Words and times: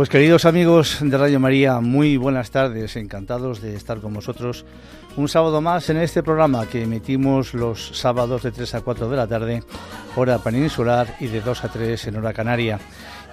Pues 0.00 0.08
queridos 0.08 0.46
amigos 0.46 0.96
de 1.02 1.18
Radio 1.18 1.38
María, 1.40 1.78
muy 1.80 2.16
buenas 2.16 2.50
tardes, 2.50 2.96
encantados 2.96 3.60
de 3.60 3.74
estar 3.76 4.00
con 4.00 4.14
vosotros 4.14 4.64
un 5.18 5.28
sábado 5.28 5.60
más 5.60 5.90
en 5.90 5.98
este 5.98 6.22
programa 6.22 6.64
que 6.64 6.84
emitimos 6.84 7.52
los 7.52 7.98
sábados 7.98 8.42
de 8.42 8.50
3 8.50 8.76
a 8.76 8.80
4 8.80 9.10
de 9.10 9.16
la 9.18 9.26
tarde, 9.26 9.62
hora 10.16 10.38
peninsular, 10.38 11.16
y 11.20 11.26
de 11.26 11.42
2 11.42 11.64
a 11.64 11.68
3 11.68 12.06
en 12.06 12.16
hora 12.16 12.32
canaria, 12.32 12.80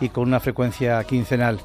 y 0.01 0.09
con 0.09 0.27
una 0.27 0.41
frecuencia 0.41 1.01
quincenal. 1.05 1.61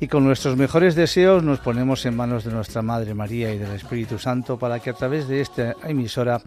Y 0.00 0.08
con 0.08 0.24
nuestros 0.24 0.56
mejores 0.56 0.96
deseos 0.96 1.44
nos 1.44 1.60
ponemos 1.60 2.04
en 2.04 2.16
manos 2.16 2.42
de 2.42 2.50
nuestra 2.50 2.82
Madre 2.82 3.14
María 3.14 3.54
y 3.54 3.58
del 3.58 3.70
Espíritu 3.70 4.18
Santo 4.18 4.58
para 4.58 4.80
que 4.80 4.90
a 4.90 4.94
través 4.94 5.28
de 5.28 5.42
esta 5.42 5.76
emisora 5.84 6.42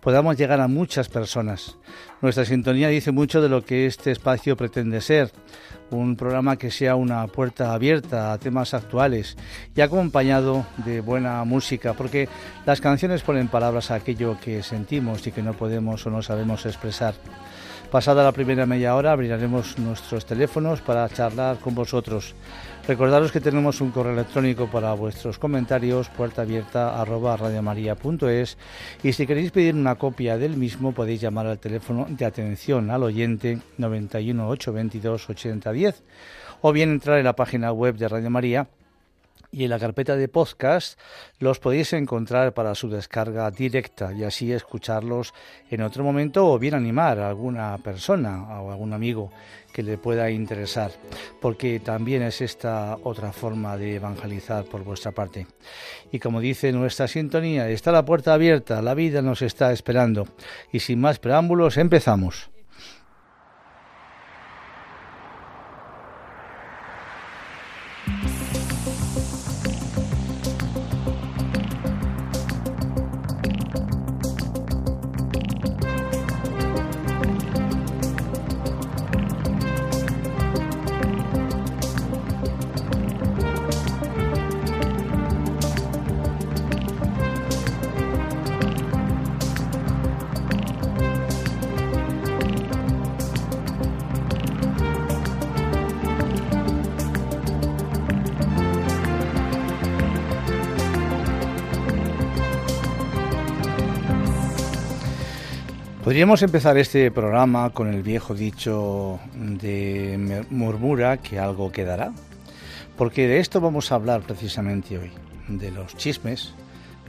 podamos 0.00 0.36
llegar 0.36 0.60
a 0.60 0.66
muchas 0.66 1.08
personas. 1.08 1.76
Nuestra 2.20 2.44
sintonía 2.44 2.88
dice 2.88 3.12
mucho 3.12 3.40
de 3.40 3.48
lo 3.48 3.64
que 3.64 3.86
este 3.86 4.10
espacio 4.10 4.56
pretende 4.56 5.00
ser 5.00 5.30
un 5.90 6.16
programa 6.16 6.56
que 6.56 6.70
sea 6.70 6.96
una 6.96 7.26
puerta 7.26 7.72
abierta 7.72 8.32
a 8.32 8.38
temas 8.38 8.74
actuales 8.74 9.36
y 9.74 9.80
acompañado 9.80 10.66
de 10.84 11.00
buena 11.00 11.44
música, 11.44 11.94
porque 11.94 12.28
las 12.66 12.80
canciones 12.80 13.22
ponen 13.22 13.48
palabras 13.48 13.90
a 13.90 13.96
aquello 13.96 14.38
que 14.40 14.62
sentimos 14.62 15.26
y 15.26 15.32
que 15.32 15.42
no 15.42 15.54
podemos 15.54 16.06
o 16.06 16.10
no 16.10 16.22
sabemos 16.22 16.66
expresar. 16.66 17.14
Pasada 17.90 18.24
la 18.24 18.32
primera 18.32 18.66
media 18.66 18.96
hora 18.96 19.12
abriremos 19.12 19.78
nuestros 19.78 20.26
teléfonos 20.26 20.80
para 20.80 21.08
charlar 21.08 21.58
con 21.58 21.74
vosotros. 21.74 22.34
Recordaros 22.86 23.32
que 23.32 23.40
tenemos 23.40 23.80
un 23.80 23.92
correo 23.92 24.12
electrónico 24.12 24.66
para 24.66 24.92
vuestros 24.92 25.38
comentarios, 25.38 26.10
puerta 26.10 26.42
abierta 26.42 27.00
arroba 27.00 27.34
radiomaria.es 27.34 28.58
y 29.02 29.14
si 29.14 29.26
queréis 29.26 29.52
pedir 29.52 29.74
una 29.74 29.94
copia 29.94 30.36
del 30.36 30.58
mismo 30.58 30.92
podéis 30.92 31.22
llamar 31.22 31.46
al 31.46 31.58
teléfono 31.58 32.06
de 32.10 32.26
atención 32.26 32.90
al 32.90 33.04
oyente 33.04 33.58
91 33.78 34.48
822 34.48 35.30
8010 35.30 36.02
o 36.60 36.72
bien 36.72 36.90
entrar 36.90 37.16
en 37.16 37.24
la 37.24 37.34
página 37.34 37.72
web 37.72 37.96
de 37.96 38.06
Radio 38.06 38.28
María 38.28 38.68
y 39.54 39.64
en 39.64 39.70
la 39.70 39.78
carpeta 39.78 40.16
de 40.16 40.26
podcast 40.26 40.98
los 41.38 41.60
podéis 41.60 41.92
encontrar 41.92 42.54
para 42.54 42.74
su 42.74 42.88
descarga 42.88 43.48
directa 43.52 44.12
y 44.12 44.24
así 44.24 44.52
escucharlos 44.52 45.32
en 45.70 45.82
otro 45.82 46.02
momento 46.02 46.50
o 46.50 46.58
bien 46.58 46.74
animar 46.74 47.20
a 47.20 47.28
alguna 47.28 47.78
persona 47.78 48.60
o 48.60 48.72
algún 48.72 48.92
amigo 48.92 49.30
que 49.72 49.84
le 49.84 49.96
pueda 49.96 50.30
interesar, 50.30 50.90
porque 51.40 51.80
también 51.80 52.22
es 52.22 52.40
esta 52.40 52.96
otra 53.02 53.32
forma 53.32 53.76
de 53.76 53.96
evangelizar 53.96 54.64
por 54.64 54.84
vuestra 54.84 55.12
parte. 55.12 55.46
Y 56.12 56.18
como 56.18 56.40
dice 56.40 56.72
nuestra 56.72 57.08
sintonía, 57.08 57.68
está 57.68 57.90
la 57.90 58.04
puerta 58.04 58.34
abierta, 58.34 58.82
la 58.82 58.94
vida 58.94 59.22
nos 59.22 59.42
está 59.42 59.72
esperando. 59.72 60.28
Y 60.72 60.80
sin 60.80 61.00
más 61.00 61.18
preámbulos, 61.18 61.76
empezamos. 61.76 62.53
Podríamos 106.24 106.42
empezar 106.42 106.78
este 106.78 107.10
programa 107.10 107.68
con 107.68 107.92
el 107.92 108.02
viejo 108.02 108.34
dicho 108.34 109.20
de 109.34 110.42
murmura 110.48 111.18
que 111.18 111.38
algo 111.38 111.70
quedará, 111.70 112.14
porque 112.96 113.28
de 113.28 113.40
esto 113.40 113.60
vamos 113.60 113.92
a 113.92 113.96
hablar 113.96 114.22
precisamente 114.22 114.96
hoy, 114.96 115.10
de 115.48 115.70
los 115.70 115.94
chismes, 115.98 116.54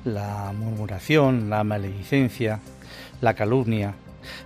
la 0.04 0.52
murmuración, 0.52 1.50
la 1.50 1.64
maledicencia, 1.64 2.60
la 3.22 3.36
calumnia, 3.36 3.96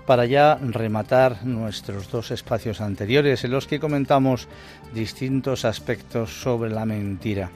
para 0.06 0.28
ya 0.28 0.60
rematar 0.62 1.44
nuestros 1.48 2.12
dos 2.12 2.30
espacios 2.30 2.80
anteriores 2.80 3.44
en 3.44 3.50
los 3.50 3.66
que 3.66 3.80
comentamos 3.80 4.48
distintos 4.94 5.66
aspectos 5.66 6.44
sobre 6.44 6.70
la 6.70 6.86
mentira. 6.86 7.50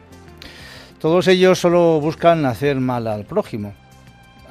Todos 0.98 1.28
ellos 1.28 1.60
solo 1.60 2.02
buscan 2.02 2.44
hacer 2.48 2.78
mal 2.78 3.06
al 3.06 3.26
prójimo, 3.26 3.76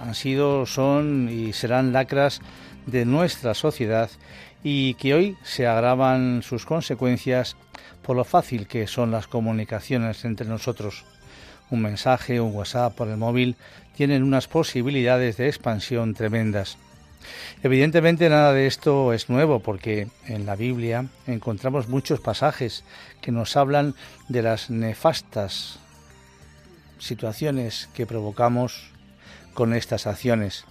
han 0.03 0.15
sido, 0.17 0.67
son 0.67 1.29
y 1.31 1.53
serán 1.53 1.93
lacras 1.93 2.41
de 2.87 3.05
nuestra 3.05 3.55
sociedad 3.55 4.11
y 4.65 4.95
que 4.95 5.15
hoy 5.15 5.37
se 5.45 5.67
agravan 5.67 6.43
sus 6.43 6.67
consecuencias 6.67 7.57
por 8.03 8.17
lo 8.17 8.25
fácil 8.25 8.67
que 8.67 8.89
son 8.89 9.13
las 9.13 9.29
comunicaciones 9.29 10.25
entre 10.25 10.49
nosotros. 10.49 11.05
Un 11.71 11.83
mensaje, 11.83 12.41
un 12.41 12.55
WhatsApp 12.55 12.95
por 12.97 13.09
el 13.09 13.17
móvil 13.17 13.57
tienen 13.97 14.25
unas 14.25 14.49
posibilidades 14.49 15.37
de 15.37 15.47
expansión 15.47 16.15
tremendas. 16.15 16.79
Evidentemente 17.63 18.29
nada 18.29 18.53
de 18.53 18.67
esto 18.67 19.13
es 19.13 19.31
nuevo 19.31 19.61
porque 19.61 20.09
en 20.27 20.47
la 20.47 20.57
Biblia 20.57 21.07
encontramos 21.29 21.89
muchos 21.89 22.19
pasajes 22.19 22.83
que 23.21 23.31
nos 23.31 23.57
hablan 23.57 23.95
de 24.29 24.43
las 24.43 24.69
nefastas 24.69 25.79
situaciones 26.99 27.89
que 27.95 28.07
provocamos 28.07 28.92
con 29.55 29.75
estas 29.75 30.07
acciones 30.07 30.65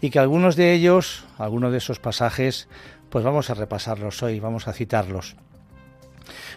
y 0.00 0.10
que 0.10 0.18
algunos 0.18 0.56
de 0.56 0.72
ellos, 0.72 1.24
algunos 1.38 1.72
de 1.72 1.78
esos 1.78 1.98
pasajes, 1.98 2.68
pues 3.10 3.24
vamos 3.24 3.50
a 3.50 3.54
repasarlos 3.54 4.22
hoy, 4.22 4.40
vamos 4.40 4.68
a 4.68 4.72
citarlos. 4.72 5.36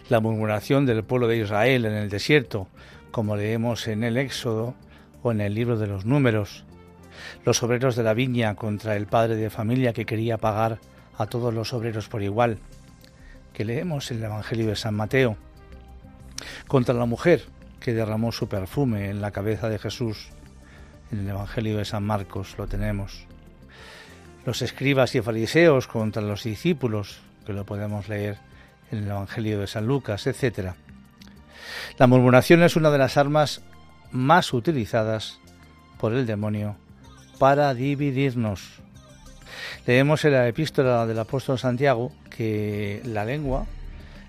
La 0.09 0.19
murmuración 0.19 0.85
del 0.85 1.03
pueblo 1.03 1.27
de 1.27 1.37
Israel 1.37 1.85
en 1.85 1.93
el 1.93 2.09
desierto, 2.09 2.67
como 3.11 3.35
leemos 3.35 3.87
en 3.87 4.03
el 4.03 4.17
Éxodo 4.17 4.75
o 5.23 5.31
en 5.31 5.41
el 5.41 5.53
libro 5.53 5.77
de 5.77 5.87
los 5.87 6.05
números. 6.05 6.63
Los 7.43 7.63
obreros 7.63 7.95
de 7.95 8.03
la 8.03 8.13
viña 8.13 8.55
contra 8.55 8.95
el 8.95 9.07
padre 9.07 9.35
de 9.35 9.49
familia 9.49 9.93
que 9.93 10.05
quería 10.05 10.37
pagar 10.37 10.79
a 11.17 11.25
todos 11.27 11.53
los 11.53 11.73
obreros 11.73 12.07
por 12.07 12.21
igual, 12.21 12.59
que 13.53 13.65
leemos 13.65 14.11
en 14.11 14.17
el 14.17 14.25
Evangelio 14.25 14.67
de 14.67 14.75
San 14.75 14.95
Mateo. 14.95 15.37
Contra 16.67 16.93
la 16.93 17.05
mujer 17.05 17.45
que 17.79 17.93
derramó 17.93 18.31
su 18.31 18.47
perfume 18.47 19.09
en 19.09 19.21
la 19.21 19.31
cabeza 19.31 19.69
de 19.69 19.79
Jesús 19.79 20.29
en 21.15 21.21
el 21.21 21.29
Evangelio 21.29 21.77
de 21.77 21.85
San 21.85 22.03
Marcos 22.03 22.55
lo 22.57 22.67
tenemos. 22.67 23.25
Los 24.45 24.61
escribas 24.61 25.15
y 25.15 25.21
fariseos 25.21 25.87
contra 25.87 26.21
los 26.21 26.43
discípulos, 26.43 27.19
que 27.45 27.53
lo 27.53 27.65
podemos 27.65 28.09
leer 28.09 28.37
en 28.91 28.99
el 28.99 29.07
Evangelio 29.07 29.59
de 29.59 29.67
San 29.67 29.87
Lucas, 29.87 30.27
etc. 30.27 30.73
La 31.97 32.07
murmuración 32.07 32.63
es 32.63 32.75
una 32.75 32.91
de 32.91 32.97
las 32.97 33.17
armas 33.17 33.61
más 34.11 34.53
utilizadas 34.53 35.39
por 35.99 36.13
el 36.13 36.25
demonio 36.25 36.75
para 37.39 37.73
dividirnos. 37.73 38.79
Leemos 39.87 40.25
en 40.25 40.33
la 40.33 40.47
epístola 40.47 41.05
del 41.05 41.19
apóstol 41.19 41.57
Santiago 41.57 42.11
que 42.29 43.01
la 43.05 43.25
lengua 43.25 43.65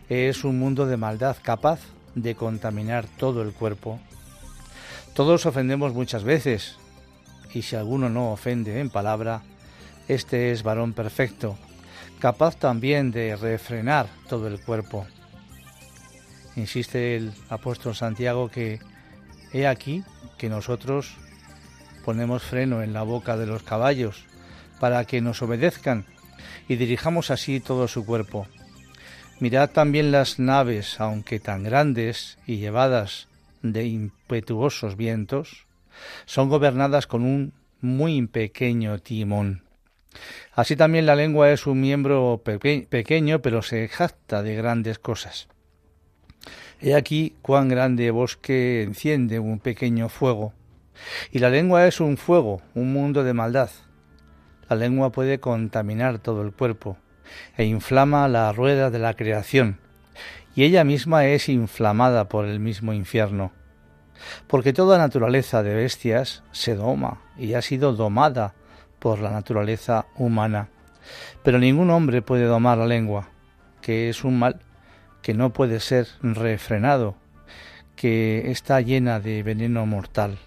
es 0.08 0.44
un 0.44 0.58
mundo 0.58 0.86
de 0.86 0.96
maldad 0.96 1.36
capaz 1.42 1.80
de 2.14 2.34
contaminar 2.34 3.06
todo 3.18 3.42
el 3.42 3.52
cuerpo 3.52 4.00
todos 5.16 5.46
ofendemos 5.46 5.94
muchas 5.94 6.24
veces, 6.24 6.76
y 7.54 7.62
si 7.62 7.74
alguno 7.74 8.10
no 8.10 8.32
ofende 8.32 8.80
en 8.80 8.90
palabra, 8.90 9.40
este 10.08 10.52
es 10.52 10.62
varón 10.62 10.92
perfecto, 10.92 11.56
capaz 12.18 12.56
también 12.56 13.12
de 13.12 13.34
refrenar 13.34 14.08
todo 14.28 14.46
el 14.46 14.60
cuerpo. 14.60 15.06
Insiste 16.54 17.16
el 17.16 17.32
apóstol 17.48 17.96
Santiago 17.96 18.50
que 18.50 18.78
he 19.54 19.66
aquí 19.66 20.04
que 20.36 20.50
nosotros 20.50 21.14
ponemos 22.04 22.42
freno 22.42 22.82
en 22.82 22.92
la 22.92 23.02
boca 23.02 23.38
de 23.38 23.46
los 23.46 23.62
caballos 23.62 24.26
para 24.80 25.06
que 25.06 25.22
nos 25.22 25.40
obedezcan 25.40 26.04
y 26.68 26.76
dirijamos 26.76 27.30
así 27.30 27.60
todo 27.60 27.88
su 27.88 28.04
cuerpo. 28.04 28.46
Mirad 29.40 29.70
también 29.70 30.12
las 30.12 30.38
naves, 30.38 31.00
aunque 31.00 31.40
tan 31.40 31.62
grandes 31.62 32.36
y 32.46 32.58
llevadas 32.58 33.28
de 33.72 33.86
impetuosos 33.86 34.96
vientos, 34.96 35.66
son 36.24 36.48
gobernadas 36.48 37.06
con 37.06 37.22
un 37.22 37.52
muy 37.80 38.26
pequeño 38.26 38.98
timón. 38.98 39.62
Así 40.54 40.76
también 40.76 41.06
la 41.06 41.16
lengua 41.16 41.50
es 41.50 41.66
un 41.66 41.80
miembro 41.80 42.42
pequeño, 42.44 43.42
pero 43.42 43.62
se 43.62 43.88
jacta 43.88 44.42
de 44.42 44.56
grandes 44.56 44.98
cosas. 44.98 45.48
He 46.80 46.94
aquí 46.94 47.34
cuán 47.42 47.68
grande 47.68 48.10
bosque 48.10 48.82
enciende 48.82 49.38
un 49.38 49.58
pequeño 49.60 50.08
fuego. 50.08 50.52
Y 51.30 51.38
la 51.38 51.50
lengua 51.50 51.86
es 51.86 52.00
un 52.00 52.16
fuego, 52.16 52.62
un 52.74 52.92
mundo 52.92 53.24
de 53.24 53.34
maldad. 53.34 53.70
La 54.68 54.76
lengua 54.76 55.12
puede 55.12 55.38
contaminar 55.38 56.18
todo 56.18 56.42
el 56.42 56.52
cuerpo 56.52 56.96
e 57.56 57.64
inflama 57.64 58.28
la 58.28 58.52
rueda 58.52 58.90
de 58.90 58.98
la 58.98 59.14
creación 59.14 59.78
y 60.56 60.64
ella 60.64 60.84
misma 60.84 61.26
es 61.26 61.50
inflamada 61.50 62.30
por 62.30 62.46
el 62.46 62.60
mismo 62.60 62.94
infierno. 62.94 63.52
Porque 64.46 64.72
toda 64.72 64.96
naturaleza 64.96 65.62
de 65.62 65.74
bestias 65.74 66.42
se 66.50 66.74
doma 66.74 67.20
y 67.36 67.52
ha 67.52 67.60
sido 67.60 67.92
domada 67.92 68.54
por 68.98 69.20
la 69.20 69.30
naturaleza 69.30 70.06
humana. 70.16 70.70
Pero 71.42 71.58
ningún 71.58 71.90
hombre 71.90 72.22
puede 72.22 72.46
domar 72.46 72.78
la 72.78 72.86
lengua, 72.86 73.28
que 73.82 74.08
es 74.08 74.24
un 74.24 74.38
mal 74.38 74.60
que 75.20 75.34
no 75.34 75.52
puede 75.52 75.78
ser 75.78 76.08
refrenado, 76.22 77.16
que 77.94 78.50
está 78.50 78.80
llena 78.80 79.20
de 79.20 79.42
veneno 79.42 79.84
mortal. 79.84 80.38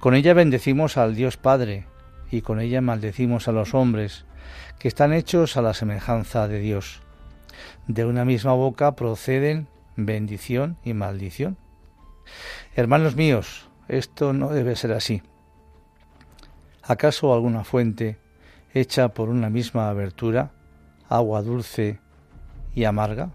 Con 0.00 0.14
ella 0.14 0.34
bendecimos 0.34 0.98
al 0.98 1.14
Dios 1.14 1.38
Padre 1.38 1.86
y 2.30 2.42
con 2.42 2.60
ella 2.60 2.82
maldecimos 2.82 3.48
a 3.48 3.52
los 3.52 3.72
hombres, 3.72 4.26
que 4.78 4.88
están 4.88 5.14
hechos 5.14 5.56
a 5.56 5.62
la 5.62 5.72
semejanza 5.72 6.46
de 6.46 6.58
Dios. 6.58 7.00
De 7.88 8.04
una 8.04 8.26
misma 8.26 8.52
boca 8.52 8.94
proceden 8.94 9.66
bendición 9.96 10.76
y 10.84 10.92
maldición. 10.92 11.56
Hermanos 12.76 13.16
míos, 13.16 13.70
esto 13.88 14.34
no 14.34 14.50
debe 14.50 14.76
ser 14.76 14.92
así. 14.92 15.22
¿Acaso 16.82 17.32
alguna 17.32 17.64
fuente 17.64 18.18
hecha 18.74 19.08
por 19.08 19.30
una 19.30 19.48
misma 19.48 19.88
abertura, 19.88 20.52
agua 21.08 21.40
dulce 21.40 21.98
y 22.74 22.84
amarga? 22.84 23.30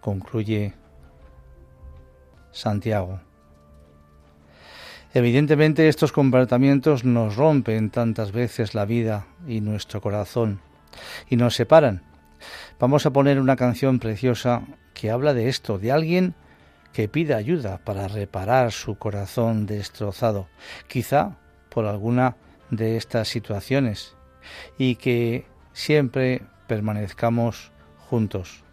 Concluye 0.00 0.72
Santiago. 2.52 3.20
Evidentemente 5.12 5.88
estos 5.88 6.12
comportamientos 6.12 7.04
nos 7.04 7.36
rompen 7.36 7.90
tantas 7.90 8.32
veces 8.32 8.74
la 8.74 8.86
vida 8.86 9.26
y 9.46 9.60
nuestro 9.60 10.00
corazón 10.00 10.62
y 11.28 11.36
nos 11.36 11.54
separan 11.54 12.09
Vamos 12.78 13.06
a 13.06 13.10
poner 13.10 13.40
una 13.40 13.56
canción 13.56 13.98
preciosa 13.98 14.62
que 14.94 15.10
habla 15.10 15.34
de 15.34 15.48
esto, 15.48 15.78
de 15.78 15.92
alguien 15.92 16.34
que 16.92 17.08
pide 17.08 17.34
ayuda 17.34 17.78
para 17.78 18.08
reparar 18.08 18.72
su 18.72 18.96
corazón 18.96 19.66
destrozado, 19.66 20.48
quizá 20.88 21.36
por 21.68 21.86
alguna 21.86 22.36
de 22.70 22.96
estas 22.96 23.28
situaciones, 23.28 24.16
y 24.78 24.96
que 24.96 25.46
siempre 25.72 26.42
permanezcamos 26.66 27.72
juntos. 27.98 28.64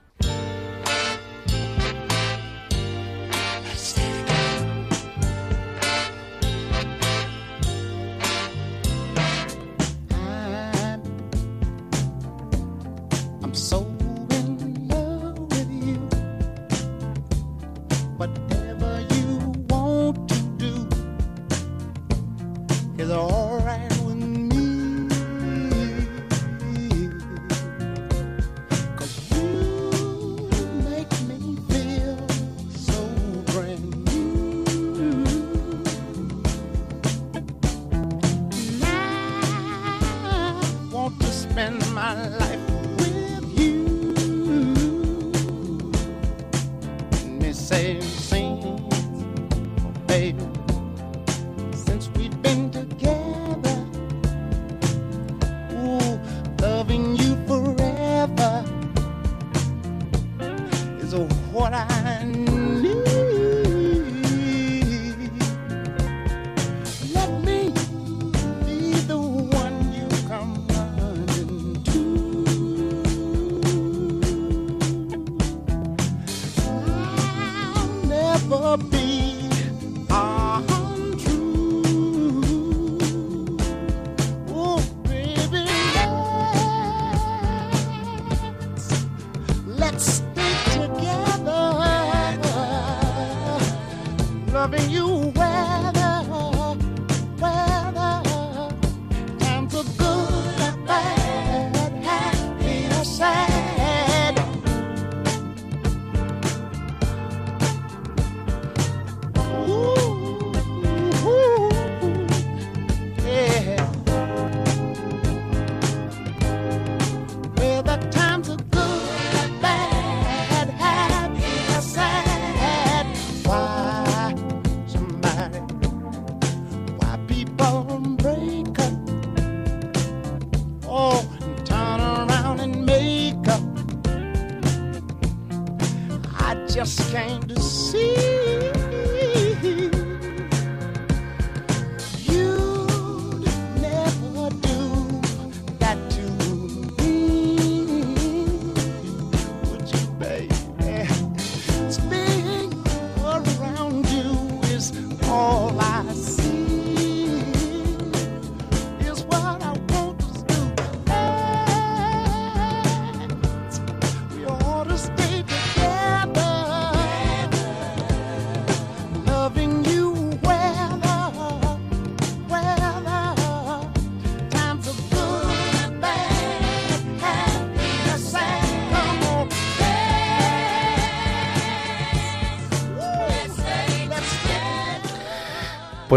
just 136.77 137.11
came 137.11 137.41
to 137.41 137.59
see. 137.59 138.46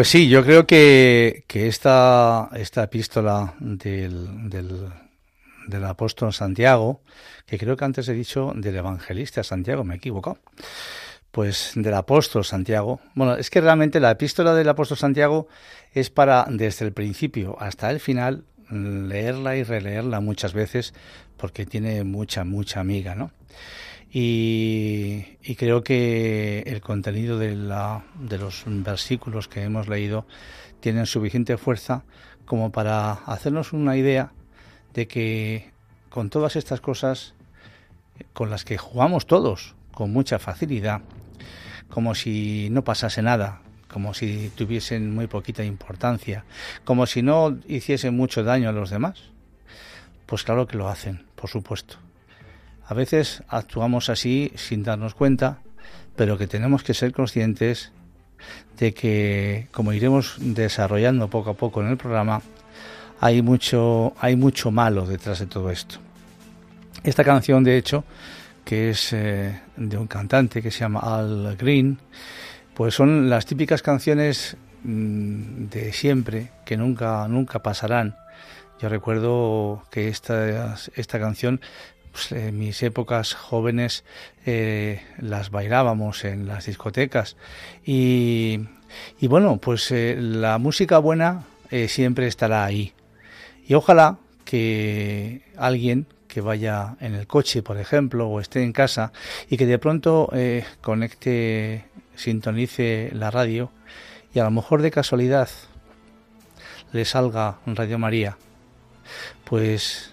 Pues 0.00 0.08
sí, 0.08 0.30
yo 0.30 0.42
creo 0.42 0.66
que, 0.66 1.44
que 1.46 1.68
esta, 1.68 2.48
esta 2.54 2.84
epístola 2.84 3.52
del, 3.58 4.48
del, 4.48 5.84
apóstol 5.84 6.32
Santiago, 6.32 7.02
que 7.44 7.58
creo 7.58 7.76
que 7.76 7.84
antes 7.84 8.08
he 8.08 8.14
dicho 8.14 8.54
del 8.56 8.76
evangelista 8.76 9.44
Santiago, 9.44 9.84
me 9.84 9.92
he 9.92 9.96
equivocado, 9.98 10.38
pues 11.30 11.72
del 11.74 11.92
apóstol 11.92 12.46
Santiago. 12.46 13.00
Bueno, 13.14 13.34
es 13.34 13.50
que 13.50 13.60
realmente 13.60 14.00
la 14.00 14.12
epístola 14.12 14.54
del 14.54 14.70
apóstol 14.70 14.96
Santiago 14.96 15.48
es 15.92 16.08
para 16.08 16.46
desde 16.48 16.86
el 16.86 16.94
principio 16.94 17.58
hasta 17.60 17.90
el 17.90 18.00
final 18.00 18.44
leerla 18.70 19.56
y 19.56 19.64
releerla 19.64 20.20
muchas 20.20 20.54
veces 20.54 20.94
porque 21.36 21.66
tiene 21.66 22.04
mucha, 22.04 22.44
mucha 22.44 22.80
amiga, 22.80 23.14
¿no? 23.14 23.32
Y, 24.12 25.36
creo 25.56 25.84
que 25.84 26.60
el 26.66 26.80
contenido 26.80 27.38
de, 27.38 27.54
la, 27.54 28.04
de 28.18 28.38
los 28.38 28.64
versículos 28.66 29.46
que 29.46 29.62
hemos 29.62 29.88
leído 29.88 30.26
tienen 30.80 31.06
suficiente 31.06 31.56
fuerza 31.56 32.04
como 32.44 32.72
para 32.72 33.12
hacernos 33.12 33.72
una 33.72 33.96
idea 33.96 34.32
de 34.94 35.06
que 35.06 35.70
con 36.08 36.30
todas 36.30 36.56
estas 36.56 36.80
cosas 36.80 37.34
con 38.32 38.50
las 38.50 38.64
que 38.64 38.78
jugamos 38.78 39.26
todos 39.26 39.74
con 39.92 40.12
mucha 40.12 40.38
facilidad, 40.38 41.02
como 41.88 42.14
si 42.14 42.68
no 42.70 42.82
pasase 42.82 43.22
nada, 43.22 43.60
como 43.88 44.14
si 44.14 44.50
tuviesen 44.54 45.14
muy 45.14 45.26
poquita 45.26 45.64
importancia, 45.64 46.44
como 46.84 47.06
si 47.06 47.22
no 47.22 47.58
hiciesen 47.68 48.16
mucho 48.16 48.42
daño 48.42 48.68
a 48.68 48.72
los 48.72 48.90
demás, 48.90 49.18
pues 50.26 50.44
claro 50.44 50.66
que 50.66 50.76
lo 50.76 50.88
hacen, 50.88 51.26
por 51.34 51.50
supuesto. 51.50 51.98
A 52.90 52.94
veces 52.94 53.44
actuamos 53.46 54.08
así 54.08 54.50
sin 54.56 54.82
darnos 54.82 55.14
cuenta, 55.14 55.58
pero 56.16 56.36
que 56.36 56.48
tenemos 56.48 56.82
que 56.82 56.92
ser 56.92 57.12
conscientes 57.12 57.92
de 58.80 58.92
que, 58.92 59.68
como 59.70 59.92
iremos 59.92 60.34
desarrollando 60.40 61.30
poco 61.30 61.50
a 61.50 61.54
poco 61.54 61.82
en 61.82 61.86
el 61.86 61.96
programa, 61.96 62.42
hay 63.20 63.42
mucho, 63.42 64.12
hay 64.18 64.34
mucho 64.34 64.72
malo 64.72 65.06
detrás 65.06 65.38
de 65.38 65.46
todo 65.46 65.70
esto. 65.70 65.98
Esta 67.04 67.22
canción, 67.22 67.62
de 67.62 67.76
hecho, 67.76 68.02
que 68.64 68.90
es 68.90 69.12
eh, 69.12 69.60
de 69.76 69.96
un 69.96 70.08
cantante 70.08 70.60
que 70.60 70.72
se 70.72 70.80
llama 70.80 70.98
Al 70.98 71.56
Green, 71.56 71.96
pues 72.74 72.92
son 72.92 73.30
las 73.30 73.46
típicas 73.46 73.82
canciones 73.82 74.56
mm, 74.82 75.66
de 75.66 75.92
siempre 75.92 76.50
que 76.64 76.76
nunca, 76.76 77.28
nunca 77.28 77.62
pasarán. 77.62 78.16
Yo 78.80 78.88
recuerdo 78.88 79.84
que 79.92 80.08
esta, 80.08 80.74
esta 80.96 81.20
canción 81.20 81.60
pues, 82.12 82.32
en 82.32 82.58
mis 82.58 82.82
épocas 82.82 83.34
jóvenes 83.34 84.04
eh, 84.46 85.02
las 85.18 85.50
bailábamos 85.50 86.24
en 86.24 86.46
las 86.46 86.66
discotecas 86.66 87.36
y, 87.84 88.60
bueno, 89.22 89.58
pues 89.58 89.90
eh, 89.92 90.16
la 90.18 90.58
música 90.58 90.98
buena 90.98 91.44
eh, 91.70 91.88
siempre 91.88 92.26
estará 92.26 92.64
ahí. 92.64 92.92
Y 93.66 93.74
ojalá 93.74 94.18
que 94.44 95.42
alguien 95.56 96.06
que 96.26 96.40
vaya 96.40 96.96
en 97.00 97.14
el 97.14 97.26
coche, 97.26 97.62
por 97.62 97.78
ejemplo, 97.78 98.28
o 98.28 98.40
esté 98.40 98.62
en 98.62 98.72
casa 98.72 99.12
y 99.48 99.56
que 99.56 99.66
de 99.66 99.78
pronto 99.78 100.32
conecte, 100.80 101.84
sintonice 102.14 103.10
la 103.12 103.30
radio 103.30 103.70
y 104.32 104.38
a 104.38 104.44
lo 104.44 104.50
mejor 104.50 104.82
de 104.82 104.90
casualidad 104.90 105.48
le 106.92 107.04
salga 107.04 107.58
Radio 107.66 107.98
María, 107.98 108.36
pues 109.44 110.09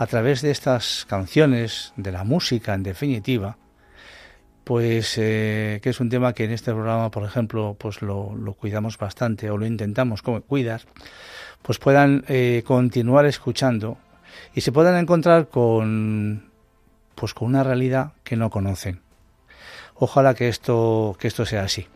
a 0.00 0.06
través 0.06 0.40
de 0.40 0.50
estas 0.50 1.04
canciones, 1.06 1.92
de 1.94 2.10
la 2.10 2.24
música 2.24 2.72
en 2.72 2.82
definitiva, 2.82 3.58
pues 4.64 5.18
eh, 5.18 5.78
que 5.82 5.90
es 5.90 6.00
un 6.00 6.08
tema 6.08 6.32
que 6.32 6.44
en 6.44 6.52
este 6.52 6.72
programa, 6.72 7.10
por 7.10 7.22
ejemplo, 7.22 7.76
pues 7.78 8.00
lo, 8.00 8.34
cuidamos 8.58 8.96
bastante 8.96 9.50
o 9.50 9.58
lo 9.58 9.66
intentamos 9.66 10.22
cuidar, 10.22 10.80
pues 11.60 11.78
puedan 11.78 12.24
eh, 12.28 12.62
continuar 12.64 13.26
escuchando 13.26 13.98
y 14.54 14.62
se 14.62 14.72
puedan 14.72 14.96
encontrar 14.96 15.48
con 15.48 16.48
pues 17.14 17.34
con 17.34 17.48
una 17.48 17.62
realidad 17.62 18.12
que 18.24 18.36
no 18.36 18.48
conocen. 18.48 19.02
Ojalá 19.96 20.32
que 20.32 20.48
esto 20.48 21.14
que 21.20 21.28
esto 21.28 21.44
sea 21.44 21.64
así. 21.64 21.86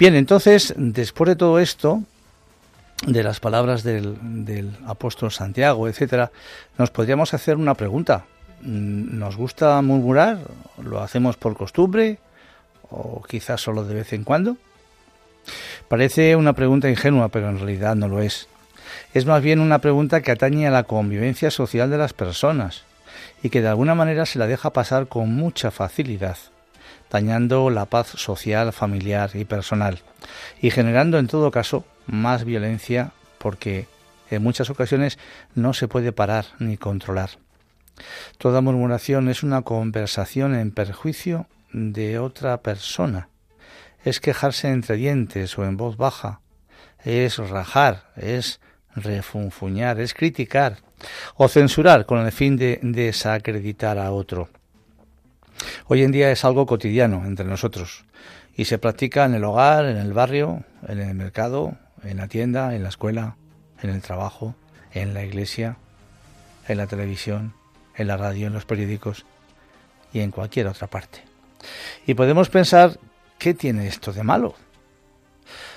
Bien, 0.00 0.16
entonces, 0.16 0.74
después 0.76 1.28
de 1.28 1.36
todo 1.36 1.60
esto, 1.60 2.02
de 3.06 3.22
las 3.22 3.40
palabras 3.40 3.82
del, 3.82 4.76
apóstol 4.86 5.30
Santiago, 5.30 5.88
etcétera, 5.88 6.30
nos 6.78 6.90
podríamos 6.90 7.34
hacer 7.34 7.56
una 7.56 7.74
pregunta. 7.74 8.24
Mm, 8.62 9.18
¿Nos 9.18 9.36
gusta 9.36 9.80
murmurar? 9.82 10.38
¿Lo 10.82 11.00
hacemos 11.00 11.36
por 11.36 11.56
costumbre? 11.56 12.18
¿O 12.90 13.22
quizás 13.22 13.60
solo 13.60 13.84
de 13.84 13.94
vez 13.94 14.12
en 14.12 14.24
cuando? 14.24 14.56
Parece 15.88 16.36
una 16.36 16.54
pregunta 16.54 16.88
ingenua, 16.88 17.28
pero 17.28 17.48
en 17.48 17.58
realidad 17.58 17.94
no 17.94 18.08
lo 18.08 18.22
es. 18.22 18.48
Es 19.12 19.26
más 19.26 19.42
bien 19.42 19.60
una 19.60 19.80
pregunta 19.80 20.22
que 20.22 20.30
atañe 20.30 20.66
a 20.66 20.70
la 20.70 20.84
convivencia 20.84 21.50
social 21.50 21.90
de 21.90 21.98
las 21.98 22.12
personas 22.12 22.84
y 23.42 23.50
que 23.50 23.60
de 23.60 23.68
alguna 23.68 23.94
manera 23.94 24.24
se 24.26 24.38
la 24.38 24.46
deja 24.46 24.70
pasar 24.70 25.08
con 25.08 25.34
mucha 25.34 25.70
facilidad, 25.70 26.38
dañando 27.10 27.68
la 27.70 27.84
paz 27.84 28.08
social, 28.08 28.72
familiar 28.72 29.30
y 29.34 29.44
personal, 29.44 30.00
y 30.60 30.70
generando 30.70 31.18
en 31.18 31.26
todo 31.26 31.50
caso 31.50 31.84
más 32.06 32.44
violencia 32.44 33.12
porque 33.38 33.86
en 34.30 34.42
muchas 34.42 34.70
ocasiones 34.70 35.18
no 35.54 35.74
se 35.74 35.88
puede 35.88 36.12
parar 36.12 36.46
ni 36.58 36.76
controlar. 36.76 37.30
Toda 38.38 38.60
murmuración 38.60 39.28
es 39.28 39.42
una 39.42 39.62
conversación 39.62 40.54
en 40.54 40.70
perjuicio 40.70 41.46
de 41.72 42.18
otra 42.18 42.62
persona. 42.62 43.28
Es 44.04 44.20
quejarse 44.20 44.68
entre 44.68 44.96
dientes 44.96 45.56
o 45.58 45.64
en 45.64 45.76
voz 45.76 45.96
baja. 45.96 46.40
Es 47.04 47.38
rajar, 47.38 48.10
es 48.16 48.60
refunfuñar, 48.94 50.00
es 50.00 50.14
criticar 50.14 50.78
o 51.36 51.48
censurar 51.48 52.06
con 52.06 52.24
el 52.24 52.32
fin 52.32 52.56
de 52.56 52.80
desacreditar 52.82 53.98
a 53.98 54.12
otro. 54.12 54.48
Hoy 55.86 56.02
en 56.02 56.12
día 56.12 56.30
es 56.30 56.44
algo 56.44 56.66
cotidiano 56.66 57.24
entre 57.26 57.46
nosotros 57.46 58.04
y 58.56 58.64
se 58.66 58.78
practica 58.78 59.24
en 59.24 59.34
el 59.34 59.44
hogar, 59.44 59.86
en 59.86 59.96
el 59.96 60.12
barrio, 60.12 60.64
en 60.86 61.00
el 61.00 61.14
mercado, 61.14 61.76
en 62.04 62.18
la 62.18 62.28
tienda, 62.28 62.74
en 62.74 62.82
la 62.82 62.88
escuela, 62.88 63.36
en 63.82 63.90
el 63.90 64.02
trabajo, 64.02 64.54
en 64.92 65.14
la 65.14 65.24
iglesia, 65.24 65.76
en 66.68 66.78
la 66.78 66.86
televisión, 66.86 67.54
en 67.96 68.06
la 68.06 68.16
radio, 68.16 68.46
en 68.46 68.52
los 68.52 68.64
periódicos 68.64 69.24
y 70.12 70.20
en 70.20 70.30
cualquier 70.30 70.66
otra 70.66 70.86
parte. 70.86 71.22
Y 72.06 72.14
podemos 72.14 72.48
pensar, 72.48 72.98
¿qué 73.38 73.54
tiene 73.54 73.86
esto 73.86 74.12
de 74.12 74.22
malo? 74.22 74.54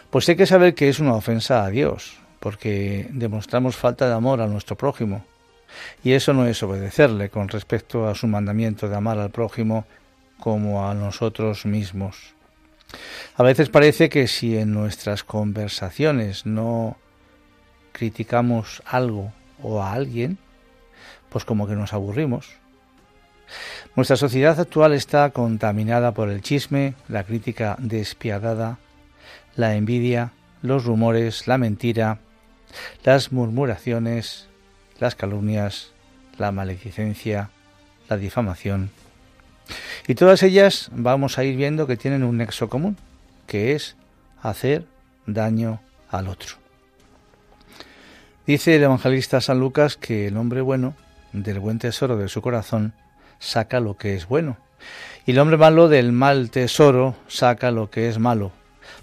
Pues 0.09 0.27
hay 0.29 0.35
que 0.35 0.45
saber 0.45 0.73
que 0.73 0.89
es 0.89 0.99
una 0.99 1.15
ofensa 1.15 1.65
a 1.65 1.69
Dios, 1.69 2.17
porque 2.39 3.07
demostramos 3.11 3.75
falta 3.75 4.07
de 4.07 4.13
amor 4.13 4.41
a 4.41 4.47
nuestro 4.47 4.77
prójimo. 4.77 5.25
Y 6.03 6.13
eso 6.13 6.33
no 6.33 6.45
es 6.45 6.63
obedecerle 6.63 7.29
con 7.29 7.49
respecto 7.49 8.07
a 8.07 8.15
su 8.15 8.27
mandamiento 8.27 8.87
de 8.87 8.95
amar 8.95 9.19
al 9.19 9.31
prójimo 9.31 9.85
como 10.39 10.87
a 10.87 10.93
nosotros 10.93 11.65
mismos. 11.65 12.36
A 13.35 13.43
veces 13.43 13.69
parece 13.69 14.09
que 14.09 14.27
si 14.27 14.57
en 14.57 14.73
nuestras 14.73 15.23
conversaciones 15.23 16.45
no 16.45 16.97
criticamos 17.91 18.81
algo 18.85 19.33
o 19.61 19.81
a 19.81 19.93
alguien, 19.93 20.37
pues 21.29 21.45
como 21.45 21.67
que 21.67 21.75
nos 21.75 21.93
aburrimos. 21.93 22.49
Nuestra 23.95 24.17
sociedad 24.17 24.59
actual 24.59 24.93
está 24.93 25.29
contaminada 25.31 26.13
por 26.13 26.29
el 26.29 26.41
chisme, 26.41 26.95
la 27.07 27.23
crítica 27.23 27.75
despiadada, 27.79 28.77
la 29.55 29.75
envidia 29.75 30.31
los 30.61 30.85
rumores, 30.85 31.47
la 31.47 31.57
mentira, 31.57 32.19
las 33.03 33.31
murmuraciones, 33.31 34.47
las 34.99 35.15
calumnias, 35.15 35.91
la 36.37 36.51
maledicencia, 36.51 37.49
la 38.09 38.17
difamación. 38.17 38.89
Y 40.07 40.15
todas 40.15 40.43
ellas 40.43 40.89
vamos 40.93 41.37
a 41.37 41.43
ir 41.43 41.55
viendo 41.55 41.87
que 41.87 41.97
tienen 41.97 42.23
un 42.23 42.37
nexo 42.37 42.69
común, 42.69 42.97
que 43.45 43.73
es 43.73 43.95
hacer 44.41 44.85
daño 45.25 45.79
al 46.09 46.27
otro. 46.27 46.55
Dice 48.45 48.75
el 48.75 48.83
evangelista 48.83 49.41
San 49.41 49.59
Lucas 49.59 49.97
que 49.97 50.27
el 50.27 50.37
hombre 50.37 50.61
bueno, 50.61 50.95
del 51.33 51.59
buen 51.59 51.79
tesoro 51.79 52.15
de 52.17 52.29
su 52.29 52.41
corazón, 52.41 52.93
saca 53.39 53.79
lo 53.79 53.97
que 53.97 54.15
es 54.15 54.27
bueno, 54.27 54.57
y 55.25 55.31
el 55.31 55.39
hombre 55.39 55.57
malo 55.57 55.89
del 55.89 56.13
mal 56.13 56.49
tesoro 56.49 57.15
saca 57.27 57.71
lo 57.71 57.89
que 57.89 58.07
es 58.07 58.19
malo, 58.19 58.51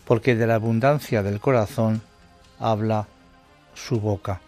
porque 0.07 0.35
de 0.35 0.47
la 0.47 0.55
abundancia 0.55 1.23
del 1.23 1.41
corazón 1.41 2.01
habla 2.59 3.07
su 3.75 4.01
boca. 4.01 4.41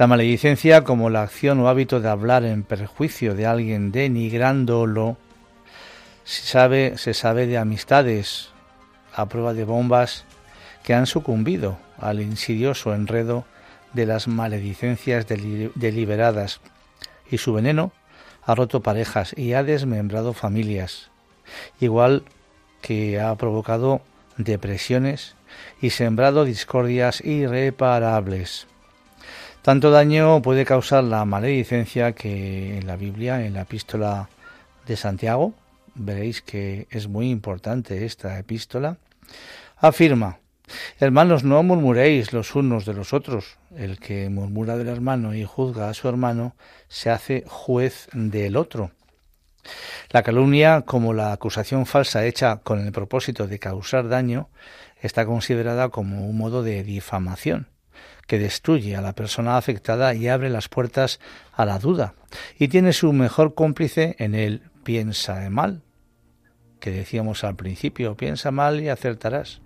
La 0.00 0.06
maledicencia, 0.06 0.82
como 0.82 1.10
la 1.10 1.20
acción 1.20 1.60
o 1.60 1.68
hábito 1.68 2.00
de 2.00 2.08
hablar 2.08 2.42
en 2.44 2.62
perjuicio 2.62 3.34
de 3.34 3.44
alguien 3.44 3.92
denigrándolo, 3.92 5.18
se 6.24 6.46
sabe, 6.46 6.96
se 6.96 7.12
sabe 7.12 7.46
de 7.46 7.58
amistades 7.58 8.48
a 9.14 9.26
prueba 9.26 9.52
de 9.52 9.64
bombas 9.64 10.24
que 10.84 10.94
han 10.94 11.04
sucumbido 11.04 11.76
al 11.98 12.22
insidioso 12.22 12.94
enredo 12.94 13.44
de 13.92 14.06
las 14.06 14.26
maledicencias 14.26 15.26
deliberadas 15.28 16.62
y 17.30 17.36
su 17.36 17.52
veneno 17.52 17.92
ha 18.42 18.54
roto 18.54 18.80
parejas 18.80 19.34
y 19.36 19.52
ha 19.52 19.64
desmembrado 19.64 20.32
familias, 20.32 21.10
igual 21.78 22.24
que 22.80 23.20
ha 23.20 23.34
provocado 23.34 24.00
depresiones 24.38 25.34
y 25.82 25.90
sembrado 25.90 26.46
discordias 26.46 27.22
irreparables. 27.22 28.66
Tanto 29.62 29.90
daño 29.90 30.40
puede 30.40 30.64
causar 30.64 31.04
la 31.04 31.26
maledicencia 31.26 32.12
que 32.12 32.78
en 32.78 32.86
la 32.86 32.96
Biblia, 32.96 33.44
en 33.44 33.52
la 33.52 33.62
epístola 33.62 34.30
de 34.86 34.96
Santiago, 34.96 35.52
veréis 35.94 36.40
que 36.40 36.86
es 36.90 37.08
muy 37.08 37.28
importante 37.28 38.06
esta 38.06 38.38
epístola, 38.38 38.96
afirma, 39.76 40.38
Hermanos, 40.98 41.44
no 41.44 41.62
murmuréis 41.62 42.32
los 42.32 42.54
unos 42.54 42.86
de 42.86 42.94
los 42.94 43.12
otros. 43.12 43.58
El 43.76 43.98
que 43.98 44.30
murmura 44.30 44.78
del 44.78 44.88
hermano 44.88 45.34
y 45.34 45.44
juzga 45.44 45.90
a 45.90 45.94
su 45.94 46.08
hermano 46.08 46.54
se 46.88 47.10
hace 47.10 47.44
juez 47.46 48.08
del 48.12 48.56
otro. 48.56 48.92
La 50.10 50.22
calumnia, 50.22 50.82
como 50.82 51.12
la 51.12 51.32
acusación 51.32 51.84
falsa 51.84 52.24
hecha 52.24 52.60
con 52.62 52.80
el 52.80 52.92
propósito 52.92 53.46
de 53.46 53.58
causar 53.58 54.08
daño, 54.08 54.48
está 55.02 55.26
considerada 55.26 55.90
como 55.90 56.26
un 56.26 56.38
modo 56.38 56.62
de 56.62 56.82
difamación 56.82 57.66
que 58.30 58.38
destruye 58.38 58.94
a 58.94 59.00
la 59.00 59.12
persona 59.12 59.56
afectada 59.56 60.14
y 60.14 60.28
abre 60.28 60.50
las 60.50 60.68
puertas 60.68 61.18
a 61.52 61.64
la 61.64 61.80
duda, 61.80 62.14
y 62.60 62.68
tiene 62.68 62.92
su 62.92 63.12
mejor 63.12 63.54
cómplice 63.56 64.14
en 64.20 64.36
el 64.36 64.62
piensa 64.84 65.50
mal, 65.50 65.82
que 66.78 66.92
decíamos 66.92 67.42
al 67.42 67.56
principio, 67.56 68.16
piensa 68.16 68.52
mal 68.52 68.80
y 68.80 68.88
acertarás, 68.88 69.62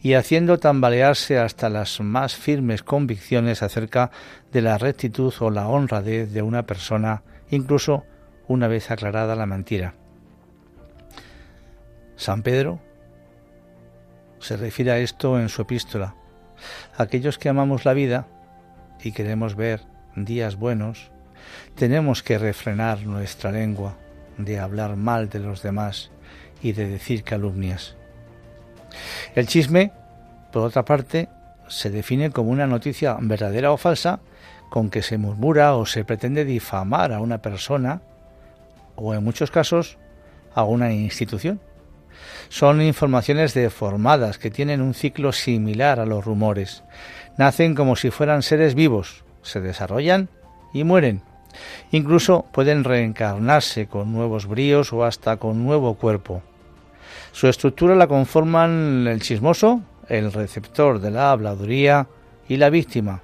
y 0.00 0.14
haciendo 0.14 0.58
tambalearse 0.58 1.40
hasta 1.40 1.68
las 1.70 2.00
más 2.00 2.36
firmes 2.36 2.84
convicciones 2.84 3.64
acerca 3.64 4.12
de 4.52 4.62
la 4.62 4.78
rectitud 4.78 5.34
o 5.40 5.50
la 5.50 5.66
honradez 5.66 6.32
de 6.32 6.42
una 6.42 6.64
persona, 6.66 7.24
incluso 7.50 8.04
una 8.46 8.68
vez 8.68 8.92
aclarada 8.92 9.34
la 9.34 9.46
mentira. 9.46 9.96
San 12.14 12.44
Pedro 12.44 12.80
se 14.38 14.56
refiere 14.56 14.92
a 14.92 14.98
esto 14.98 15.40
en 15.40 15.48
su 15.48 15.62
epístola 15.62 16.14
aquellos 16.96 17.38
que 17.38 17.48
amamos 17.48 17.84
la 17.84 17.94
vida 17.94 18.26
y 19.02 19.12
queremos 19.12 19.56
ver 19.56 19.82
días 20.16 20.56
buenos, 20.56 21.10
tenemos 21.74 22.22
que 22.22 22.38
refrenar 22.38 23.02
nuestra 23.02 23.50
lengua 23.50 23.96
de 24.38 24.58
hablar 24.58 24.96
mal 24.96 25.28
de 25.28 25.38
los 25.38 25.62
demás 25.62 26.10
y 26.62 26.72
de 26.72 26.88
decir 26.88 27.24
calumnias. 27.24 27.96
El 29.34 29.46
chisme, 29.46 29.92
por 30.52 30.62
otra 30.62 30.84
parte, 30.84 31.28
se 31.68 31.90
define 31.90 32.30
como 32.30 32.50
una 32.50 32.66
noticia 32.66 33.16
verdadera 33.20 33.72
o 33.72 33.76
falsa 33.76 34.20
con 34.70 34.90
que 34.90 35.02
se 35.02 35.18
murmura 35.18 35.74
o 35.74 35.86
se 35.86 36.04
pretende 36.04 36.44
difamar 36.44 37.12
a 37.12 37.20
una 37.20 37.38
persona 37.38 38.02
o 38.96 39.14
en 39.14 39.24
muchos 39.24 39.50
casos 39.50 39.98
a 40.54 40.64
una 40.64 40.92
institución. 40.92 41.60
Son 42.48 42.82
informaciones 42.82 43.54
deformadas 43.54 44.38
que 44.38 44.50
tienen 44.50 44.80
un 44.80 44.94
ciclo 44.94 45.32
similar 45.32 46.00
a 46.00 46.06
los 46.06 46.24
rumores. 46.24 46.82
Nacen 47.38 47.74
como 47.74 47.96
si 47.96 48.10
fueran 48.10 48.42
seres 48.42 48.74
vivos, 48.74 49.24
se 49.42 49.60
desarrollan 49.60 50.28
y 50.72 50.84
mueren. 50.84 51.22
Incluso 51.90 52.46
pueden 52.52 52.84
reencarnarse 52.84 53.86
con 53.86 54.12
nuevos 54.12 54.46
bríos 54.46 54.92
o 54.92 55.04
hasta 55.04 55.36
con 55.36 55.64
nuevo 55.64 55.94
cuerpo. 55.94 56.42
Su 57.32 57.48
estructura 57.48 57.94
la 57.94 58.06
conforman 58.06 59.06
el 59.06 59.20
chismoso, 59.20 59.82
el 60.08 60.32
receptor 60.32 61.00
de 61.00 61.10
la 61.10 61.30
habladuría 61.30 62.08
y 62.48 62.56
la 62.56 62.70
víctima, 62.70 63.22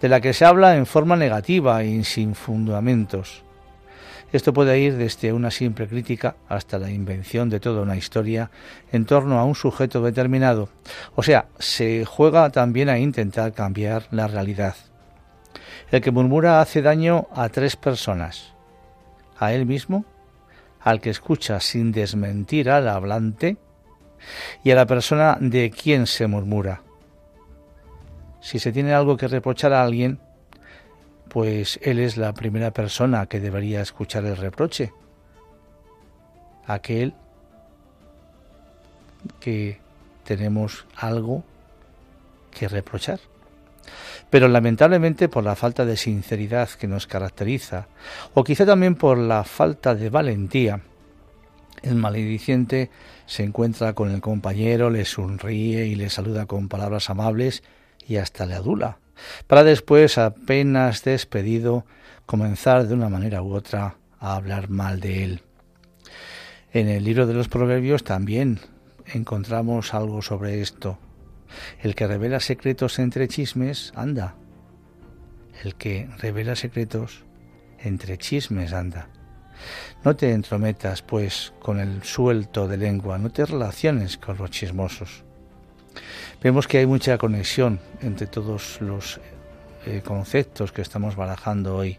de 0.00 0.08
la 0.08 0.20
que 0.20 0.32
se 0.32 0.44
habla 0.44 0.76
en 0.76 0.86
forma 0.86 1.16
negativa 1.16 1.82
y 1.84 2.04
sin 2.04 2.34
fundamentos. 2.34 3.45
Esto 4.32 4.52
puede 4.52 4.78
ir 4.80 4.96
desde 4.96 5.32
una 5.32 5.50
simple 5.50 5.86
crítica 5.86 6.36
hasta 6.48 6.78
la 6.78 6.90
invención 6.90 7.48
de 7.48 7.60
toda 7.60 7.82
una 7.82 7.96
historia 7.96 8.50
en 8.92 9.04
torno 9.04 9.38
a 9.38 9.44
un 9.44 9.54
sujeto 9.54 10.02
determinado. 10.02 10.68
O 11.14 11.22
sea, 11.22 11.46
se 11.58 12.04
juega 12.04 12.50
también 12.50 12.88
a 12.88 12.98
intentar 12.98 13.52
cambiar 13.52 14.08
la 14.10 14.26
realidad. 14.26 14.74
El 15.90 16.00
que 16.00 16.10
murmura 16.10 16.60
hace 16.60 16.82
daño 16.82 17.28
a 17.32 17.48
tres 17.48 17.76
personas. 17.76 18.52
A 19.38 19.52
él 19.52 19.64
mismo, 19.64 20.04
al 20.80 21.00
que 21.00 21.10
escucha 21.10 21.60
sin 21.60 21.92
desmentir 21.92 22.68
al 22.68 22.88
hablante 22.88 23.56
y 24.64 24.70
a 24.72 24.74
la 24.74 24.86
persona 24.86 25.38
de 25.40 25.70
quien 25.70 26.06
se 26.06 26.26
murmura. 26.26 26.82
Si 28.40 28.58
se 28.58 28.72
tiene 28.72 28.92
algo 28.92 29.16
que 29.16 29.28
reprochar 29.28 29.72
a 29.72 29.82
alguien, 29.82 30.20
pues 31.28 31.78
él 31.82 31.98
es 31.98 32.16
la 32.16 32.32
primera 32.32 32.72
persona 32.72 33.26
que 33.26 33.40
debería 33.40 33.80
escuchar 33.80 34.24
el 34.24 34.36
reproche. 34.36 34.92
Aquel 36.66 37.14
que 39.40 39.80
tenemos 40.24 40.86
algo 40.96 41.44
que 42.50 42.68
reprochar. 42.68 43.20
Pero 44.30 44.48
lamentablemente 44.48 45.28
por 45.28 45.44
la 45.44 45.54
falta 45.54 45.84
de 45.84 45.96
sinceridad 45.96 46.70
que 46.70 46.88
nos 46.88 47.06
caracteriza, 47.06 47.86
o 48.34 48.42
quizá 48.42 48.66
también 48.66 48.96
por 48.96 49.18
la 49.18 49.44
falta 49.44 49.94
de 49.94 50.10
valentía, 50.10 50.80
el 51.82 51.94
malediciente 51.94 52.90
se 53.26 53.44
encuentra 53.44 53.92
con 53.92 54.10
el 54.10 54.20
compañero, 54.20 54.90
le 54.90 55.04
sonríe 55.04 55.86
y 55.86 55.94
le 55.94 56.10
saluda 56.10 56.46
con 56.46 56.68
palabras 56.68 57.10
amables 57.10 57.62
y 58.08 58.16
hasta 58.16 58.46
le 58.46 58.54
adula 58.54 58.98
para 59.46 59.64
después, 59.64 60.18
apenas 60.18 61.04
despedido, 61.04 61.84
comenzar 62.26 62.86
de 62.86 62.94
una 62.94 63.08
manera 63.08 63.42
u 63.42 63.54
otra 63.54 63.96
a 64.18 64.34
hablar 64.34 64.68
mal 64.68 65.00
de 65.00 65.24
él. 65.24 65.42
En 66.72 66.88
el 66.88 67.04
libro 67.04 67.26
de 67.26 67.34
los 67.34 67.48
Proverbios 67.48 68.04
también 68.04 68.60
encontramos 69.06 69.94
algo 69.94 70.22
sobre 70.22 70.60
esto. 70.60 70.98
El 71.80 71.94
que 71.94 72.06
revela 72.06 72.40
secretos 72.40 72.98
entre 72.98 73.28
chismes 73.28 73.92
anda. 73.94 74.34
El 75.62 75.74
que 75.76 76.08
revela 76.18 76.56
secretos 76.56 77.24
entre 77.78 78.18
chismes 78.18 78.72
anda. 78.72 79.08
No 80.04 80.16
te 80.16 80.32
entrometas, 80.32 81.02
pues, 81.02 81.54
con 81.60 81.80
el 81.80 82.02
suelto 82.02 82.68
de 82.68 82.76
lengua, 82.76 83.18
no 83.18 83.30
te 83.30 83.46
relaciones 83.46 84.18
con 84.18 84.36
los 84.36 84.50
chismosos. 84.50 85.25
Vemos 86.42 86.66
que 86.66 86.78
hay 86.78 86.86
mucha 86.86 87.18
conexión 87.18 87.80
entre 88.02 88.26
todos 88.26 88.80
los 88.80 89.20
eh, 89.86 90.02
conceptos 90.04 90.72
que 90.72 90.82
estamos 90.82 91.16
barajando 91.16 91.76
hoy. 91.76 91.98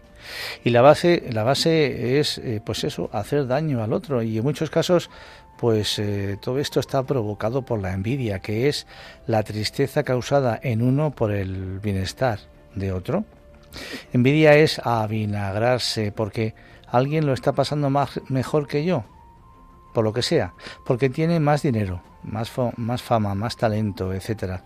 Y 0.64 0.70
la 0.70 0.82
base, 0.82 1.24
la 1.30 1.42
base 1.42 2.18
es, 2.18 2.38
eh, 2.38 2.60
pues 2.64 2.84
eso, 2.84 3.08
hacer 3.12 3.46
daño 3.46 3.82
al 3.82 3.92
otro. 3.92 4.22
Y 4.22 4.38
en 4.38 4.44
muchos 4.44 4.70
casos, 4.70 5.10
pues 5.58 5.98
eh, 5.98 6.38
todo 6.40 6.58
esto 6.58 6.80
está 6.80 7.02
provocado 7.02 7.62
por 7.62 7.80
la 7.80 7.92
envidia, 7.92 8.40
que 8.40 8.68
es 8.68 8.86
la 9.26 9.42
tristeza 9.42 10.02
causada 10.02 10.58
en 10.62 10.82
uno 10.82 11.10
por 11.10 11.32
el 11.32 11.80
bienestar 11.80 12.40
de 12.74 12.92
otro. 12.92 13.24
Envidia 14.12 14.56
es 14.56 14.78
avinagrarse 14.78 16.12
porque 16.12 16.54
alguien 16.86 17.26
lo 17.26 17.32
está 17.32 17.52
pasando 17.52 17.90
más, 17.90 18.20
mejor 18.28 18.66
que 18.66 18.84
yo, 18.84 19.04
por 19.98 20.04
lo 20.04 20.12
que 20.12 20.22
sea, 20.22 20.54
porque 20.86 21.10
tiene 21.10 21.40
más 21.40 21.62
dinero, 21.62 22.00
más, 22.22 22.52
más 22.76 23.02
fama, 23.02 23.34
más 23.34 23.56
talento, 23.56 24.14
etc. 24.14 24.60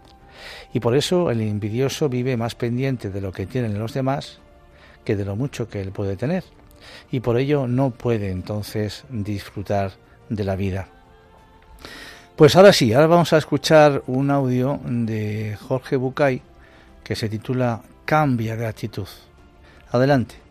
Y 0.75 0.81
por 0.81 0.95
eso 0.95 1.31
el 1.31 1.41
envidioso 1.41 2.11
vive 2.11 2.37
más 2.37 2.55
pendiente 2.55 3.09
de 3.09 3.23
lo 3.23 3.33
que 3.33 3.47
tienen 3.47 3.79
los 3.79 3.95
demás 3.95 4.41
que 5.07 5.17
de 5.17 5.25
lo 5.25 5.35
mucho 5.35 5.71
que 5.71 5.81
él 5.81 5.91
puede 5.91 6.19
tener. 6.19 6.45
Y 7.11 7.21
por 7.21 7.39
ello 7.39 7.67
no 7.67 7.93
puede 7.93 8.31
entonces 8.31 9.05
disfrutar 9.09 9.93
de 10.29 10.45
la 10.45 10.55
vida. 10.55 10.89
Pues 12.37 12.55
ahora 12.55 12.75
sí, 12.75 12.93
ahora 12.93 13.07
vamos 13.07 13.33
a 13.33 13.39
escuchar 13.39 14.03
un 14.09 14.31
audio 14.31 14.81
de 14.85 15.57
Jorge 15.67 15.97
Bucay 15.97 16.43
que 17.03 17.17
se 17.17 17.31
titula 17.31 17.81
Cambia 18.05 18.55
de 18.55 18.67
actitud. 18.67 19.09
Adelante. 19.93 20.42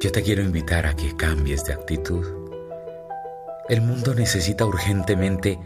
Yo 0.00 0.12
te 0.12 0.22
quiero 0.22 0.42
invitar 0.42 0.86
a 0.86 0.94
que 0.94 1.16
cambies 1.16 1.64
de 1.64 1.72
actitud. 1.72 2.24
El 3.68 3.80
mundo 3.80 4.14
necesita 4.14 4.64
urgentemente 4.64 5.58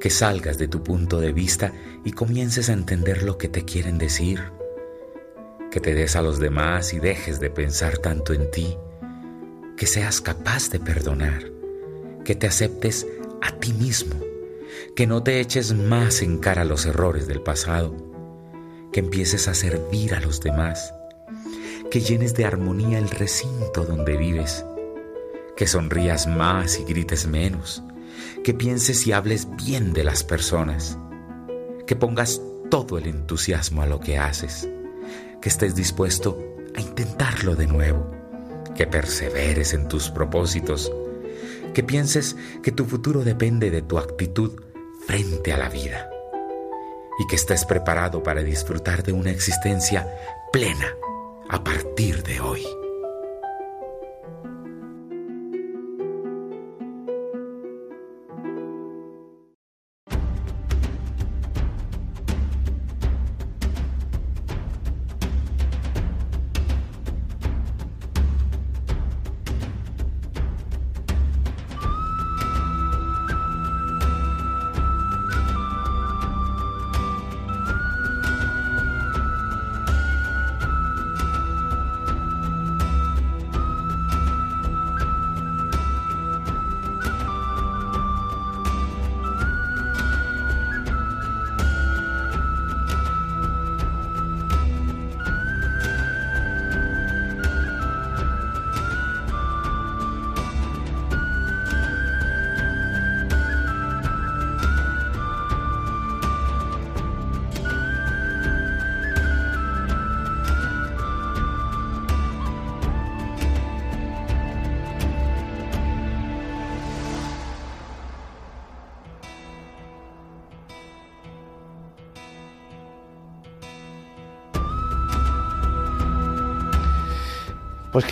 que 0.00 0.10
salgas 0.10 0.58
de 0.58 0.68
tu 0.68 0.84
punto 0.84 1.20
de 1.20 1.32
vista 1.32 1.72
y 2.04 2.12
comiences 2.12 2.68
a 2.68 2.72
entender 2.72 3.24
lo 3.24 3.36
que 3.36 3.48
te 3.48 3.64
quieren 3.64 3.98
decir. 3.98 4.44
Que 5.72 5.80
te 5.80 5.92
des 5.92 6.14
a 6.14 6.22
los 6.22 6.38
demás 6.38 6.94
y 6.94 7.00
dejes 7.00 7.40
de 7.40 7.50
pensar 7.50 7.98
tanto 7.98 8.32
en 8.32 8.48
ti, 8.52 8.78
que 9.76 9.86
seas 9.86 10.20
capaz 10.20 10.70
de 10.70 10.78
perdonar, 10.78 11.50
que 12.24 12.36
te 12.36 12.46
aceptes 12.46 13.08
a 13.42 13.56
ti 13.58 13.72
mismo, 13.72 14.14
que 14.94 15.08
no 15.08 15.24
te 15.24 15.40
eches 15.40 15.74
más 15.74 16.22
en 16.22 16.38
cara 16.38 16.64
los 16.64 16.86
errores 16.86 17.26
del 17.26 17.40
pasado, 17.40 17.96
que 18.92 19.00
empieces 19.00 19.48
a 19.48 19.54
servir 19.54 20.14
a 20.14 20.20
los 20.20 20.40
demás, 20.40 20.94
que 21.94 22.00
llenes 22.00 22.34
de 22.34 22.44
armonía 22.44 22.98
el 22.98 23.08
recinto 23.08 23.84
donde 23.84 24.16
vives, 24.16 24.66
que 25.56 25.68
sonrías 25.68 26.26
más 26.26 26.80
y 26.80 26.82
grites 26.82 27.28
menos, 27.28 27.84
que 28.42 28.52
pienses 28.52 29.06
y 29.06 29.12
hables 29.12 29.46
bien 29.64 29.92
de 29.92 30.02
las 30.02 30.24
personas, 30.24 30.98
que 31.86 31.94
pongas 31.94 32.40
todo 32.68 32.98
el 32.98 33.06
entusiasmo 33.06 33.80
a 33.82 33.86
lo 33.86 34.00
que 34.00 34.18
haces 34.18 34.68
que 35.40 35.48
estés 35.48 35.76
dispuesto 35.76 36.36
a 36.74 36.80
intentarlo 36.80 37.54
de 37.54 37.68
nuevo, 37.68 38.10
que 38.74 38.88
perseveres 38.88 39.72
en 39.72 39.86
tus 39.86 40.10
propósitos, 40.10 40.90
que 41.74 41.84
pienses 41.84 42.34
que 42.64 42.72
tu 42.72 42.86
futuro 42.86 43.22
depende 43.22 43.70
de 43.70 43.82
tu 43.82 43.98
actitud 43.98 44.60
frente 45.06 45.52
a 45.52 45.58
la 45.58 45.68
vida 45.68 46.10
y 47.20 47.26
que 47.28 47.36
estés 47.36 47.64
preparado 47.64 48.20
para 48.24 48.42
disfrutar 48.42 49.04
de 49.04 49.12
una 49.12 49.30
existencia 49.30 50.12
plena 50.50 50.88
a 51.54 51.62
partir 51.62 52.20
de 52.24 52.40
hoy. 52.40 52.83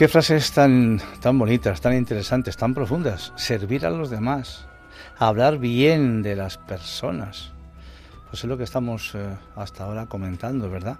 Qué 0.02 0.08
frases 0.08 0.50
tan, 0.50 1.00
tan 1.20 1.38
bonitas, 1.38 1.80
tan 1.80 1.94
interesantes, 1.94 2.56
tan 2.56 2.74
profundas. 2.74 3.32
Servir 3.36 3.86
a 3.86 3.90
los 3.90 4.10
demás, 4.10 4.66
hablar 5.16 5.58
bien 5.58 6.22
de 6.22 6.34
las 6.34 6.58
personas. 6.58 7.52
Pues 8.28 8.42
es 8.42 8.50
lo 8.50 8.58
que 8.58 8.64
estamos 8.64 9.14
eh, 9.14 9.36
hasta 9.54 9.84
ahora 9.84 10.06
comentando, 10.06 10.68
¿verdad? 10.68 10.98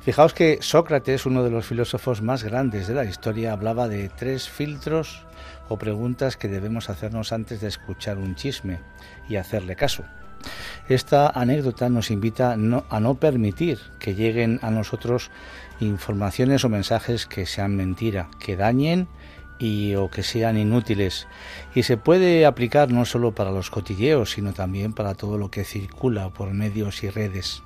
Fijaos 0.00 0.32
que 0.32 0.60
Sócrates, 0.62 1.26
uno 1.26 1.44
de 1.44 1.50
los 1.50 1.66
filósofos 1.66 2.22
más 2.22 2.42
grandes 2.42 2.88
de 2.88 2.94
la 2.94 3.04
historia, 3.04 3.52
hablaba 3.52 3.86
de 3.86 4.08
tres 4.08 4.48
filtros 4.48 5.26
o 5.68 5.76
preguntas 5.76 6.38
que 6.38 6.48
debemos 6.48 6.88
hacernos 6.88 7.34
antes 7.34 7.60
de 7.60 7.68
escuchar 7.68 8.16
un 8.16 8.34
chisme 8.34 8.80
y 9.28 9.36
hacerle 9.36 9.76
caso. 9.76 10.04
Esta 10.88 11.28
anécdota 11.28 11.90
nos 11.90 12.10
invita 12.10 12.52
a 12.52 13.00
no 13.00 13.14
permitir 13.16 13.78
que 13.98 14.14
lleguen 14.14 14.58
a 14.62 14.70
nosotros 14.70 15.30
informaciones 15.80 16.64
o 16.64 16.68
mensajes 16.68 17.26
que 17.26 17.46
sean 17.46 17.76
mentira, 17.76 18.28
que 18.38 18.56
dañen 18.56 19.08
y 19.58 19.94
o 19.94 20.10
que 20.10 20.22
sean 20.22 20.58
inútiles. 20.58 21.26
Y 21.74 21.84
se 21.84 21.96
puede 21.96 22.46
aplicar 22.46 22.90
no 22.90 23.04
solo 23.04 23.34
para 23.34 23.50
los 23.50 23.70
cotilleos, 23.70 24.32
sino 24.32 24.52
también 24.52 24.92
para 24.92 25.14
todo 25.14 25.38
lo 25.38 25.50
que 25.50 25.64
circula 25.64 26.30
por 26.30 26.52
medios 26.52 27.02
y 27.02 27.10
redes. 27.10 27.62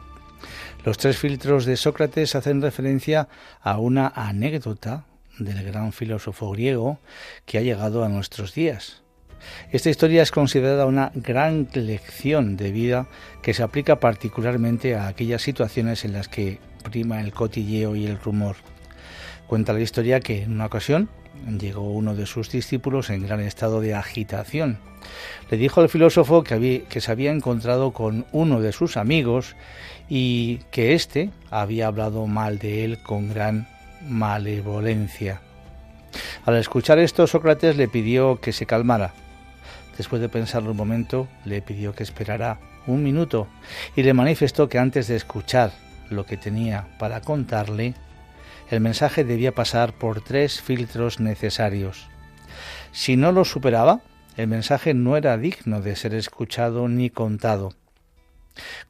Los 0.85 0.99
tres 0.99 1.18
filtros 1.18 1.64
de 1.64 1.77
Sócrates 1.77 2.35
hacen 2.35 2.62
referencia 2.62 3.29
a 3.61 3.79
una 3.79 4.12
anécdota 4.14 5.05
del 5.38 5.64
gran 5.64 5.92
filósofo 5.92 6.51
griego 6.51 6.99
que 7.47 7.59
ha 7.59 7.62
llegado 7.62 8.05
a 8.05 8.09
nuestros 8.09 8.55
días. 8.55 9.03
Esta 9.71 9.90
historia 9.90 10.23
es 10.23 10.31
considerada 10.31 10.87
una 10.87 11.12
gran 11.14 11.68
lección 11.73 12.57
de 12.57 12.73
vida 12.73 13.07
que 13.42 13.55
se 13.55 13.62
aplica 13.62 14.01
particularmente 14.01 14.97
a 14.97 15.07
aquellas 15.07 15.42
situaciones 15.42 16.05
en 16.05 16.12
las 16.12 16.29
que 16.29 16.59
prima 16.83 17.21
el 17.21 17.33
cotilleo 17.33 17.97
y 17.97 18.07
el 18.07 18.19
rumor. 18.19 18.57
Cuenta 19.47 19.73
la 19.73 19.81
historia 19.81 20.21
que 20.21 20.43
en 20.43 20.53
una 20.53 20.67
ocasión 20.67 21.09
llegó 21.59 21.83
uno 21.83 22.14
de 22.14 22.27
sus 22.27 22.51
discípulos 22.51 23.11
en 23.11 23.27
gran 23.27 23.41
estado 23.41 23.81
de 23.81 23.95
agitación. 23.95 24.79
Le 25.51 25.57
dijo 25.57 25.81
al 25.81 25.88
filósofo 25.88 26.43
que, 26.43 26.85
que 26.88 27.01
se 27.01 27.12
había 27.12 27.31
encontrado 27.31 27.93
con 27.93 28.27
uno 28.33 28.61
de 28.61 28.73
sus 28.73 28.97
amigos 28.97 29.55
y 30.09 30.59
que 30.71 30.95
éste 30.95 31.31
había 31.51 31.87
hablado 31.87 32.27
mal 32.27 32.59
de 32.59 32.85
él 32.85 32.99
con 33.03 33.29
gran 33.29 33.69
malevolencia. 34.07 35.41
Al 36.45 36.57
escuchar 36.57 36.99
esto, 36.99 37.27
Sócrates 37.27 37.77
le 37.77 37.88
pidió 37.88 38.41
que 38.41 38.53
se 38.53 38.67
calmara 38.67 39.12
Después 39.99 40.23
de 40.23 40.29
pensarlo 40.29 40.71
un 40.71 40.77
momento, 40.77 41.27
le 41.45 41.61
pidió 41.61 41.93
que 41.93 42.05
esperara 42.05 42.61
un 42.87 43.03
minuto 43.03 43.49
y 43.97 44.05
le 44.05 44.14
manifestó 44.14 44.69
que 44.69 44.79
antes 44.79 45.09
de 45.09 45.17
escuchar 45.17 45.73
lo 46.11 46.27
que 46.27 46.37
tenía 46.37 46.87
para 46.99 47.21
contarle, 47.21 47.94
el 48.71 48.81
mensaje 48.81 49.25
debía 49.25 49.55
pasar 49.55 49.92
por 49.92 50.21
tres 50.21 50.61
filtros 50.61 51.21
necesarios. 51.21 52.09
Si 52.92 53.16
no 53.16 53.33
lo 53.33 53.44
superaba, 53.44 54.01
el 54.37 54.49
mensaje 54.49 54.94
no 54.94 55.16
era 55.16 55.37
digno 55.37 55.81
de 55.81 55.97
ser 55.97 56.14
escuchado 56.14 56.88
ni 56.88 57.11
contado. 57.11 57.73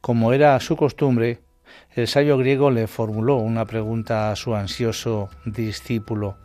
Como 0.01 0.33
era 0.33 0.59
su 0.59 0.75
costumbre, 0.75 1.39
el 1.95 2.07
sabio 2.07 2.37
griego 2.37 2.71
le 2.71 2.87
formuló 2.87 3.37
una 3.37 3.65
pregunta 3.65 4.31
a 4.31 4.35
su 4.35 4.55
ansioso 4.55 5.29
discípulo. 5.45 6.37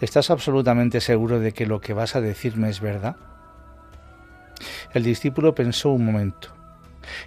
¿Estás 0.00 0.30
absolutamente 0.30 1.00
seguro 1.00 1.40
de 1.40 1.52
que 1.52 1.66
lo 1.66 1.80
que 1.80 1.92
vas 1.92 2.16
a 2.16 2.20
decirme 2.20 2.70
es 2.70 2.80
verdad? 2.80 3.16
El 4.92 5.02
discípulo 5.02 5.54
pensó 5.54 5.90
un 5.90 6.04
momento. 6.04 6.54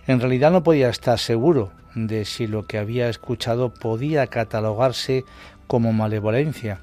En 0.08 0.20
realidad 0.20 0.52
no 0.52 0.64
podía 0.64 0.90
estar 0.90 1.20
seguro 1.20 1.72
de 1.96 2.26
si 2.26 2.48
lo 2.48 2.66
que 2.66 2.78
había 2.78 3.10
escuchado 3.10 3.74
podía 3.74 4.28
catalogarse 4.28 5.26
como 5.68 5.94
malevolencia. 5.94 6.80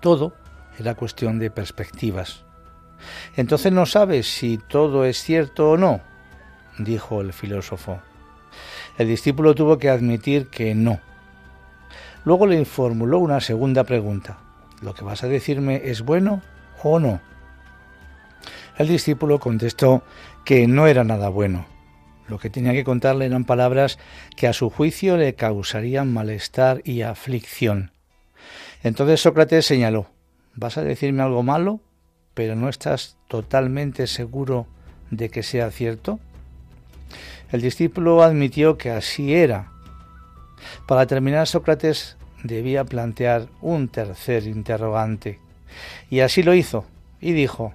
Todo 0.00 0.32
era 0.78 0.94
cuestión 0.94 1.38
de 1.38 1.50
perspectivas. 1.50 2.44
Entonces 3.36 3.72
no 3.72 3.86
sabes 3.86 4.26
si 4.26 4.58
todo 4.58 5.04
es 5.04 5.22
cierto 5.22 5.70
o 5.70 5.76
no, 5.76 6.00
dijo 6.78 7.20
el 7.20 7.32
filósofo. 7.32 8.00
El 8.98 9.08
discípulo 9.08 9.54
tuvo 9.54 9.78
que 9.78 9.90
admitir 9.90 10.48
que 10.48 10.74
no. 10.74 11.00
Luego 12.24 12.46
le 12.46 12.64
formuló 12.64 13.18
una 13.18 13.40
segunda 13.40 13.84
pregunta. 13.84 14.38
¿Lo 14.82 14.94
que 14.94 15.04
vas 15.04 15.22
a 15.22 15.28
decirme 15.28 15.82
es 15.84 16.02
bueno 16.02 16.42
o 16.82 16.98
no? 16.98 17.20
El 18.76 18.88
discípulo 18.88 19.38
contestó 19.38 20.02
que 20.44 20.66
no 20.66 20.86
era 20.86 21.04
nada 21.04 21.28
bueno. 21.28 21.66
Lo 22.28 22.38
que 22.38 22.50
tenía 22.50 22.72
que 22.72 22.84
contarle 22.84 23.26
eran 23.26 23.44
palabras 23.44 23.98
que 24.36 24.48
a 24.48 24.52
su 24.52 24.70
juicio 24.70 25.16
le 25.16 25.34
causarían 25.34 26.12
malestar 26.12 26.82
y 26.84 27.02
aflicción. 27.02 27.92
Entonces 28.82 29.20
Sócrates 29.20 29.66
señaló, 29.66 30.08
¿vas 30.54 30.76
a 30.76 30.82
decirme 30.82 31.22
algo 31.22 31.42
malo, 31.42 31.80
pero 32.34 32.56
no 32.56 32.68
estás 32.68 33.16
totalmente 33.28 34.06
seguro 34.06 34.66
de 35.10 35.28
que 35.28 35.42
sea 35.42 35.70
cierto? 35.70 36.18
El 37.52 37.62
discípulo 37.62 38.22
admitió 38.22 38.76
que 38.76 38.90
así 38.90 39.34
era. 39.34 39.70
Para 40.86 41.06
terminar, 41.06 41.46
Sócrates 41.46 42.16
debía 42.42 42.84
plantear 42.84 43.48
un 43.60 43.88
tercer 43.88 44.46
interrogante. 44.46 45.38
Y 46.10 46.20
así 46.20 46.42
lo 46.42 46.54
hizo, 46.54 46.86
y 47.20 47.32
dijo, 47.32 47.72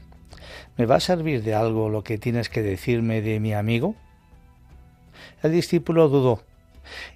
¿me 0.78 0.86
va 0.86 0.96
a 0.96 1.00
servir 1.00 1.44
de 1.44 1.56
algo 1.56 1.90
lo 1.90 2.04
que 2.04 2.18
tienes 2.18 2.50
que 2.50 2.62
decirme 2.62 3.22
de 3.22 3.40
mi 3.40 3.54
amigo? 3.54 3.96
El 5.42 5.52
discípulo 5.52 6.08
dudó. 6.10 6.44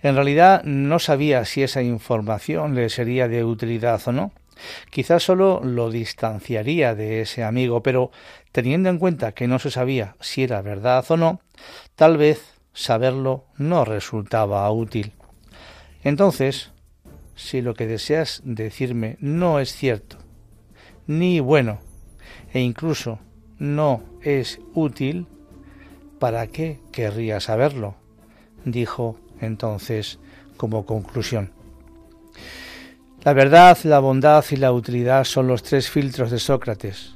En 0.01 0.15
realidad 0.15 0.63
no 0.63 0.99
sabía 0.99 1.45
si 1.45 1.63
esa 1.63 1.81
información 1.81 2.75
le 2.75 2.89
sería 2.89 3.27
de 3.27 3.43
utilidad 3.43 4.01
o 4.05 4.11
no. 4.11 4.31
Quizás 4.89 5.23
solo 5.23 5.61
lo 5.63 5.89
distanciaría 5.89 6.95
de 6.95 7.21
ese 7.21 7.43
amigo, 7.43 7.83
pero 7.83 8.11
teniendo 8.51 8.89
en 8.89 8.99
cuenta 8.99 9.33
que 9.33 9.47
no 9.47 9.59
se 9.59 9.71
sabía 9.71 10.15
si 10.21 10.43
era 10.43 10.61
verdad 10.61 11.03
o 11.09 11.17
no, 11.17 11.41
tal 11.95 12.17
vez 12.17 12.53
saberlo 12.73 13.45
no 13.57 13.85
resultaba 13.85 14.69
útil. 14.71 15.13
Entonces, 16.03 16.71
si 17.35 17.61
lo 17.61 17.73
que 17.73 17.87
deseas 17.87 18.41
decirme 18.45 19.17
no 19.19 19.59
es 19.59 19.73
cierto, 19.73 20.17
ni 21.07 21.39
bueno, 21.39 21.79
e 22.53 22.61
incluso 22.61 23.19
no 23.59 24.03
es 24.21 24.59
útil, 24.73 25.27
¿para 26.19 26.47
qué 26.47 26.79
querría 26.91 27.39
saberlo? 27.39 28.04
Dijo 28.65 29.17
entonces 29.39 30.19
como 30.57 30.85
conclusión. 30.85 31.51
La 33.23 33.33
verdad, 33.33 33.77
la 33.83 33.99
bondad 33.99 34.45
y 34.51 34.55
la 34.57 34.71
utilidad 34.71 35.23
son 35.23 35.47
los 35.47 35.63
tres 35.63 35.89
filtros 35.89 36.29
de 36.29 36.39
Sócrates. 36.39 37.15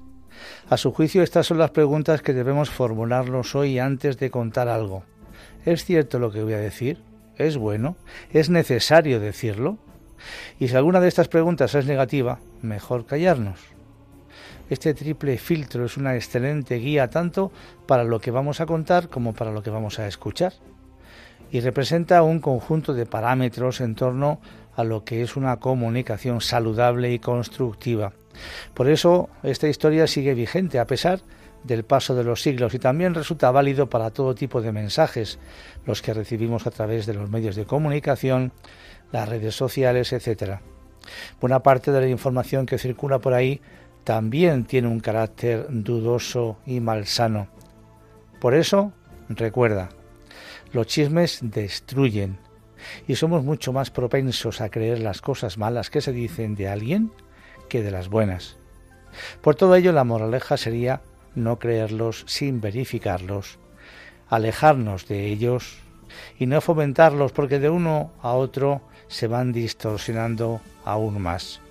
A 0.69 0.77
su 0.77 0.91
juicio 0.91 1.21
estas 1.21 1.47
son 1.47 1.57
las 1.57 1.71
preguntas 1.71 2.21
que 2.21 2.33
debemos 2.33 2.69
formularnos 2.69 3.55
hoy 3.55 3.79
antes 3.79 4.17
de 4.17 4.31
contar 4.31 4.67
algo. 4.67 5.03
¿Es 5.65 5.85
cierto 5.85 6.19
lo 6.19 6.31
que 6.31 6.43
voy 6.43 6.53
a 6.53 6.59
decir? 6.59 7.01
¿Es 7.37 7.57
bueno? 7.57 7.95
¿Es 8.31 8.49
necesario 8.49 9.19
decirlo? 9.19 9.77
Y 10.59 10.67
si 10.67 10.75
alguna 10.75 10.99
de 10.99 11.07
estas 11.07 11.27
preguntas 11.27 11.75
es 11.75 11.85
negativa, 11.85 12.39
mejor 12.61 13.05
callarnos. 13.05 13.59
Este 14.69 14.93
triple 14.93 15.37
filtro 15.37 15.85
es 15.85 15.97
una 15.97 16.15
excelente 16.15 16.75
guía 16.75 17.09
tanto 17.09 17.51
para 17.87 18.03
lo 18.03 18.19
que 18.19 18.31
vamos 18.31 18.61
a 18.61 18.65
contar 18.65 19.09
como 19.09 19.33
para 19.33 19.51
lo 19.51 19.63
que 19.63 19.71
vamos 19.71 19.99
a 19.99 20.07
escuchar. 20.07 20.53
Y 21.51 21.61
representa 21.61 22.23
un 22.23 22.39
conjunto 22.39 22.93
de 22.93 23.05
parámetros 23.05 23.81
en 23.81 23.95
torno 23.95 24.39
a 24.75 24.83
lo 24.83 25.03
que 25.03 25.21
es 25.21 25.35
una 25.35 25.57
comunicación 25.57 26.41
saludable 26.41 27.11
y 27.11 27.19
constructiva. 27.19 28.13
Por 28.73 28.89
eso 28.89 29.29
esta 29.43 29.67
historia 29.67 30.07
sigue 30.07 30.33
vigente 30.33 30.79
a 30.79 30.87
pesar 30.87 31.19
del 31.63 31.83
paso 31.83 32.15
de 32.15 32.23
los 32.23 32.41
siglos 32.41 32.73
y 32.73 32.79
también 32.79 33.13
resulta 33.13 33.51
válido 33.51 33.89
para 33.89 34.11
todo 34.11 34.35
tipo 34.35 34.61
de 34.61 34.71
mensajes, 34.71 35.39
los 35.85 36.01
que 36.01 36.13
recibimos 36.13 36.65
a 36.67 36.71
través 36.71 37.05
de 37.05 37.13
los 37.13 37.29
medios 37.29 37.55
de 37.55 37.65
comunicación, 37.65 38.53
las 39.11 39.27
redes 39.27 39.55
sociales, 39.55 40.13
etc. 40.13 40.59
Buena 41.41 41.61
parte 41.61 41.91
de 41.91 42.01
la 42.01 42.07
información 42.07 42.65
que 42.65 42.77
circula 42.77 43.19
por 43.19 43.33
ahí 43.33 43.61
también 44.03 44.65
tiene 44.65 44.87
un 44.87 45.01
carácter 45.01 45.67
dudoso 45.69 46.57
y 46.65 46.79
malsano. 46.79 47.47
Por 48.39 48.53
eso, 48.53 48.93
recuerda, 49.27 49.89
los 50.71 50.87
chismes 50.87 51.39
destruyen 51.41 52.37
y 53.07 53.15
somos 53.15 53.43
mucho 53.43 53.73
más 53.73 53.91
propensos 53.91 54.61
a 54.61 54.69
creer 54.69 54.99
las 54.99 55.21
cosas 55.21 55.57
malas 55.57 55.89
que 55.89 56.01
se 56.01 56.13
dicen 56.13 56.55
de 56.55 56.69
alguien 56.69 57.11
que 57.67 57.81
de 57.81 57.91
las 57.91 58.09
buenas. 58.09 58.57
Por 59.41 59.55
todo 59.55 59.75
ello, 59.75 59.91
la 59.91 60.03
moraleja 60.03 60.57
sería 60.57 61.01
no 61.35 61.59
creerlos 61.59 62.23
sin 62.27 62.61
verificarlos, 62.61 63.59
alejarnos 64.29 65.07
de 65.07 65.27
ellos 65.27 65.77
y 66.37 66.45
no 66.45 66.61
fomentarlos 66.61 67.31
porque 67.31 67.59
de 67.59 67.69
uno 67.69 68.11
a 68.21 68.33
otro 68.33 68.81
se 69.07 69.27
van 69.27 69.51
distorsionando 69.51 70.61
aún 70.85 71.21
más. 71.21 71.61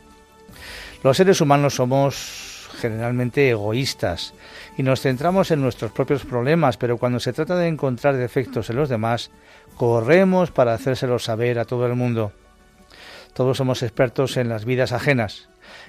Los 1.02 1.16
seres 1.16 1.40
humanos 1.40 1.74
somos 1.74 2.68
generalmente 2.80 3.50
egoístas 3.50 4.34
y 4.78 4.84
nos 4.84 5.00
centramos 5.00 5.50
en 5.50 5.60
nuestros 5.60 5.90
propios 5.90 6.24
problemas, 6.24 6.76
pero 6.76 6.98
cuando 6.98 7.18
se 7.18 7.32
trata 7.32 7.56
de 7.56 7.66
encontrar 7.66 8.16
defectos 8.16 8.70
en 8.70 8.76
los 8.76 8.88
demás, 8.88 9.32
corremos 9.76 10.52
para 10.52 10.72
hacérselos 10.72 11.24
saber 11.24 11.58
a 11.58 11.64
todo 11.64 11.84
el 11.84 11.96
mundo. 11.96 12.32
Todos 13.34 13.56
somos 13.56 13.82
expertos 13.82 14.36
en 14.36 14.48
las 14.48 14.64
vidas 14.64 14.92
ajenas 14.92 15.48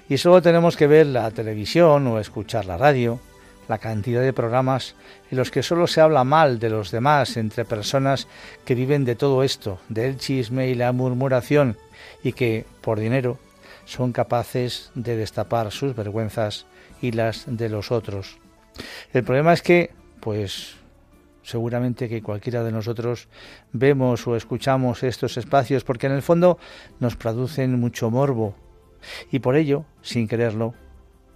y 0.09 0.17
solo 0.17 0.41
tenemos 0.41 0.75
que 0.75 0.87
ver 0.87 1.05
la 1.05 1.29
televisión 1.29 2.07
o 2.07 2.19
escuchar 2.19 2.65
la 2.65 2.77
radio, 2.77 3.19
la 3.67 3.77
cantidad 3.77 4.21
de 4.21 4.33
programas 4.33 4.95
en 5.29 5.37
los 5.37 5.51
que 5.51 5.61
solo 5.61 5.85
se 5.85 6.01
habla 6.01 6.23
mal 6.23 6.57
de 6.57 6.71
los 6.71 6.89
demás 6.89 7.37
entre 7.37 7.65
personas 7.65 8.27
que 8.65 8.73
viven 8.73 9.05
de 9.05 9.15
todo 9.15 9.43
esto, 9.43 9.79
del 9.87 10.17
chisme 10.17 10.67
y 10.67 10.73
la 10.73 10.91
murmuración, 10.93 11.77
y 12.23 12.33
que, 12.33 12.65
por 12.81 12.99
dinero, 12.99 13.37
son 13.85 14.13
capaces 14.13 14.89
de 14.95 15.15
destapar 15.15 15.71
sus 15.71 15.95
vergüenzas 15.95 16.65
y 17.03 17.11
las 17.11 17.43
de 17.45 17.69
los 17.69 17.91
otros. 17.91 18.39
El 19.13 19.23
problema 19.23 19.53
es 19.53 19.61
que, 19.61 19.91
pues, 20.19 20.75
seguramente 21.43 22.09
que 22.09 22.21
cualquiera 22.21 22.63
de 22.63 22.71
nosotros 22.71 23.27
vemos 23.71 24.27
o 24.27 24.35
escuchamos 24.35 25.03
estos 25.03 25.37
espacios 25.37 25.83
porque 25.83 26.07
en 26.07 26.13
el 26.13 26.21
fondo 26.21 26.59
nos 26.99 27.15
producen 27.15 27.79
mucho 27.79 28.11
morbo 28.11 28.55
y 29.31 29.39
por 29.39 29.55
ello, 29.55 29.85
sin 30.01 30.27
quererlo, 30.27 30.73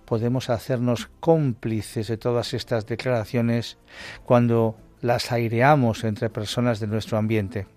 podemos 0.06 0.50
hacernos 0.50 1.10
cómplices 1.19 2.08
de 2.08 2.17
todas 2.17 2.54
estas 2.54 2.86
declaraciones 2.86 3.78
cuando 4.26 4.76
las 5.02 5.32
aireamos 5.32 6.04
entre 6.04 6.30
personas 6.30 6.80
de 6.80 6.88
nuestro 6.88 7.17
ambiente. 7.17 7.67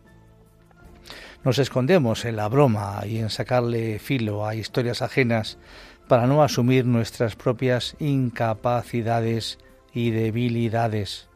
Nos 1.45 1.59
escondemos 1.59 2.25
en 2.25 2.37
la 2.37 2.49
broma 2.49 3.03
y 3.07 3.19
en 3.19 3.31
sacarle 3.31 3.99
filo 3.99 4.47
a 4.47 4.55
historias 4.55 5.03
ajenas 5.03 5.59
para 6.09 6.27
no 6.27 6.43
asumir 6.43 6.85
nuestras 6.87 7.37
propias 7.37 7.97
incapacidades 7.99 9.59
y 9.93 10.11
debilidades. 10.11 11.29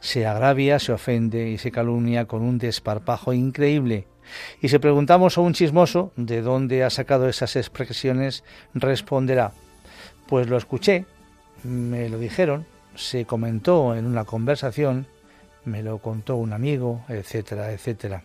Se 0.00 0.26
agravia, 0.26 0.78
se 0.78 0.92
ofende 0.92 1.50
y 1.50 1.58
se 1.58 1.70
calumnia 1.70 2.26
con 2.26 2.42
un 2.42 2.58
desparpajo 2.58 3.32
increíble. 3.32 4.06
Y 4.60 4.68
si 4.68 4.78
preguntamos 4.78 5.36
a 5.36 5.40
un 5.40 5.54
chismoso 5.54 6.12
de 6.16 6.42
dónde 6.42 6.84
ha 6.84 6.90
sacado 6.90 7.28
esas 7.28 7.56
expresiones, 7.56 8.44
responderá, 8.74 9.52
pues 10.26 10.48
lo 10.48 10.56
escuché, 10.56 11.06
me 11.64 12.08
lo 12.08 12.18
dijeron, 12.18 12.66
se 12.94 13.24
comentó 13.24 13.94
en 13.94 14.06
una 14.06 14.24
conversación, 14.24 15.06
me 15.64 15.82
lo 15.82 15.98
contó 15.98 16.36
un 16.36 16.52
amigo, 16.52 17.04
etcétera, 17.08 17.72
etcétera. 17.72 18.24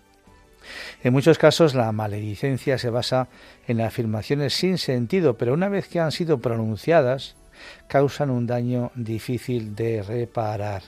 En 1.04 1.14
muchos 1.14 1.38
casos 1.38 1.76
la 1.76 1.92
maledicencia 1.92 2.78
se 2.78 2.90
basa 2.90 3.28
en 3.68 3.82
afirmaciones 3.82 4.54
sin 4.54 4.78
sentido, 4.78 5.38
pero 5.38 5.54
una 5.54 5.70
vez 5.70 5.88
que 5.88 6.00
han 6.00 6.12
sido 6.12 6.40
pronunciadas, 6.40 7.36
causan 7.88 8.30
un 8.30 8.48
daño 8.48 8.92
difícil 8.96 9.76
de 9.76 10.04
reparar. 10.04 10.84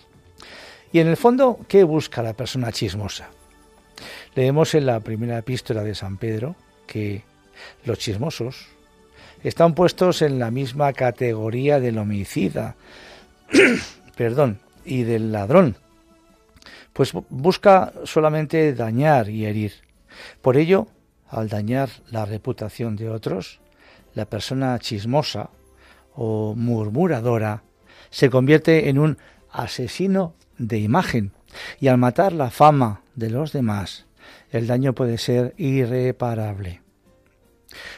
Y 0.91 0.99
en 0.99 1.07
el 1.07 1.17
fondo, 1.17 1.59
¿qué 1.67 1.83
busca 1.83 2.23
la 2.23 2.33
persona 2.33 2.71
chismosa? 2.71 3.29
Leemos 4.35 4.73
en 4.75 4.85
la 4.85 4.99
primera 4.99 5.37
epístola 5.37 5.83
de 5.83 5.95
San 5.95 6.17
Pedro 6.17 6.55
que 6.87 7.23
los 7.85 7.99
chismosos 7.99 8.67
están 9.43 9.75
puestos 9.75 10.21
en 10.21 10.39
la 10.39 10.51
misma 10.51 10.93
categoría 10.93 11.79
del 11.79 11.97
homicida, 11.97 12.75
perdón, 14.17 14.59
y 14.85 15.03
del 15.03 15.31
ladrón, 15.31 15.75
pues 16.99 17.13
busca 17.29 17.93
solamente 18.03 18.73
dañar 18.73 19.29
y 19.29 19.45
herir. 19.45 19.71
Por 20.41 20.57
ello, 20.57 20.87
al 21.29 21.47
dañar 21.47 21.87
la 22.11 22.25
reputación 22.25 22.97
de 22.97 23.09
otros, 23.09 23.61
la 24.15 24.25
persona 24.25 24.77
chismosa 24.79 25.49
o 26.13 26.55
murmuradora 26.57 27.63
se 28.09 28.29
convierte 28.29 28.89
en 28.89 28.99
un 28.99 29.17
asesino 29.49 30.33
de 30.57 30.79
imagen 30.79 31.31
y 31.79 31.87
al 31.87 31.97
matar 31.97 32.33
la 32.33 32.49
fama 32.49 33.01
de 33.15 33.29
los 33.29 33.53
demás, 33.53 34.05
el 34.51 34.67
daño 34.67 34.93
puede 34.93 35.17
ser 35.17 35.53
irreparable. 35.55 36.81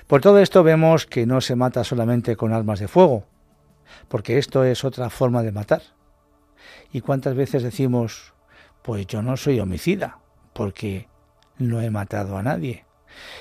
Por 0.06 0.22
todo 0.22 0.38
esto 0.38 0.62
vemos 0.62 1.08
que 1.08 1.26
no 1.26 1.42
se 1.42 1.56
mata 1.56 1.84
solamente 1.84 2.36
con 2.36 2.54
armas 2.54 2.80
de 2.80 2.88
fuego, 2.88 3.26
porque 4.10 4.38
esto 4.38 4.64
es 4.64 4.84
otra 4.84 5.10
forma 5.10 5.42
de 5.42 5.52
matar. 5.52 5.82
¿Y 6.94 7.02
cuántas 7.02 7.34
veces 7.34 7.64
decimos 7.64 8.36
pues 8.82 9.08
yo 9.08 9.22
no 9.22 9.38
soy 9.38 9.60
homicida, 9.60 10.20
porque 10.54 11.08
no 11.58 11.82
he 11.82 11.90
matado 11.90 12.38
a 12.38 12.44
nadie. 12.44 12.86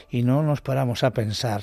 Y 0.09 0.23
no 0.23 0.43
nos 0.43 0.61
paramos 0.61 1.05
a 1.05 1.13
pensar 1.13 1.63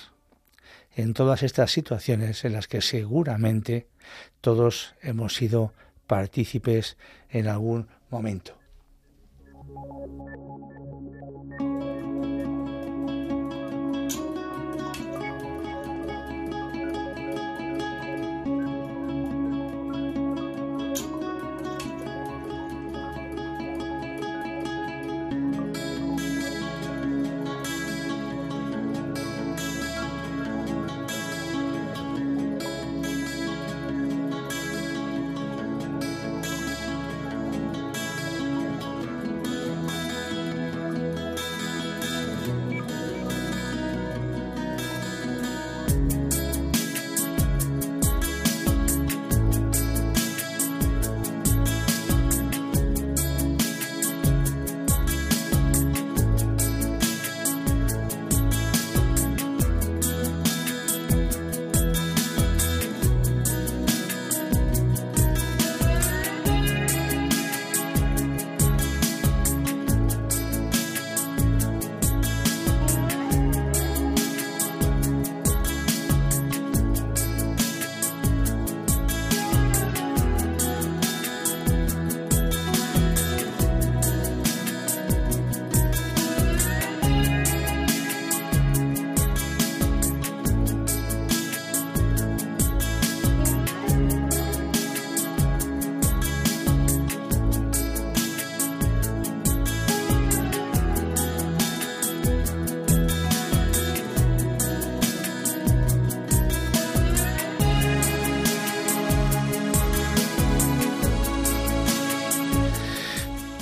en 0.95 1.13
todas 1.13 1.43
estas 1.43 1.71
situaciones 1.71 2.43
en 2.45 2.53
las 2.53 2.67
que 2.67 2.81
seguramente 2.81 3.87
todos 4.41 4.95
hemos 5.01 5.35
sido 5.35 5.73
partícipes 6.07 6.97
en 7.29 7.47
algún 7.47 7.87
momento. 8.09 8.57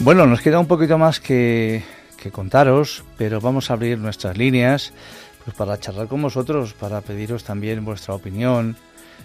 Bueno, 0.06 0.28
nos 0.28 0.42
queda 0.42 0.60
un 0.60 0.68
poquito 0.68 1.00
más 1.00 1.20
que, 1.20 1.82
contaros, 2.32 3.04
pero 3.18 3.42
vamos 3.42 3.72
a 3.72 3.74
abrir 3.74 3.98
nuestras 3.98 4.38
líneas 4.38 4.94
pues 5.44 5.58
para 5.58 5.80
charlar 5.80 6.08
con 6.08 6.22
vosotros, 6.22 6.74
para 6.74 7.02
pediros 7.02 7.44
también 7.44 7.84
vuestra 7.84 8.14
opinión. 8.14 8.78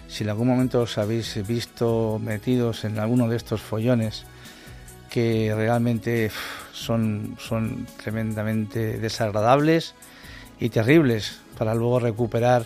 Si 0.07 0.23
en 0.23 0.31
algún 0.31 0.47
momento 0.47 0.81
os 0.81 0.97
habéis 0.97 1.45
visto 1.45 2.19
metidos 2.19 2.83
en 2.83 2.97
alguno 2.97 3.27
de 3.27 3.37
estos 3.37 3.61
follones 3.61 4.25
que 5.11 5.53
realmente 5.55 6.31
son, 6.73 7.37
son 7.39 7.85
tremendamente 8.01 8.97
desagradables 8.97 9.93
y 10.59 10.69
terribles 10.69 11.41
para 11.59 11.75
luego 11.75 11.99
recuperar 11.99 12.65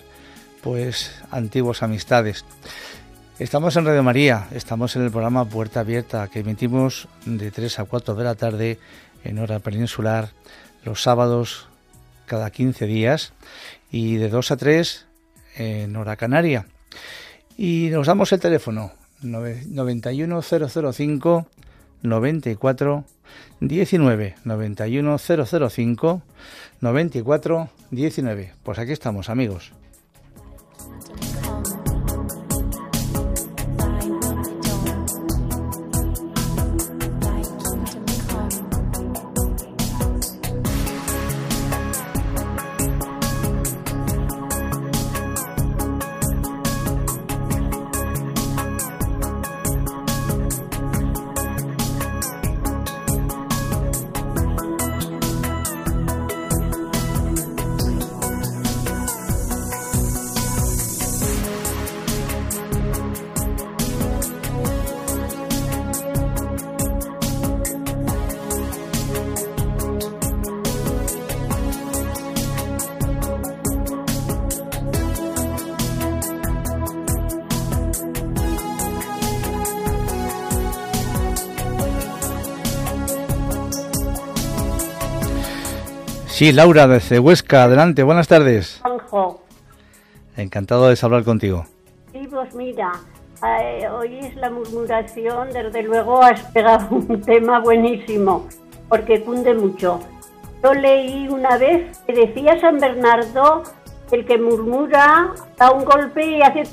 pues 0.63 1.11
antiguas 1.31 1.83
amistades. 1.83 2.45
Estamos 3.37 3.75
en 3.75 3.83
Radio 3.83 4.01
María, 4.01 4.47
estamos 4.51 4.95
en 4.95 5.03
el 5.03 5.11
programa 5.11 5.43
Puerta 5.43 5.81
Abierta 5.81 6.29
que 6.29 6.39
emitimos 6.39 7.09
de 7.25 7.51
3 7.51 7.79
a 7.79 7.83
4 7.83 8.15
de 8.15 8.23
la 8.23 8.35
tarde 8.35 8.79
en 9.25 9.39
hora 9.39 9.59
peninsular 9.59 10.29
los 10.85 11.03
sábados 11.03 11.67
cada 12.27 12.49
15 12.49 12.85
días 12.85 13.33
y 13.91 14.15
de 14.15 14.29
2 14.29 14.51
a 14.51 14.57
3 14.57 15.05
en 15.57 15.97
hora 15.97 16.15
canaria. 16.15 16.67
Y 17.57 17.89
nos 17.91 18.07
damos 18.07 18.31
el 18.31 18.39
teléfono 18.39 18.93
91005 19.21 21.45
94 22.03 23.03
19 23.59 24.35
91005 24.45 26.21
94 26.79 27.69
19. 27.91 28.53
Pues 28.63 28.79
aquí 28.79 28.93
estamos, 28.93 29.29
amigos. 29.29 29.73
Sí, 86.35 86.51
Laura, 86.51 86.85
desde 86.85 87.17
Huesca, 87.17 87.63
adelante, 87.63 88.03
buenas 88.03 88.27
tardes. 88.27 88.81
Juanjo. 88.81 89.41
Encantado 90.35 90.89
de 90.89 90.99
hablar 91.01 91.23
contigo. 91.23 91.65
Sí, 92.11 92.27
pues 92.29 92.53
mira, 92.53 92.91
eh, 93.41 93.87
hoy 93.87 94.19
es 94.19 94.35
la 94.35 94.49
murmuración, 94.49 95.53
desde 95.53 95.83
luego 95.83 96.21
has 96.21 96.41
pegado 96.51 96.87
un 96.91 97.21
tema 97.21 97.61
buenísimo, 97.61 98.49
porque 98.89 99.21
cunde 99.21 99.53
mucho. 99.53 100.01
Yo 100.61 100.73
leí 100.73 101.29
una 101.29 101.57
vez 101.57 101.99
que 102.05 102.11
decía 102.11 102.59
San 102.59 102.81
Bernardo, 102.81 103.63
el 104.11 104.25
que 104.25 104.37
murmura 104.37 105.31
da 105.57 105.71
un 105.71 105.85
golpe 105.85 106.21
y 106.21 106.41
hace 106.41 106.63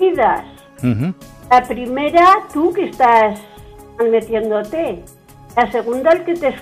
heridas. 0.00 0.46
La 1.50 1.62
primera, 1.68 2.38
tú 2.54 2.72
que 2.72 2.84
estás 2.84 3.38
metiéndote. 4.02 5.04
La 5.54 5.70
segunda, 5.70 6.12
el 6.12 6.24
que 6.24 6.36
te 6.36 6.54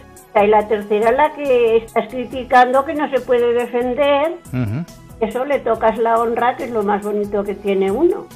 y 0.44 0.48
la 0.48 0.68
tercera 0.68 1.12
la 1.12 1.32
que 1.34 1.78
estás 1.78 2.08
criticando 2.08 2.84
que 2.84 2.94
no 2.94 3.10
se 3.10 3.20
puede 3.20 3.52
defender. 3.52 4.36
Eso 5.20 5.44
le 5.44 5.58
tocas 5.60 5.98
la 5.98 6.18
honra, 6.20 6.56
que 6.56 6.64
es 6.64 6.70
lo 6.70 6.82
más 6.82 7.02
bonito 7.02 7.42
que 7.44 7.54
tiene 7.54 7.90
uno. 7.90 8.26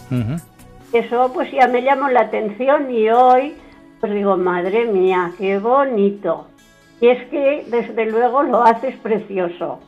Eso 0.93 1.33
pues 1.33 1.51
ya 1.53 1.69
me 1.69 1.83
llamó 1.83 2.09
la 2.09 2.23
atención 2.23 2.91
y 2.91 3.09
hoy 3.09 3.55
pues 4.01 4.15
digo, 4.15 4.37
madre 4.37 4.85
mía, 4.87 5.31
qué 5.39 5.59
bonito. 5.59 6.49
Y 7.01 7.09
es 7.09 7.25
que 7.31 7.65
desde 7.71 8.07
luego 8.07 8.43
lo 8.43 8.63
haces 8.65 8.97
precioso. 8.97 9.79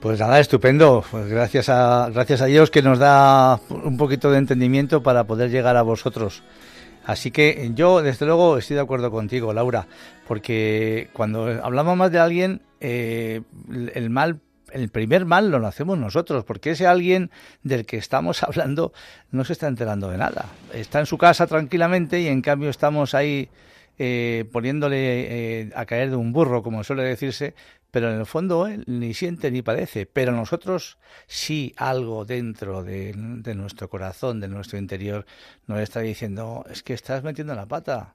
Pues 0.00 0.18
nada, 0.18 0.40
estupendo. 0.40 1.04
Pues 1.10 1.28
gracias 1.28 1.68
a, 1.68 2.08
gracias 2.12 2.40
a 2.40 2.46
Dios 2.46 2.70
que 2.70 2.80
nos 2.80 2.98
da 2.98 3.60
un 3.68 3.96
poquito 3.98 4.30
de 4.30 4.38
entendimiento 4.38 5.02
para 5.02 5.24
poder 5.24 5.50
llegar 5.50 5.76
a 5.76 5.82
vosotros. 5.82 6.42
Así 7.04 7.30
que 7.30 7.70
yo, 7.74 8.02
desde 8.02 8.26
luego, 8.26 8.58
estoy 8.58 8.76
de 8.76 8.82
acuerdo 8.82 9.10
contigo, 9.10 9.52
Laura, 9.52 9.86
porque 10.28 11.08
cuando 11.12 11.46
hablamos 11.62 11.96
más 11.96 12.12
de 12.12 12.18
alguien, 12.18 12.62
eh, 12.80 13.42
el 13.94 14.10
mal 14.10 14.40
el 14.72 14.88
primer 14.88 15.26
mal 15.26 15.50
lo 15.50 15.66
hacemos 15.66 15.98
nosotros, 15.98 16.44
porque 16.44 16.70
ese 16.70 16.86
alguien 16.86 17.30
del 17.62 17.84
que 17.86 17.98
estamos 17.98 18.42
hablando 18.42 18.92
no 19.30 19.44
se 19.44 19.52
está 19.52 19.68
enterando 19.68 20.10
de 20.10 20.18
nada. 20.18 20.46
Está 20.72 21.00
en 21.00 21.06
su 21.06 21.18
casa 21.18 21.46
tranquilamente 21.46 22.20
y 22.20 22.28
en 22.28 22.42
cambio 22.42 22.70
estamos 22.70 23.14
ahí 23.14 23.48
eh, 23.98 24.44
poniéndole 24.50 25.60
eh, 25.60 25.70
a 25.74 25.84
caer 25.86 26.10
de 26.10 26.16
un 26.16 26.32
burro, 26.32 26.62
como 26.62 26.82
suele 26.84 27.02
decirse, 27.04 27.54
pero 27.90 28.10
en 28.10 28.18
el 28.18 28.26
fondo 28.26 28.66
él 28.66 28.84
ni 28.86 29.14
siente 29.14 29.50
ni 29.50 29.62
padece. 29.62 30.06
Pero 30.06 30.32
nosotros 30.32 30.98
sí 31.26 31.74
algo 31.76 32.24
dentro 32.24 32.82
de, 32.82 33.12
nuestro 33.14 33.88
corazón, 33.88 34.40
de 34.40 34.48
nuestro 34.48 34.78
interior, 34.78 35.26
nos 35.66 35.78
está 35.80 36.00
diciendo, 36.00 36.64
es 36.70 36.82
que 36.82 36.94
estás 36.94 37.22
metiendo 37.22 37.54
la 37.54 37.66
pata. 37.66 38.14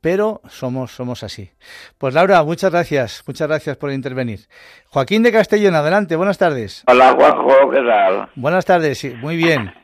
Pero 0.00 0.40
somos, 0.48 0.92
somos 0.92 1.24
así. 1.24 1.50
Pues 1.98 2.14
Laura, 2.14 2.44
muchas 2.44 2.70
gracias, 2.70 3.24
muchas 3.26 3.48
gracias 3.48 3.76
por 3.76 3.90
intervenir. 3.90 4.46
Joaquín 4.86 5.24
de 5.24 5.32
Castellón, 5.32 5.74
adelante, 5.74 6.14
buenas 6.14 6.38
tardes. 6.38 6.84
Hola 6.86 7.12
Juanjo, 7.14 7.70
¿qué 7.72 7.80
tal? 7.82 8.28
Buenas 8.36 8.64
tardes, 8.64 8.98
sí, 8.98 9.10
muy 9.20 9.36
bien. 9.36 9.74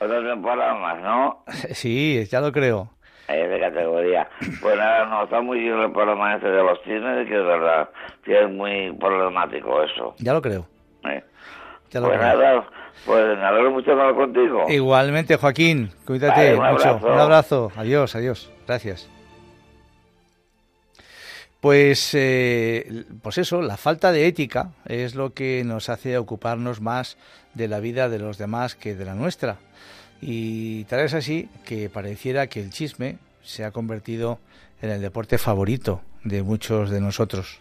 Más, 0.00 1.02
¿no? 1.02 1.44
Sí, 1.74 2.26
ya 2.28 2.40
lo 2.40 2.50
creo 2.50 2.90
de 3.36 3.60
categoría. 3.60 4.28
Pues 4.60 4.76
nada, 4.76 5.06
no, 5.06 5.24
está 5.24 5.40
muy 5.40 5.60
bien 5.60 5.78
el 5.78 5.92
problema 5.92 6.34
este 6.34 6.48
de 6.48 6.62
los 6.62 6.80
cines, 6.82 7.28
que 7.28 7.36
es 7.36 7.44
verdad, 7.44 7.88
que 8.24 8.42
es 8.42 8.50
muy 8.50 8.92
problemático 8.98 9.82
eso. 9.82 10.14
Ya 10.18 10.32
lo 10.32 10.42
creo. 10.42 10.66
Ya 11.90 11.98
lo 11.98 12.06
pues 12.06 12.20
nada, 12.20 12.68
pues 13.04 13.38
me 13.38 13.44
alegro 13.44 13.72
mucho 13.72 13.86
de 13.86 14.00
hablar 14.00 14.14
contigo. 14.14 14.66
Igualmente, 14.68 15.36
Joaquín, 15.36 15.90
cuídate 16.06 16.54
un 16.54 16.72
mucho. 16.72 16.88
Abrazo. 16.88 17.06
Un 17.06 17.18
abrazo. 17.18 17.72
Adiós, 17.76 18.14
adiós. 18.14 18.52
Gracias. 18.66 19.10
Pues, 21.60 22.14
eh, 22.14 23.04
pues 23.22 23.36
eso, 23.36 23.60
la 23.60 23.76
falta 23.76 24.12
de 24.12 24.26
ética 24.26 24.70
es 24.86 25.14
lo 25.14 25.34
que 25.34 25.62
nos 25.64 25.90
hace 25.90 26.16
ocuparnos 26.16 26.80
más 26.80 27.18
de 27.54 27.68
la 27.68 27.80
vida 27.80 28.08
de 28.08 28.18
los 28.18 28.38
demás 28.38 28.76
que 28.76 28.94
de 28.94 29.04
la 29.04 29.14
nuestra. 29.14 29.58
Y 30.20 30.84
tal 30.84 31.00
es 31.00 31.14
así 31.14 31.48
que 31.64 31.88
pareciera 31.88 32.46
que 32.46 32.60
el 32.60 32.70
chisme 32.70 33.18
se 33.42 33.64
ha 33.64 33.70
convertido 33.70 34.38
en 34.82 34.90
el 34.90 35.00
deporte 35.00 35.38
favorito 35.38 36.02
de 36.24 36.42
muchos 36.42 36.90
de 36.90 37.00
nosotros. 37.00 37.60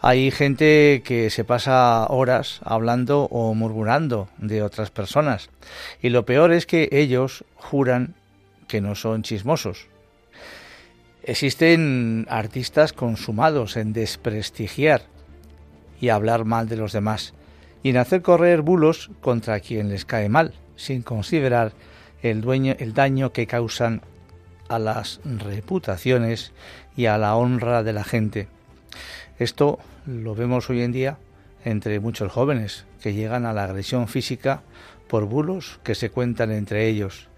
Hay 0.00 0.30
gente 0.30 1.02
que 1.04 1.30
se 1.30 1.44
pasa 1.44 2.06
horas 2.08 2.60
hablando 2.64 3.24
o 3.30 3.54
murmurando 3.54 4.28
de 4.38 4.62
otras 4.62 4.90
personas. 4.90 5.50
Y 6.00 6.08
lo 6.08 6.24
peor 6.24 6.52
es 6.52 6.66
que 6.66 6.88
ellos 6.90 7.44
juran 7.54 8.14
que 8.66 8.80
no 8.80 8.94
son 8.94 9.22
chismosos. 9.22 9.86
Existen 11.22 12.26
artistas 12.28 12.92
consumados 12.92 13.76
en 13.76 13.92
desprestigiar 13.92 15.02
y 16.00 16.08
hablar 16.08 16.44
mal 16.44 16.68
de 16.68 16.76
los 16.76 16.92
demás 16.92 17.32
y 17.84 17.90
en 17.90 17.98
hacer 17.98 18.22
correr 18.22 18.62
bulos 18.62 19.08
contra 19.20 19.60
quien 19.60 19.88
les 19.88 20.04
cae 20.04 20.28
mal 20.28 20.52
sin 20.82 21.02
considerar 21.02 21.72
el, 22.22 22.40
dueño, 22.40 22.74
el 22.78 22.92
daño 22.92 23.32
que 23.32 23.46
causan 23.46 24.02
a 24.68 24.80
las 24.80 25.20
reputaciones 25.24 26.52
y 26.96 27.06
a 27.06 27.18
la 27.18 27.36
honra 27.36 27.84
de 27.84 27.92
la 27.92 28.02
gente. 28.02 28.48
Esto 29.38 29.78
lo 30.06 30.34
vemos 30.34 30.68
hoy 30.70 30.82
en 30.82 30.90
día 30.90 31.18
entre 31.64 32.00
muchos 32.00 32.32
jóvenes 32.32 32.84
que 33.00 33.14
llegan 33.14 33.46
a 33.46 33.52
la 33.52 33.64
agresión 33.64 34.08
física 34.08 34.62
por 35.06 35.26
bulos 35.26 35.78
que 35.84 35.94
se 35.94 36.10
cuentan 36.10 36.50
entre 36.50 36.88
ellos. 36.88 37.28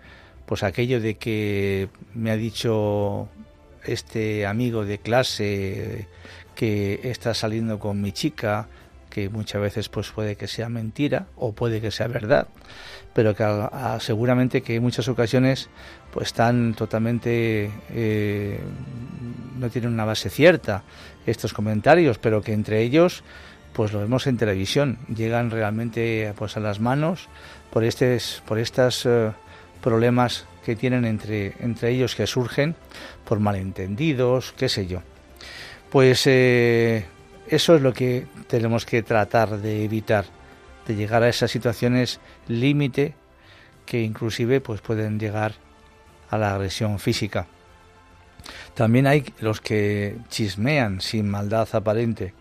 Pues 0.47 0.63
aquello 0.63 1.01
de 1.01 1.17
que 1.17 1.91
me 2.15 2.31
ha 2.31 2.37
dicho 2.37 3.29
este 3.85 4.47
amigo 4.47 4.87
de 4.87 4.99
clase 4.99 6.09
que 6.55 7.01
está 7.05 7.35
saliendo 7.35 7.79
con 7.79 8.01
mi 8.01 8.13
chica, 8.13 8.69
que 9.11 9.29
muchas 9.29 9.61
veces 9.61 9.89
pues 9.91 10.11
puede 10.11 10.37
que 10.37 10.49
sea 10.49 10.69
mentira 10.69 11.27
o 11.37 11.53
puede 11.53 11.81
que 11.81 11.91
sea 11.91 12.09
verdad, 12.09 12.49
pero 13.15 13.35
que 13.35 13.45
seguramente 14.01 14.63
que 14.63 14.77
en 14.77 14.83
muchas 14.83 15.09
ocasiones 15.09 15.71
pues 16.13 16.27
están 16.27 16.75
totalmente 16.75 17.71
eh, 17.91 18.61
no 19.59 19.71
tienen 19.71 19.93
una 19.93 20.05
base 20.05 20.29
cierta 20.29 20.83
estos 21.25 21.55
comentarios, 21.55 22.19
pero 22.19 22.43
que 22.43 22.53
entre 22.53 22.83
ellos 22.83 23.23
pues 23.73 23.93
lo 23.93 24.01
vemos 24.01 24.27
en 24.27 24.37
televisión, 24.37 24.99
llegan 25.15 25.51
realmente 25.51 26.33
pues 26.37 26.57
a 26.57 26.61
las 26.61 26.81
manos 26.81 27.29
por 27.71 27.85
estos 27.85 28.43
por 28.47 28.59
estos 28.59 29.07
eh, 29.07 29.33
problemas 29.81 30.47
que 30.65 30.77
tienen 30.77 31.05
entre 31.05 31.55
entre 31.61 31.91
ellos 31.91 32.15
que 32.15 32.27
surgen 32.27 32.75
por 33.25 33.41
malentendidos, 33.41 34.53
qué 34.57 34.69
sé 34.69 34.87
yo. 34.87 35.03
Pues 35.91 36.27
eh, 36.27 37.07
eso 37.47 37.77
es 37.77 37.83
lo 37.83 37.93
que 37.93 38.27
tenemos 38.49 38.85
que 38.85 39.03
tratar 39.03 39.59
de 39.59 39.85
evitar, 39.85 40.25
de 40.87 40.97
llegar 40.97 41.23
a 41.23 41.29
esas 41.29 41.51
situaciones 41.51 42.21
límite 42.49 43.15
que 43.87 44.03
inclusive 44.03 44.61
pues 44.61 44.81
pueden 44.81 45.19
llegar 45.19 45.55
a 46.31 46.39
la 46.39 46.55
agresión 46.55 46.99
física. 46.99 47.47
También 48.75 49.07
hay 49.07 49.25
los 49.41 49.61
que 49.61 50.19
chismean 50.29 51.01
sin 51.01 51.29
maldad 51.29 51.69
aparente, 51.73 52.35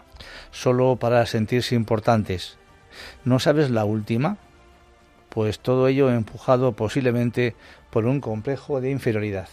solo 0.52 0.96
para 0.96 1.26
sentirse 1.26 1.76
importantes. 1.76 2.58
¿No 3.24 3.39
sabes 3.39 3.70
la 3.70 3.86
última? 3.86 4.38
Pues 5.30 5.60
todo 5.60 5.88
ello 5.88 6.12
empujado 6.12 6.74
posiblemente 6.74 7.56
por 7.89 8.06
un 8.06 8.22
complejo 8.22 8.82
de 8.82 8.91
inferioridad. 8.91 9.48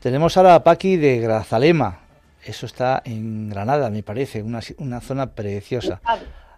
Tenemos 0.00 0.36
ahora 0.36 0.54
a 0.54 0.64
Paqui 0.64 0.96
de 0.96 1.18
Grazalema. 1.18 2.03
Eso 2.44 2.66
está 2.66 3.02
en 3.04 3.48
Granada, 3.48 3.90
me 3.90 4.02
parece, 4.02 4.42
una, 4.42 4.60
una 4.78 5.00
zona 5.00 5.34
preciosa. 5.34 6.00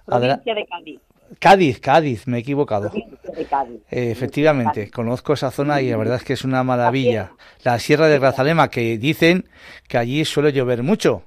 provincia 0.05 0.55
de 0.55 0.67
Cádiz. 0.67 1.01
Cádiz, 1.39 1.81
Cádiz, 1.81 2.27
me 2.27 2.39
he 2.39 2.41
equivocado. 2.41 2.91
Eh, 2.95 4.11
efectivamente, 4.11 4.91
conozco 4.91 5.33
esa 5.33 5.51
zona 5.51 5.81
y 5.81 5.91
la 5.91 5.97
verdad 5.97 6.17
es 6.17 6.25
que 6.25 6.33
es 6.35 6.45
una 6.45 6.63
maravilla. 6.63 7.33
La 7.65 7.79
Sierra 7.79 8.07
de 8.07 8.19
Grazalema, 8.19 8.69
que 8.69 8.97
dicen 8.99 9.49
que 9.89 9.99
allí 9.99 10.25
suele 10.25 10.53
llover 10.53 10.83
mucho. 10.83 11.23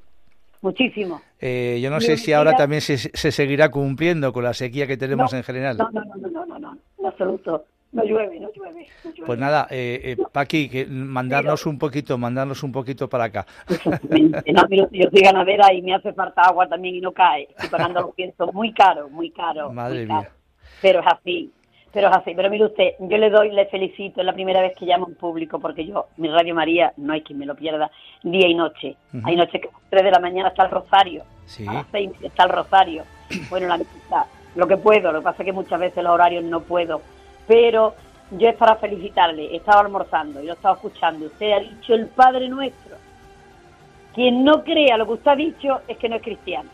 Muchísimo. 0.61 1.21
Eh, 1.39 1.79
yo 1.81 1.89
no 1.89 2.01
sé 2.01 2.17
si 2.17 2.33
ahora 2.33 2.55
también 2.55 2.81
se, 2.81 2.97
se, 2.97 3.31
seguirá 3.31 3.69
cumpliendo 3.69 4.33
con 4.33 4.43
la 4.43 4.53
sequía 4.53 4.87
que 4.87 4.97
tenemos 4.97 5.31
en 5.33 5.43
general. 5.43 5.77
No, 5.77 5.89
no, 5.91 6.03
no, 6.03 6.27
no, 6.27 6.45
no, 6.45 6.59
no, 6.59 6.77
en 6.97 7.05
absoluto. 7.05 7.65
No 7.91 8.03
llueve, 8.03 8.39
no 8.39 8.51
llueve, 8.53 8.87
Pues 9.25 9.39
nada, 9.39 9.67
eh, 9.71 10.01
eh, 10.03 10.17
Paqui, 10.31 10.69
que 10.69 10.85
mandarnos 10.85 11.65
un 11.65 11.79
poquito, 11.79 12.19
mandarnos 12.19 12.61
un 12.61 12.71
poquito 12.71 13.09
para 13.09 13.25
acá. 13.25 13.45
No, 13.69 14.67
yo 14.69 15.09
soy 15.09 15.21
ganadera 15.21 15.73
y 15.73 15.81
me 15.81 15.95
hace 15.95 16.13
falta 16.13 16.43
agua 16.43 16.67
también 16.67 16.95
y 16.95 17.01
no 17.01 17.11
cae. 17.11 17.47
Estoy 17.49 17.69
pagando 17.69 18.01
los 18.01 18.15
piensos 18.15 18.53
muy 18.53 18.73
caro, 18.73 19.09
muy 19.09 19.31
caro. 19.31 19.71
Madre 19.71 20.05
mía. 20.05 20.29
Pero 20.81 20.99
es 20.99 21.07
así, 21.07 21.51
pero 21.91 22.09
es 22.09 22.17
así. 22.17 22.33
Pero 22.35 22.49
mire 22.49 22.65
usted, 22.65 22.91
yo 22.99 23.17
le 23.17 23.29
doy, 23.29 23.51
le 23.51 23.65
felicito, 23.67 24.21
es 24.21 24.25
la 24.25 24.33
primera 24.33 24.61
vez 24.61 24.75
que 24.77 24.85
llamo 24.85 25.07
en 25.07 25.15
público 25.15 25.59
porque 25.59 25.85
yo, 25.85 26.07
mi 26.17 26.29
Radio 26.29 26.53
María, 26.53 26.93
no 26.97 27.13
hay 27.13 27.21
quien 27.21 27.39
me 27.39 27.45
lo 27.45 27.55
pierda, 27.55 27.89
día 28.23 28.47
y 28.47 28.53
noche. 28.53 28.97
Hay 29.23 29.35
noches 29.35 29.61
que 29.61 29.67
a 29.67 29.71
las 29.71 29.89
3 29.89 30.03
de 30.03 30.11
la 30.11 30.19
mañana 30.19 30.49
está 30.49 30.65
el 30.65 30.71
rosario, 30.71 31.23
sí. 31.45 31.65
a 31.67 31.73
las 31.73 31.87
6 31.91 32.11
está 32.21 32.43
el 32.43 32.49
rosario. 32.49 33.03
Bueno, 33.49 33.67
la 33.67 33.77
misa, 33.77 34.25
lo 34.55 34.67
que 34.67 34.77
puedo, 34.77 35.11
lo 35.11 35.19
que 35.19 35.23
pasa 35.23 35.43
es 35.43 35.45
que 35.45 35.53
muchas 35.53 35.79
veces 35.79 36.03
los 36.03 36.13
horarios 36.13 36.43
no 36.43 36.61
puedo 36.61 37.01
pero 37.49 37.95
yo 38.29 38.47
es 38.47 38.55
para 38.55 38.75
felicitarle. 38.75 39.55
Estaba 39.55 39.81
almorzando 39.81 40.41
y 40.41 40.45
lo 40.45 40.53
estaba 40.53 40.75
escuchando. 40.75 41.25
Usted 41.25 41.51
ha 41.51 41.59
dicho 41.59 41.95
el 41.95 42.05
Padre 42.05 42.47
Nuestro. 42.47 42.95
Quien 44.13 44.43
no 44.43 44.63
crea 44.63 44.97
lo 44.97 45.07
que 45.07 45.13
usted 45.13 45.31
ha 45.31 45.35
dicho 45.35 45.81
es 45.87 45.97
que 45.97 46.07
no 46.07 46.17
es 46.17 46.21
cristiano. 46.21 46.69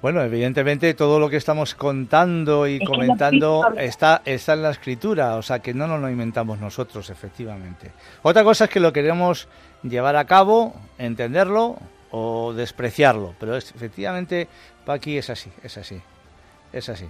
Bueno, 0.00 0.22
evidentemente 0.22 0.94
todo 0.94 1.18
lo 1.18 1.28
que 1.28 1.36
estamos 1.36 1.74
contando 1.74 2.66
y 2.66 2.82
comentando 2.82 3.66
está, 3.76 4.22
está 4.24 4.54
en 4.54 4.62
la 4.62 4.70
escritura, 4.70 5.36
o 5.36 5.42
sea 5.42 5.58
que 5.58 5.74
no 5.74 5.86
nos 5.86 6.00
lo 6.00 6.08
inventamos 6.08 6.58
nosotros, 6.58 7.10
efectivamente. 7.10 7.92
Otra 8.22 8.44
cosa 8.44 8.64
es 8.64 8.70
que 8.70 8.80
lo 8.80 8.92
queremos 8.92 9.48
llevar 9.82 10.16
a 10.16 10.24
cabo, 10.24 10.74
entenderlo 10.98 11.76
o 12.10 12.52
despreciarlo, 12.52 13.34
pero 13.40 13.56
es, 13.56 13.74
efectivamente, 13.74 14.48
Paqui, 14.84 15.18
es 15.18 15.28
así, 15.30 15.50
es 15.62 15.76
así, 15.76 16.00
es 16.72 16.88
así. 16.88 17.06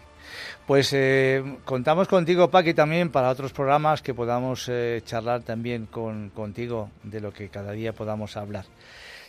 Pues 0.66 0.92
eh, 0.92 1.42
contamos 1.64 2.08
contigo, 2.08 2.50
Paqui, 2.50 2.74
también 2.74 3.10
para 3.10 3.30
otros 3.30 3.52
programas 3.52 4.02
que 4.02 4.14
podamos 4.14 4.68
eh, 4.68 5.00
charlar 5.04 5.42
también 5.42 5.86
con, 5.86 6.30
contigo 6.30 6.90
de 7.02 7.20
lo 7.20 7.32
que 7.32 7.48
cada 7.48 7.72
día 7.72 7.92
podamos 7.92 8.36
hablar. 8.36 8.64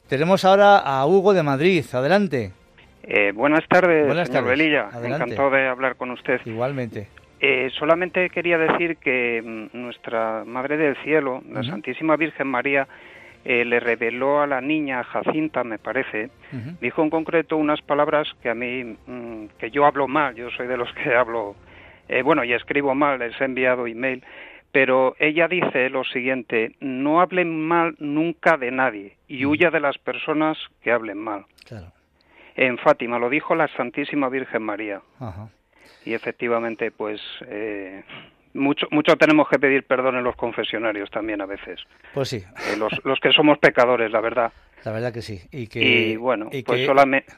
Tenemos 0.09 0.45
ahora 0.45 0.80
a 0.80 1.05
Hugo 1.05 1.34
de 1.34 1.43
Madrid. 1.43 1.84
Adelante. 1.93 2.51
Eh, 3.03 3.32
buenas 3.34 3.65
tardes, 3.69 4.05
Buenas 4.05 4.28
señor 4.28 4.45
tardes. 4.45 4.59
Adelante. 4.93 5.07
Encantado 5.07 5.49
de 5.51 5.67
hablar 5.67 5.95
con 5.95 6.11
usted. 6.11 6.41
Igualmente. 6.45 7.07
Eh, 7.39 7.69
solamente 7.78 8.30
quería 8.30 8.57
decir 8.57 8.97
que 8.97 9.41
mm, 9.41 9.78
nuestra 9.78 10.43
Madre 10.45 10.75
del 10.78 10.95
Cielo, 11.03 11.41
la. 11.45 11.63
Santísima 11.63 12.15
Virgen 12.15 12.47
María, 12.47 12.88
eh, 13.49 13.63
le 13.63 13.79
reveló 13.79 14.41
a 14.41 14.45
la 14.45 14.59
niña 14.59 15.05
Jacinta, 15.05 15.63
me 15.63 15.79
parece, 15.79 16.31
dijo 16.81 17.01
en 17.01 17.09
concreto 17.09 17.55
unas 17.55 17.81
palabras 17.81 18.27
que 18.41 18.49
a 18.49 18.53
mí, 18.53 18.83
mm, 18.83 19.45
que 19.57 19.71
yo 19.71 19.85
hablo 19.85 20.05
mal, 20.09 20.35
yo 20.35 20.49
soy 20.49 20.67
de 20.67 20.75
los 20.75 20.91
que 20.91 21.15
hablo, 21.15 21.55
eh, 22.09 22.23
bueno, 22.23 22.43
y 22.43 22.51
escribo 22.51 22.93
mal, 22.93 23.19
les 23.19 23.39
he 23.39 23.45
enviado 23.45 23.87
email, 23.87 24.21
pero 24.73 25.15
ella 25.17 25.47
dice 25.47 25.89
lo 25.89 26.03
siguiente, 26.03 26.75
no 26.81 27.21
hablen 27.21 27.57
mal 27.65 27.95
nunca 27.99 28.57
de 28.57 28.69
nadie 28.69 29.15
y 29.29 29.45
huya 29.45 29.71
de 29.71 29.79
las 29.79 29.97
personas 29.97 30.57
que 30.81 30.91
hablen 30.91 31.17
mal. 31.17 31.45
Claro. 31.65 31.93
En 32.57 32.77
Fátima 32.77 33.17
lo 33.17 33.29
dijo 33.29 33.55
la 33.55 33.69
Santísima 33.69 34.27
Virgen 34.27 34.63
María 34.63 35.01
y 36.03 36.13
efectivamente 36.13 36.91
pues 36.91 37.21
eh, 37.47 38.03
mucho 38.57 38.87
mucho 38.91 39.15
tenemos 39.15 39.47
que 39.49 39.59
pedir 39.59 39.83
perdón 39.85 40.17
en 40.17 40.23
los 40.23 40.35
confesionarios 40.35 41.09
también 41.09 41.41
a 41.41 41.45
veces 41.45 41.79
Pues 42.13 42.29
sí, 42.29 42.37
Eh, 42.37 42.77
los, 42.77 42.91
los 43.05 43.19
que 43.19 43.31
somos 43.31 43.57
pecadores 43.59 44.11
la 44.11 44.21
verdad 44.21 44.51
la 44.83 44.91
verdad 44.91 45.11
que 45.11 45.21
sí. 45.21 45.41
Y 45.51 45.67
que, 45.67 45.79
y 45.81 46.15
bueno 46.15 46.49
y 46.51 46.63
pues 46.63 46.79
que 46.79 46.85
solamente 46.85 47.33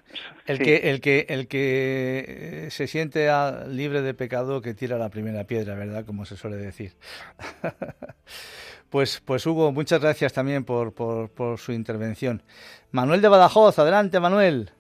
el, 0.45 0.57
sí. 0.57 0.63
que, 0.63 0.76
el, 0.89 1.01
que, 1.01 1.26
el 1.30 1.47
que 1.47 2.26
eh, 2.28 2.67
se 2.70 2.88
siente 2.88 3.30
ah, 3.30 3.65
libre 3.67 4.01
de 4.01 4.13
pecado 4.13 4.61
que 4.61 4.74
tira 4.74 4.97
la 4.97 5.09
primera 5.09 5.45
piedra, 5.45 5.76
¿verdad? 5.76 6.05
Como 6.05 6.26
se 6.26 6.38
suele 6.38 6.57
decir. 6.57 6.93
pues, 8.89 9.22
pues 9.26 9.45
Hugo, 9.47 9.72
muchas 9.72 10.01
gracias 10.01 10.34
también 10.34 10.63
por, 10.63 10.93
por, 10.93 11.30
por 11.32 11.57
su 11.57 11.72
intervención. 11.72 12.43
Manuel 12.91 13.22
de 13.22 13.30
Badajoz, 13.30 13.80
adelante 13.80 14.20
Manuel. 14.20 14.72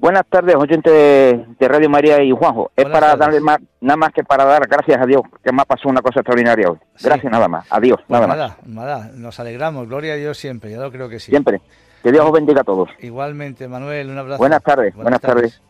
Buenas 0.00 0.24
tardes, 0.30 0.56
oyentes 0.56 0.90
de, 0.92 1.44
de 1.58 1.68
Radio 1.68 1.90
María 1.90 2.22
y 2.22 2.30
Juanjo. 2.30 2.70
Es 2.74 2.84
Buenas 2.84 2.92
para 3.00 3.06
tardes. 3.12 3.20
darle 3.26 3.40
más, 3.40 3.58
nada 3.82 3.96
más 3.98 4.12
que 4.14 4.24
para 4.24 4.46
dar 4.46 4.66
gracias 4.66 4.98
a 4.98 5.04
Dios, 5.04 5.20
que 5.44 5.52
me 5.52 5.60
ha 5.60 5.66
pasado 5.66 5.90
una 5.90 6.00
cosa 6.00 6.20
extraordinaria 6.20 6.70
hoy. 6.70 6.78
Sí. 6.96 7.04
Gracias 7.06 7.30
nada 7.30 7.48
más. 7.48 7.66
Adiós, 7.70 7.98
Pues 8.08 8.08
nada 8.20 8.26
más. 8.26 8.66
nada, 8.66 9.10
nos 9.14 9.38
alegramos, 9.40 9.86
gloria 9.88 10.14
a 10.14 10.16
Dios 10.16 10.38
siempre, 10.38 10.70
ya 10.70 10.78
lo 10.78 10.90
creo 10.90 11.08
que 11.10 11.20
sí. 11.20 11.30
Siempre. 11.30 11.60
Que 12.02 12.10
Dios 12.12 12.24
os 12.24 12.32
bendiga 12.32 12.62
a 12.62 12.64
todos. 12.64 12.88
Igualmente, 13.00 13.68
Manuel, 13.68 14.08
un 14.08 14.16
abrazo. 14.16 14.38
Buenas 14.38 14.62
tardes, 14.62 14.94
buenas 14.94 15.20
tardes. 15.20 15.60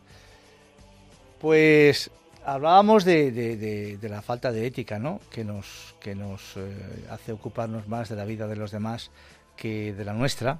Pues 1.41 2.09
hablábamos 2.45 3.03
de, 3.03 3.31
de- 3.31 3.57
de- 3.57 3.97
de 3.97 4.09
la 4.09 4.21
falta 4.21 4.53
de 4.53 4.65
ética, 4.65 4.97
¿no? 4.97 5.19
Que 5.29 5.43
nos, 5.43 5.93
que 5.99 6.15
nos 6.15 6.55
eh, 6.55 7.05
hace 7.11 7.33
ocuparnos 7.33 7.85
más 7.89 8.07
de 8.07 8.15
la 8.15 8.23
vida 8.23 8.47
de 8.47 8.55
los 8.55 8.71
demás 8.71 9.11
que 9.57 9.91
de 9.93 10.05
la 10.05 10.13
nuestra. 10.13 10.59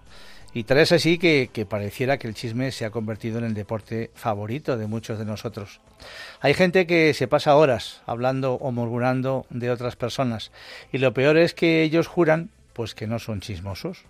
Y 0.54 0.64
tal 0.64 0.80
es 0.80 0.92
así 0.92 1.18
que, 1.18 1.50
que 1.52 1.66
pareciera 1.66 2.18
que 2.18 2.28
el 2.28 2.34
chisme 2.34 2.72
se 2.72 2.86
ha 2.86 2.90
convertido 2.90 3.38
en 3.38 3.46
el 3.46 3.54
deporte 3.54 4.12
favorito 4.16 4.78
de 4.78 4.88
muchos 4.88 5.18
de 5.18 5.26
nosotros. 5.26 5.80
Hay 6.42 6.54
gente 6.54 6.86
que 6.86 7.14
se 7.14 7.28
pasa 7.28 7.56
horas 7.56 8.02
hablando 8.06 8.56
o 8.56 8.72
murmurando 8.72 9.46
de 9.50 9.72
otras 9.72 9.96
personas. 9.96 10.52
Y 10.92 10.98
lo 10.98 11.14
peor 11.14 11.38
es 11.38 11.54
que 11.54 11.84
ellos 11.84 12.08
juran 12.08 12.50
pues 12.74 12.96
que 12.96 13.08
no 13.08 13.20
son 13.20 13.42
chismosos. 13.42 14.06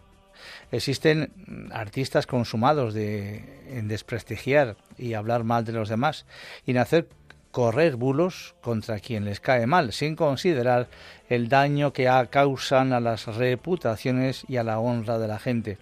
Existen 0.72 1.70
artistas 1.72 2.26
consumados 2.26 2.96
en 2.96 3.88
desprestigiar 3.88 4.76
y 4.98 5.14
hablar 5.14 5.44
mal 5.44 5.66
de 5.66 5.74
los 5.74 5.90
demás 5.90 6.26
y 6.66 6.72
en 6.72 6.78
hacer 6.78 7.08
correr 7.52 7.96
bulos 7.98 8.56
contra 8.62 9.00
quien 9.00 9.26
les 9.26 9.40
cae 9.40 9.68
mal, 9.68 9.92
sin 9.92 10.16
considerar 10.16 10.88
el 11.30 11.48
daño 11.48 11.94
que 11.94 12.10
causan 12.30 12.94
a 12.94 13.00
las 13.00 13.28
reputaciones 13.36 14.46
y 14.50 14.58
a 14.58 14.64
la 14.64 14.80
honra 14.80 15.18
de 15.18 15.28
la 15.28 15.40
gente. 15.40 15.78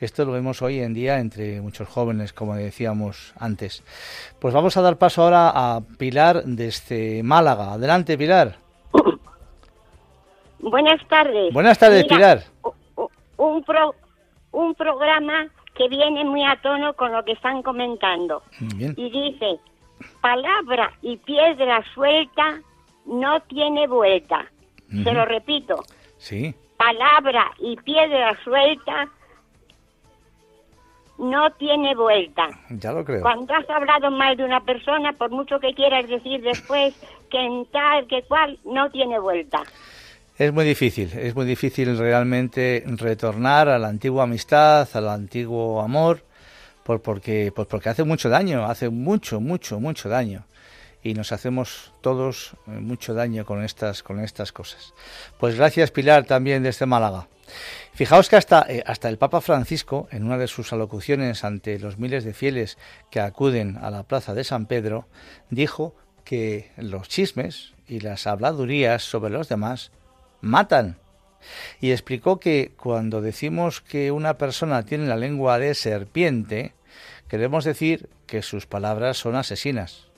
Esto 0.00 0.24
lo 0.24 0.32
vemos 0.32 0.62
hoy 0.62 0.80
en 0.80 0.94
día 0.94 1.18
entre 1.18 1.60
muchos 1.60 1.88
jóvenes, 1.88 2.32
como 2.32 2.54
decíamos 2.54 3.34
antes. 3.38 3.82
Pues 4.38 4.54
vamos 4.54 4.76
a 4.76 4.82
dar 4.82 4.96
paso 4.96 5.22
ahora 5.22 5.50
a 5.54 5.80
Pilar 5.98 6.44
desde 6.44 7.22
Málaga. 7.22 7.72
Adelante, 7.72 8.16
Pilar. 8.16 8.56
Buenas 10.60 11.06
tardes. 11.08 11.52
Buenas 11.52 11.78
tardes, 11.78 12.04
Mira, 12.04 12.16
Pilar. 12.16 12.42
Un, 13.36 13.62
pro, 13.64 13.94
un 14.52 14.74
programa 14.74 15.48
que 15.74 15.88
viene 15.88 16.24
muy 16.24 16.44
a 16.44 16.56
tono 16.62 16.94
con 16.94 17.12
lo 17.12 17.24
que 17.24 17.32
están 17.32 17.62
comentando. 17.62 18.42
Bien. 18.58 18.94
Y 18.96 19.10
dice, 19.10 19.58
palabra 20.20 20.92
y 21.02 21.16
piedra 21.18 21.82
suelta 21.94 22.60
no 23.06 23.40
tiene 23.42 23.86
vuelta. 23.86 24.46
Se 24.90 24.96
Ujú. 25.00 25.12
lo 25.12 25.24
repito, 25.24 25.82
Sí, 26.18 26.54
palabra 26.76 27.50
y 27.58 27.76
piedra 27.76 28.36
suelta 28.44 29.08
no 31.18 31.50
tiene 31.52 31.94
vuelta. 31.94 32.48
ya 32.70 32.92
lo 32.92 33.04
creo. 33.04 33.22
Cuando 33.22 33.54
has 33.54 33.68
hablado 33.70 34.10
mal 34.10 34.36
de 34.36 34.44
una 34.44 34.60
persona, 34.60 35.12
por 35.12 35.30
mucho 35.30 35.60
que 35.60 35.72
quieras 35.74 36.08
decir 36.08 36.42
después 36.42 36.94
que 37.30 37.38
en 37.38 37.66
tal, 37.66 38.06
que 38.06 38.22
cual, 38.22 38.58
no 38.64 38.90
tiene 38.90 39.18
vuelta. 39.18 39.62
Es 40.36 40.52
muy 40.52 40.64
difícil, 40.64 41.10
es 41.16 41.34
muy 41.36 41.46
difícil 41.46 41.96
realmente 41.96 42.82
retornar 42.86 43.68
a 43.68 43.78
la 43.78 43.86
antigua 43.88 44.24
amistad, 44.24 44.88
al 44.94 45.08
antiguo 45.08 45.80
amor, 45.80 46.22
por, 46.84 47.02
porque, 47.02 47.52
pues 47.54 47.66
porque 47.66 47.88
hace 47.88 48.04
mucho 48.04 48.28
daño, 48.28 48.66
hace 48.66 48.90
mucho, 48.90 49.40
mucho, 49.40 49.80
mucho 49.80 50.08
daño. 50.08 50.46
Y 51.02 51.14
nos 51.14 51.32
hacemos 51.32 51.92
todos 52.00 52.54
eh, 52.66 52.70
mucho 52.70 53.12
daño 53.12 53.44
con 53.44 53.62
estas, 53.62 54.02
con 54.02 54.20
estas 54.20 54.52
cosas. 54.52 54.94
Pues 55.38 55.56
gracias 55.56 55.90
Pilar 55.90 56.24
también 56.24 56.62
desde 56.62 56.86
Málaga. 56.86 57.28
Fijaos 57.92 58.28
que 58.28 58.36
hasta, 58.36 58.64
eh, 58.68 58.82
hasta 58.86 59.08
el 59.08 59.18
Papa 59.18 59.40
Francisco, 59.40 60.08
en 60.10 60.24
una 60.24 60.38
de 60.38 60.48
sus 60.48 60.72
alocuciones 60.72 61.44
ante 61.44 61.78
los 61.78 61.98
miles 61.98 62.24
de 62.24 62.34
fieles 62.34 62.78
que 63.10 63.20
acuden 63.20 63.76
a 63.82 63.90
la 63.90 64.02
plaza 64.02 64.34
de 64.34 64.44
San 64.44 64.66
Pedro, 64.66 65.06
dijo 65.50 65.94
que 66.24 66.70
los 66.76 67.08
chismes 67.08 67.74
y 67.86 68.00
las 68.00 68.26
habladurías 68.26 69.02
sobre 69.02 69.32
los 69.32 69.48
demás 69.48 69.92
matan. 70.40 70.96
Y 71.80 71.90
explicó 71.92 72.40
que 72.40 72.72
cuando 72.76 73.20
decimos 73.20 73.80
que 73.80 74.10
una 74.10 74.38
persona 74.38 74.84
tiene 74.84 75.06
la 75.06 75.16
lengua 75.16 75.58
de 75.58 75.74
serpiente, 75.74 76.74
queremos 77.28 77.64
decir 77.64 78.08
que 78.26 78.42
sus 78.42 78.66
palabras 78.66 79.16
son 79.16 79.36
asesinas. 79.36 80.08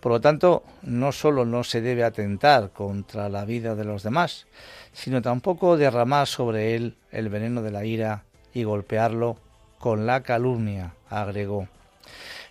Por 0.00 0.12
lo 0.12 0.20
tanto, 0.20 0.62
no 0.82 1.12
solo 1.12 1.44
no 1.44 1.64
se 1.64 1.80
debe 1.80 2.04
atentar 2.04 2.70
contra 2.70 3.28
la 3.28 3.44
vida 3.44 3.74
de 3.74 3.84
los 3.84 4.02
demás, 4.02 4.46
sino 4.92 5.22
tampoco 5.22 5.76
derramar 5.76 6.26
sobre 6.26 6.76
él 6.76 6.96
el 7.10 7.28
veneno 7.28 7.62
de 7.62 7.72
la 7.72 7.84
ira 7.84 8.24
y 8.54 8.64
golpearlo 8.64 9.38
con 9.78 10.06
la 10.06 10.22
calumnia, 10.22 10.94
agregó. 11.08 11.68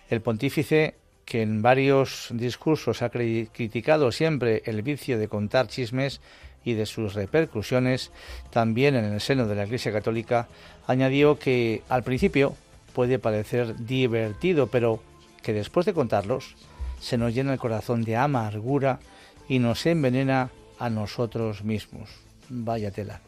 El 0.08 0.20
pontífice, 0.20 0.94
que 1.24 1.42
en 1.42 1.60
varios 1.60 2.28
discursos 2.30 3.02
ha 3.02 3.10
criticado 3.10 4.12
siempre 4.12 4.62
el 4.64 4.82
vicio 4.82 5.18
de 5.18 5.26
contar 5.26 5.66
chismes 5.66 6.20
y 6.66 6.74
de 6.74 6.84
sus 6.84 7.14
repercusiones, 7.14 8.10
también 8.50 8.96
en 8.96 9.04
el 9.04 9.20
seno 9.20 9.46
de 9.46 9.54
la 9.54 9.64
Iglesia 9.64 9.92
Católica, 9.92 10.48
añadió 10.88 11.38
que 11.38 11.82
al 11.88 12.02
principio 12.02 12.54
puede 12.92 13.20
parecer 13.20 13.76
divertido, 13.86 14.66
pero 14.66 15.00
que 15.42 15.52
después 15.52 15.86
de 15.86 15.94
contarlos 15.94 16.56
se 17.00 17.16
nos 17.16 17.32
llena 17.32 17.52
el 17.52 17.60
corazón 17.60 18.02
de 18.02 18.16
amargura 18.16 18.98
y 19.48 19.60
nos 19.60 19.86
envenena 19.86 20.50
a 20.80 20.90
nosotros 20.90 21.62
mismos. 21.62 22.10
Vaya 22.48 22.90
tela. 22.90 23.20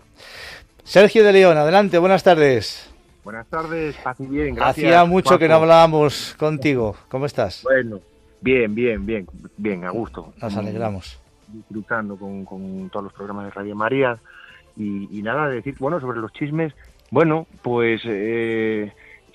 Sergio 0.83 1.23
de 1.23 1.33
León, 1.33 1.57
adelante, 1.57 1.97
buenas 1.99 2.25
tardes. 2.25 2.91
Buenas 3.23 3.47
tardes, 3.47 3.95
paz 4.03 4.17
y 4.19 4.27
bien, 4.27 4.57
gracias. 4.57 4.85
Hacía 4.87 5.05
mucho 5.05 5.39
que 5.39 5.47
no 5.47 5.55
hablábamos 5.55 6.35
contigo. 6.37 6.97
¿Cómo 7.09 7.27
estás? 7.27 7.63
Bueno, 7.63 8.01
bien, 8.41 8.75
bien, 8.75 9.07
bien, 9.07 9.29
bien, 9.57 9.85
a 9.85 9.91
gusto. 9.91 10.33
Nos 10.41 10.57
alegramos. 10.57 11.18
Disfrutando 11.53 12.17
con, 12.17 12.91
todos 12.91 13.05
los 13.05 13.13
programas 13.13 13.47
de 13.47 13.51
Radio 13.51 13.77
María. 13.77 14.19
Y, 14.77 15.23
nada, 15.23 15.49
decir, 15.49 15.75
bueno, 15.81 16.01
sobre 16.01 16.21
los 16.21 16.33
chismes, 16.33 16.73
bueno, 17.11 17.49
pues 17.63 18.01
eh, 18.05 18.93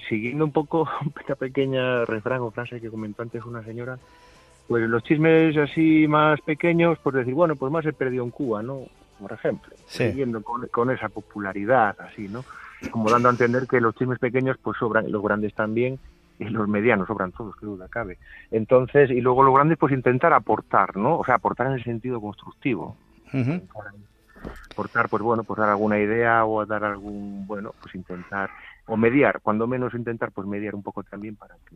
siguiendo 0.07 0.45
un 0.45 0.51
poco 0.51 0.87
esta 1.19 1.35
pequeña 1.35 2.05
refrán 2.05 2.41
o 2.41 2.51
frase 2.51 2.79
que 2.79 2.89
comentó 2.89 3.23
antes 3.23 3.43
una 3.43 3.61
señora, 3.63 3.97
pues 4.67 4.87
los 4.87 5.03
chismes 5.03 5.57
así 5.57 6.07
más 6.07 6.39
pequeños, 6.41 6.97
pues 7.03 7.15
decir, 7.15 7.33
bueno, 7.33 7.57
pues 7.57 7.71
más 7.73 7.83
se 7.83 7.91
perdió 7.91 8.23
en 8.23 8.29
Cuba, 8.29 8.63
¿no? 8.63 8.83
por 9.23 9.31
ejemplo, 9.31 9.73
siguiendo 9.87 10.43
con, 10.43 10.91
esa 10.91 11.07
popularidad 11.09 11.95
así, 12.01 12.27
¿no? 12.27 12.43
Como 12.91 13.09
dando 13.09 13.29
a 13.29 13.31
entender 13.31 13.67
que 13.67 13.79
los 13.79 13.95
chismes 13.95 14.19
pequeños 14.19 14.57
pues 14.61 14.77
sobran, 14.77 15.07
y 15.07 15.11
los 15.11 15.23
grandes 15.23 15.53
también, 15.53 15.97
y 16.47 16.49
los 16.49 16.67
medianos 16.67 17.07
sobran 17.07 17.31
todos, 17.31 17.55
que 17.55 17.65
duda 17.65 17.87
cabe. 17.89 18.17
Entonces, 18.51 19.09
y 19.09 19.21
luego 19.21 19.43
los 19.43 19.53
grandes 19.53 19.77
pues 19.77 19.93
intentar 19.93 20.33
aportar, 20.33 20.95
¿no? 20.97 21.17
O 21.19 21.25
sea, 21.25 21.35
aportar 21.35 21.67
en 21.67 21.73
el 21.73 21.83
sentido 21.83 22.21
constructivo. 22.21 22.95
Aportar, 24.71 25.09
pues 25.09 25.23
bueno, 25.23 25.43
pues 25.43 25.59
dar 25.59 25.69
alguna 25.69 25.99
idea 25.99 26.45
o 26.45 26.65
dar 26.65 26.83
algún, 26.83 27.47
bueno, 27.47 27.73
pues 27.81 27.95
intentar, 27.95 28.49
o 28.85 28.97
mediar, 28.97 29.41
cuando 29.41 29.67
menos 29.67 29.93
intentar, 29.93 30.31
pues 30.31 30.47
mediar 30.47 30.75
un 30.75 30.83
poco 30.83 31.03
también 31.03 31.35
para 31.35 31.55
que 31.69 31.75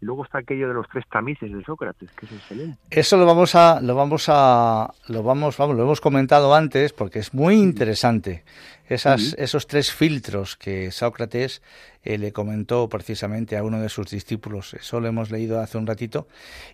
y 0.00 0.06
luego 0.06 0.24
está 0.24 0.38
aquello 0.38 0.66
de 0.68 0.74
los 0.74 0.88
tres 0.88 1.04
tamices 1.10 1.52
de 1.52 1.62
Sócrates, 1.62 2.10
que 2.12 2.24
es 2.24 2.32
excelente. 2.32 2.78
Eso 2.88 3.18
lo 3.18 3.26
vamos 3.26 3.54
a, 3.54 3.80
lo 3.82 3.94
vamos 3.94 4.26
a, 4.28 4.90
lo 5.08 5.22
vamos, 5.22 5.58
vamos, 5.58 5.76
lo 5.76 5.82
hemos 5.82 6.00
comentado 6.00 6.54
antes 6.54 6.94
porque 6.94 7.18
es 7.18 7.34
muy 7.34 7.56
interesante. 7.56 8.44
Esas, 8.88 9.34
Esos 9.38 9.68
tres 9.68 9.92
filtros 9.92 10.56
que 10.56 10.90
Sócrates 10.90 11.62
eh, 12.02 12.18
le 12.18 12.32
comentó 12.32 12.88
precisamente 12.88 13.56
a 13.56 13.62
uno 13.62 13.80
de 13.80 13.88
sus 13.88 14.10
discípulos. 14.10 14.74
Eso 14.74 14.98
lo 14.98 15.06
hemos 15.06 15.30
leído 15.30 15.60
hace 15.60 15.78
un 15.78 15.86
ratito 15.86 16.26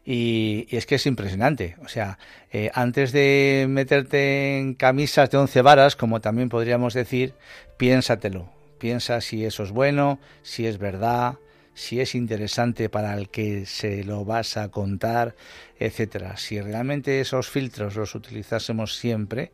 y, 0.04 0.66
es 0.70 0.86
que 0.86 0.94
es 0.94 1.04
impresionante. 1.04 1.76
O 1.84 1.88
sea, 1.88 2.18
eh, 2.52 2.70
antes 2.72 3.12
de 3.12 3.66
meterte 3.68 4.58
en 4.58 4.74
camisas 4.74 5.30
de 5.30 5.36
once 5.36 5.60
varas, 5.60 5.94
como 5.94 6.20
también 6.20 6.48
podríamos 6.48 6.94
decir, 6.94 7.34
piénsatelo. 7.76 8.55
Piensa 8.78 9.20
si 9.20 9.44
eso 9.44 9.62
es 9.62 9.72
bueno, 9.72 10.18
si 10.42 10.66
es 10.66 10.78
verdad, 10.78 11.36
si 11.76 12.00
es 12.00 12.14
interesante 12.14 12.88
para 12.88 13.14
el 13.14 13.28
que 13.28 13.66
se 13.66 14.02
lo 14.02 14.24
vas 14.24 14.56
a 14.56 14.70
contar, 14.70 15.34
etcétera. 15.78 16.38
Si 16.38 16.58
realmente 16.58 17.20
esos 17.20 17.50
filtros 17.50 17.96
los 17.96 18.14
utilizásemos 18.14 18.96
siempre, 18.96 19.52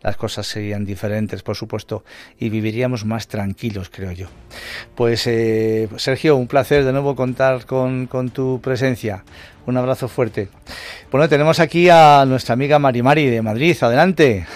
las 0.00 0.16
cosas 0.16 0.46
serían 0.46 0.84
diferentes, 0.84 1.42
por 1.42 1.56
supuesto, 1.56 2.04
y 2.38 2.48
viviríamos 2.48 3.04
más 3.04 3.26
tranquilos, 3.26 3.90
creo 3.90 4.12
yo. 4.12 4.28
Pues 4.94 5.26
eh, 5.26 5.88
Sergio, 5.96 6.36
un 6.36 6.46
placer 6.46 6.84
de 6.84 6.92
nuevo 6.92 7.16
contar 7.16 7.66
con, 7.66 8.06
con, 8.06 8.30
tu 8.30 8.60
presencia. 8.60 9.24
Un 9.66 9.76
abrazo 9.76 10.06
fuerte. 10.06 10.48
Bueno, 11.10 11.28
tenemos 11.28 11.58
aquí 11.58 11.88
a 11.90 12.24
nuestra 12.24 12.52
amiga 12.52 12.78
Mari 12.78 13.02
Mari 13.02 13.30
de 13.30 13.42
Madrid. 13.42 13.76
Adelante. 13.80 14.46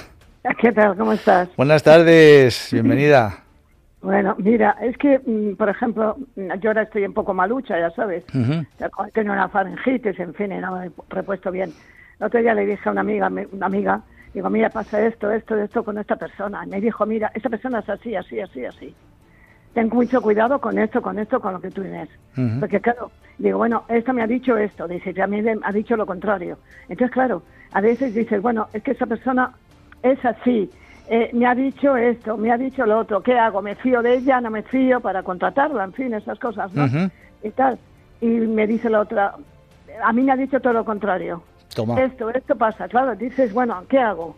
¿Qué 0.61 0.71
tal? 0.71 0.97
¿Cómo 0.97 1.15
estás? 1.15 1.49
Buenas 1.57 1.83
tardes. 1.83 2.69
Bienvenida. 2.71 3.43
Bueno, 4.01 4.37
mira, 4.39 4.77
es 4.81 4.97
que, 4.97 5.19
mm, 5.19 5.57
por 5.57 5.69
ejemplo, 5.69 6.17
yo 6.37 6.71
ahora 6.71 6.83
estoy 6.83 7.05
un 7.05 7.15
poco 7.15 7.35
malucha, 7.35 7.79
ya 7.79 7.91
sabes. 7.91 8.25
Tengo 9.13 9.33
una 9.33 9.49
faringitis, 9.49 10.19
en 10.21 10.35
fin, 10.35 10.53
y 10.53 10.59
no 10.59 10.77
me 10.77 10.87
he 10.87 10.91
repuesto 11.11 11.51
bien. 11.51 11.73
El 12.21 12.27
otro 12.27 12.41
día 12.41 12.55
le 12.55 12.67
dije 12.67 12.89
a 12.89 12.93
una 12.93 13.01
amiga, 13.01 13.31
una 13.53 13.67
amiga, 13.67 14.01
digo, 14.33 14.51
mira, 14.51 14.71
pasa 14.71 15.01
esto, 15.05 15.31
esto, 15.33 15.57
esto 15.57 15.85
con 15.85 15.99
esta 15.99 16.17
persona. 16.17 16.63
Y 16.65 16.69
me 16.69 16.81
dijo, 16.81 17.05
mira, 17.07 17.31
esta 17.35 17.49
persona 17.49 17.81
es 17.81 17.89
así, 17.89 18.15
así, 18.15 18.41
así, 18.41 18.65
así. 18.65 18.95
Ten 19.75 19.89
mucho 19.89 20.23
cuidado 20.23 20.61
con 20.61 20.79
esto, 20.79 21.03
con 21.03 21.19
esto, 21.19 21.41
con 21.41 21.55
lo 21.55 21.61
que 21.61 21.71
tú 21.71 21.83
tienes. 21.83 22.09
Porque, 22.61 22.81
claro, 22.81 23.11
digo, 23.39 23.59
bueno, 23.59 23.85
esto 23.89 24.13
me 24.13 24.23
ha 24.23 24.27
dicho 24.27 24.57
esto, 24.57 24.87
dice, 24.87 25.13
ya 25.13 25.27
me 25.27 25.43
ha 25.63 25.73
dicho 25.73 25.97
lo 25.97 26.07
contrario. 26.07 26.59
Entonces, 26.89 27.13
claro, 27.13 27.43
a 27.73 27.81
veces 27.81 28.15
dices, 28.15 28.41
bueno, 28.41 28.69
es 28.73 28.83
que 28.83 28.93
esa 28.93 29.07
persona 29.07 29.53
es 30.03 30.25
así, 30.25 30.71
eh, 31.11 31.31
me 31.33 31.47
ha 31.47 31.55
dicho 31.55 31.97
esto, 31.97 32.37
me 32.37 32.53
ha 32.53 32.59
dicho 32.59 32.85
lo 32.85 32.99
otro, 32.99 33.23
¿qué 33.23 33.39
hago? 33.39 33.63
¿Me 33.63 33.75
fío 33.77 34.03
de 34.03 34.17
ella? 34.17 34.41
¿No 34.43 34.51
me 34.51 34.63
fío 34.63 35.01
para 35.01 35.23
contratarla? 35.23 35.85
En 35.85 35.93
fin, 35.95 36.13
esas 36.13 36.39
cosas, 36.39 36.73
¿no? 36.75 36.87
Y 37.43 37.51
tal. 37.51 37.79
Y 38.21 38.27
me 38.27 38.67
dice 38.67 38.91
la 38.91 39.01
otra, 39.01 39.35
a 40.03 40.13
mí 40.13 40.23
me 40.23 40.33
ha 40.33 40.37
dicho 40.37 40.61
todo 40.61 40.75
lo 40.75 40.85
contrario. 40.85 41.43
Toma. 41.75 41.99
Esto, 42.03 42.29
esto 42.31 42.57
pasa. 42.57 42.89
Claro, 42.89 43.15
dices, 43.15 43.55
bueno, 43.55 43.83
¿qué 43.89 43.99
hago? 43.99 44.37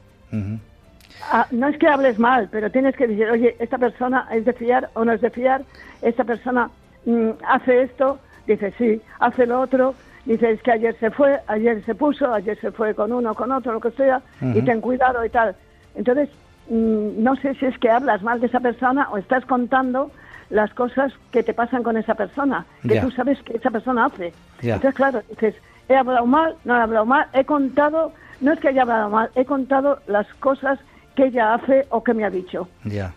Ah, 1.32 1.46
no 1.50 1.66
es 1.66 1.76
que 1.76 1.88
hables 1.88 2.18
mal, 2.20 2.48
pero 2.52 2.70
tienes 2.70 2.94
que 2.94 3.08
decir, 3.08 3.28
oye, 3.28 3.56
esta 3.58 3.78
persona 3.78 4.28
es 4.30 4.44
de 4.44 4.52
fiar 4.52 4.90
o 4.94 5.04
no 5.04 5.12
es 5.12 5.20
de 5.20 5.30
fiar, 5.30 5.62
esta 6.02 6.22
persona 6.22 6.70
mm, 7.04 7.30
hace 7.48 7.82
esto, 7.82 8.20
dice 8.46 8.72
sí, 8.78 9.02
hace 9.18 9.46
lo 9.46 9.60
otro, 9.60 9.94
dice 10.24 10.52
es 10.52 10.62
que 10.62 10.72
ayer 10.72 10.96
se 11.00 11.10
fue, 11.10 11.40
ayer 11.48 11.84
se 11.84 11.94
puso, 11.94 12.32
ayer 12.32 12.58
se 12.60 12.70
fue 12.70 12.94
con 12.94 13.12
uno, 13.12 13.34
con 13.34 13.50
otro, 13.50 13.72
lo 13.72 13.80
que 13.80 13.90
sea, 13.90 14.22
y 14.40 14.62
ten 14.62 14.80
cuidado 14.80 15.24
y 15.24 15.30
tal. 15.30 15.56
Entonces, 15.94 16.28
no 16.68 17.36
sé 17.36 17.54
si 17.54 17.66
es 17.66 17.78
que 17.78 17.90
hablas 17.90 18.22
mal 18.22 18.40
de 18.40 18.46
esa 18.46 18.60
persona 18.60 19.08
o 19.10 19.18
estás 19.18 19.44
contando 19.44 20.10
las 20.50 20.72
cosas 20.74 21.12
que 21.30 21.42
te 21.42 21.54
pasan 21.54 21.82
con 21.82 21.96
esa 21.96 22.14
persona, 22.14 22.66
que 22.86 23.00
tú 23.00 23.10
sabes 23.12 23.40
que 23.42 23.56
esa 23.56 23.70
persona 23.70 24.06
hace. 24.06 24.32
Entonces, 24.60 24.94
claro, 24.94 25.22
dices, 25.30 25.54
he 25.88 25.96
hablado 25.96 26.26
mal, 26.26 26.56
no 26.64 26.76
he 26.76 26.80
hablado 26.80 27.06
mal, 27.06 27.26
he 27.32 27.44
contado, 27.44 28.12
no 28.40 28.52
es 28.52 28.60
que 28.60 28.68
haya 28.68 28.82
hablado 28.82 29.10
mal, 29.10 29.30
he 29.34 29.44
contado 29.44 30.00
las 30.06 30.26
cosas 30.34 30.78
que 31.14 31.26
ella 31.26 31.54
hace 31.54 31.86
o 31.90 32.02
que 32.02 32.14
me 32.14 32.24
ha 32.24 32.30
dicho. 32.30 32.68
Ya. 32.84 33.14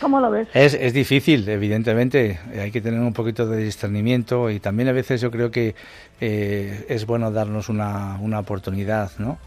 ¿Cómo 0.00 0.20
lo 0.20 0.30
ves? 0.30 0.48
Es, 0.54 0.74
es 0.74 0.92
difícil, 0.92 1.48
evidentemente. 1.48 2.38
Hay 2.58 2.70
que 2.70 2.80
tener 2.80 3.00
un 3.00 3.12
poquito 3.12 3.46
de 3.46 3.58
discernimiento 3.58 4.50
y 4.50 4.60
también 4.60 4.88
a 4.88 4.92
veces 4.92 5.20
yo 5.20 5.30
creo 5.30 5.50
que 5.50 5.74
eh, 6.20 6.86
es 6.88 7.06
bueno 7.06 7.30
darnos 7.30 7.68
una, 7.68 8.18
una 8.20 8.38
oportunidad, 8.38 9.10
¿no? 9.18 9.38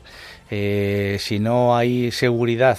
Eh, 0.49 1.17
si 1.19 1.39
no 1.39 1.75
hay 1.75 2.11
seguridad 2.11 2.77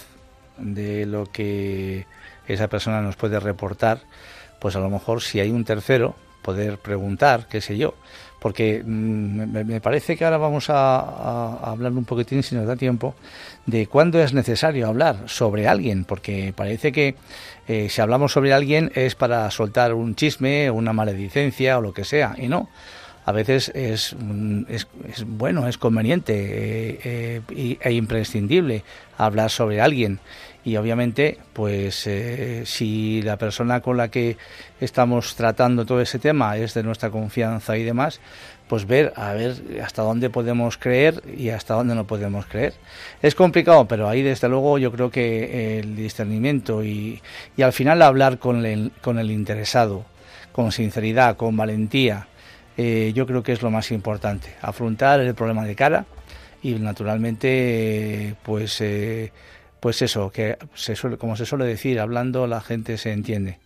de 0.59 1.07
lo 1.07 1.26
que 1.26 2.07
esa 2.46 2.68
persona 2.68 3.00
nos 3.00 3.16
puede 3.16 3.40
reportar, 3.40 4.00
pues 4.59 4.76
a 4.76 4.80
lo 4.80 4.90
mejor 4.90 5.22
si 5.22 5.40
hay 5.40 5.50
un 5.50 5.64
tercero, 5.64 6.14
poder 6.42 6.78
preguntar, 6.78 7.46
qué 7.48 7.61
sé 7.61 7.76
yo. 7.76 7.94
Porque 8.38 8.82
mm, 8.84 9.66
me, 9.66 9.80
parece 9.80 10.16
que 10.16 10.24
ahora 10.26 10.36
vamos 10.36 10.68
a, 10.68 11.57
hablar 11.70 11.92
un 11.92 12.05
poquitín, 12.05 12.42
si 12.42 12.55
nos 12.55 12.66
da 12.66 12.76
tiempo, 12.76 13.14
de 13.64 13.86
cuándo 13.86 14.22
es 14.22 14.34
necesario 14.34 14.86
hablar 14.86 15.16
sobre 15.26 15.66
alguien, 15.66 16.05
porque 16.05 16.52
parece 16.55 16.92
que 16.92 17.16
eh, 17.66 17.88
si 17.88 18.02
hablamos 18.02 18.32
sobre 18.32 18.52
alguien 18.52 18.92
es 18.94 19.14
para 19.14 19.50
soltar 19.50 19.94
un 19.94 20.14
chisme, 20.14 20.70
una 20.70 20.92
maledicencia 20.92 21.78
o 21.78 21.80
lo 21.80 21.94
que 21.94 22.05
sea, 22.05 22.34
y 22.36 22.48
no. 22.48 22.68
A 23.26 23.32
veces 23.32 23.72
es, 23.74 24.14
bueno, 25.26 25.66
es 25.66 25.78
conveniente 25.78 26.34
eh, 26.34 27.42
eh, 27.48 27.78
e 27.80 27.92
imprescindible 27.92 28.84
hablar 29.16 29.50
sobre 29.50 29.80
alguien. 29.80 30.20
Y 30.62 30.76
obviamente 30.76 31.38
pues 31.52 32.06
eh, 32.06 32.62
si 32.64 33.22
la 33.22 33.36
persona 33.36 33.80
con 33.80 33.96
la 33.96 34.08
que 34.08 34.36
estamos 34.80 35.36
tratando 35.36 35.84
todo 35.84 36.00
ese 36.00 36.18
tema 36.18 36.56
es 36.56 36.74
de 36.74 36.82
nuestra 36.82 37.10
confianza 37.10 37.76
y 37.76 37.82
demás 37.82 38.20
pues 38.66 38.86
ver 38.86 39.12
a 39.14 39.34
ver 39.34 39.56
hasta 39.84 40.00
dónde 40.00 40.30
podemos 40.30 40.78
creer 40.78 41.22
y 41.36 41.50
hasta 41.50 41.74
dónde 41.74 41.94
no 41.94 42.06
podemos 42.06 42.46
creer. 42.46 42.72
Es 43.20 43.34
complicado 43.34 43.86
pero 43.86 44.08
ahí 44.08 44.22
desde 44.22 44.48
luego 44.48 44.78
yo 44.78 44.90
creo 44.90 45.10
que 45.10 45.80
el 45.80 45.96
discernimiento 45.96 46.82
y, 46.82 47.20
y 47.58 47.62
al 47.62 47.74
final 47.74 48.00
hablar 48.00 48.38
con 48.38 48.64
el, 48.64 48.90
con 49.02 49.18
el 49.18 49.30
interesado 49.30 50.06
con 50.52 50.72
sinceridad 50.72 51.36
con 51.36 51.58
valentía 51.58 52.26
eh, 52.76 53.12
yo 53.14 53.26
creo 53.26 53.42
que 53.42 53.52
es 53.52 53.62
lo 53.62 53.70
más 53.70 53.90
importante 53.90 54.54
afrontar 54.60 55.20
el 55.20 55.34
problema 55.34 55.64
de 55.64 55.74
cara 55.74 56.06
y 56.62 56.74
naturalmente 56.74 58.34
pues 58.42 58.80
eh, 58.80 59.32
pues 59.84 60.00
eso, 60.00 60.30
que 60.30 60.56
se 60.72 60.96
suele, 60.96 61.18
como 61.18 61.36
se 61.36 61.44
suele 61.44 61.66
decir, 61.66 62.00
hablando 62.00 62.46
la 62.46 62.62
gente 62.62 62.96
se 62.96 63.12
entiende. 63.12 63.58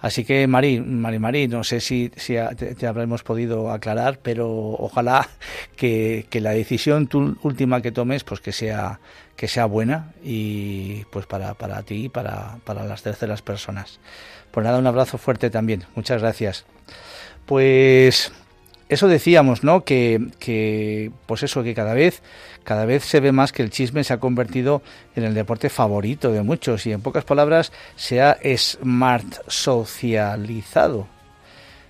Así 0.00 0.24
que, 0.24 0.46
Mari, 0.46 0.80
Mari, 0.80 1.18
Mari, 1.18 1.48
no 1.48 1.62
sé 1.64 1.80
si, 1.80 2.10
si 2.16 2.36
te, 2.56 2.86
habremos 2.86 3.22
podido 3.22 3.70
aclarar, 3.70 4.18
pero 4.22 4.48
ojalá 4.50 5.28
que, 5.76 6.26
la 6.32 6.52
decisión 6.52 7.10
última 7.42 7.82
que 7.82 7.92
tomes, 7.92 8.24
pues 8.24 8.40
que 8.40 8.52
sea, 8.52 9.00
que 9.36 9.48
sea 9.48 9.66
buena 9.66 10.12
y 10.24 11.04
pues 11.12 11.26
para, 11.26 11.52
para 11.52 11.82
ti 11.82 12.06
y 12.06 12.08
para, 12.08 12.56
para 12.64 12.84
las 12.84 13.02
terceras 13.02 13.42
personas. 13.42 14.00
Pues 14.50 14.64
nada, 14.64 14.78
un 14.78 14.86
abrazo 14.86 15.18
fuerte 15.18 15.50
también. 15.50 15.84
Muchas 15.94 16.22
gracias. 16.22 16.64
Pues 17.50 18.30
eso 18.88 19.08
decíamos, 19.08 19.64
¿no? 19.64 19.82
Que, 19.82 21.10
pues 21.26 21.42
eso, 21.42 21.64
que 21.64 21.74
cada 21.74 21.94
vez, 21.94 22.22
cada 22.62 22.84
vez 22.84 23.02
se 23.04 23.18
ve 23.18 23.32
más 23.32 23.50
que 23.50 23.64
el 23.64 23.70
chisme 23.70 24.04
se 24.04 24.12
ha 24.12 24.20
convertido 24.20 24.82
en 25.16 25.24
el 25.24 25.34
deporte 25.34 25.68
favorito 25.68 26.30
de 26.30 26.44
muchos 26.44 26.86
y 26.86 26.92
en 26.92 27.00
pocas 27.00 27.24
palabras 27.24 27.72
se 27.96 28.22
ha 28.22 28.38
smart 28.56 29.26
socializado 29.48 31.08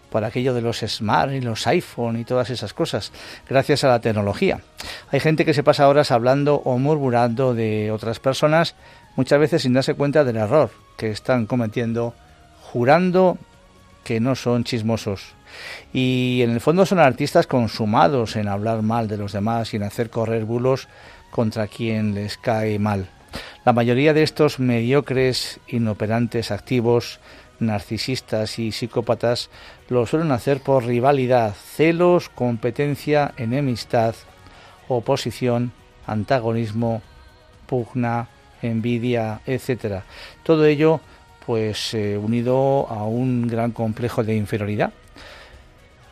por 0.08 0.24
aquello 0.24 0.54
de 0.54 0.62
los 0.62 0.78
smart 0.78 1.32
y 1.32 1.42
los 1.42 1.66
iPhone 1.66 2.18
y 2.18 2.24
todas 2.24 2.48
esas 2.48 2.72
cosas, 2.72 3.12
gracias 3.46 3.84
a 3.84 3.88
la 3.88 4.00
tecnología. 4.00 4.62
Hay 5.10 5.20
gente 5.20 5.44
que 5.44 5.52
se 5.52 5.62
pasa 5.62 5.88
horas 5.88 6.10
hablando 6.10 6.54
o 6.64 6.78
murmurando 6.78 7.52
de 7.52 7.90
otras 7.90 8.18
personas, 8.18 8.76
muchas 9.14 9.38
veces 9.38 9.60
sin 9.60 9.74
darse 9.74 9.92
cuenta 9.92 10.24
del 10.24 10.38
error 10.38 10.70
que 10.96 11.10
están 11.10 11.44
cometiendo, 11.44 12.14
jurando 12.62 13.36
que 14.04 14.20
no 14.20 14.34
son 14.34 14.64
chismosos 14.64 15.34
y 15.92 16.40
en 16.42 16.50
el 16.50 16.60
fondo 16.60 16.86
son 16.86 16.98
artistas 16.98 17.46
consumados 17.46 18.36
en 18.36 18.48
hablar 18.48 18.82
mal 18.82 19.08
de 19.08 19.16
los 19.16 19.32
demás 19.32 19.72
y 19.72 19.76
en 19.76 19.82
hacer 19.82 20.10
correr 20.10 20.44
bulos 20.44 20.88
contra 21.30 21.66
quien 21.68 22.14
les 22.14 22.36
cae 22.38 22.78
mal. 22.78 23.08
La 23.64 23.72
mayoría 23.72 24.14
de 24.14 24.22
estos 24.22 24.58
mediocres, 24.58 25.60
inoperantes, 25.68 26.50
activos, 26.50 27.20
narcisistas 27.60 28.58
y 28.58 28.72
psicópatas 28.72 29.50
lo 29.88 30.06
suelen 30.06 30.32
hacer 30.32 30.60
por 30.60 30.86
rivalidad, 30.86 31.54
celos, 31.54 32.28
competencia, 32.28 33.34
enemistad, 33.36 34.14
oposición, 34.88 35.72
antagonismo, 36.06 37.02
pugna, 37.66 38.28
envidia, 38.62 39.40
etcétera. 39.46 40.04
Todo 40.42 40.64
ello 40.66 41.00
pues 41.46 41.94
eh, 41.94 42.16
unido 42.16 42.86
a 42.88 43.04
un 43.04 43.46
gran 43.46 43.72
complejo 43.72 44.22
de 44.24 44.36
inferioridad 44.36 44.92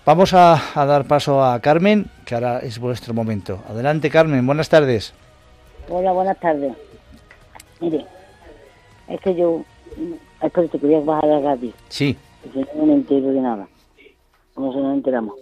Vamos 0.09 0.33
a, 0.33 0.57
dar 0.75 1.05
paso 1.05 1.45
a 1.45 1.61
Carmen, 1.61 2.07
que 2.25 2.35
ahora 2.35 2.61
es 2.61 2.79
vuestro 2.79 3.13
momento. 3.13 3.59
Adelante, 3.69 4.09
Carmen, 4.09 4.47
buenas 4.47 4.71
tardes. 4.71 5.13
Hola, 5.91 6.13
buenas 6.13 6.41
tardes. 6.41 6.75
Mire, 7.79 8.07
es 9.07 9.21
que 9.21 9.35
yo, 9.35 9.63
esto 10.41 10.67
te 10.67 10.79
quería 10.79 11.01
bajar 11.01 11.31
a 11.31 11.41
Gaby. 11.41 11.75
Sí. 11.91 12.17
Porque 12.43 12.67
no 12.75 12.87
me 12.87 12.95
entero 12.95 13.27
de 13.27 13.41
nada. 13.43 13.69
¿Cómo 14.55 14.73
se 14.73 14.79
nos 14.79 14.95
enteramos? 14.95 15.35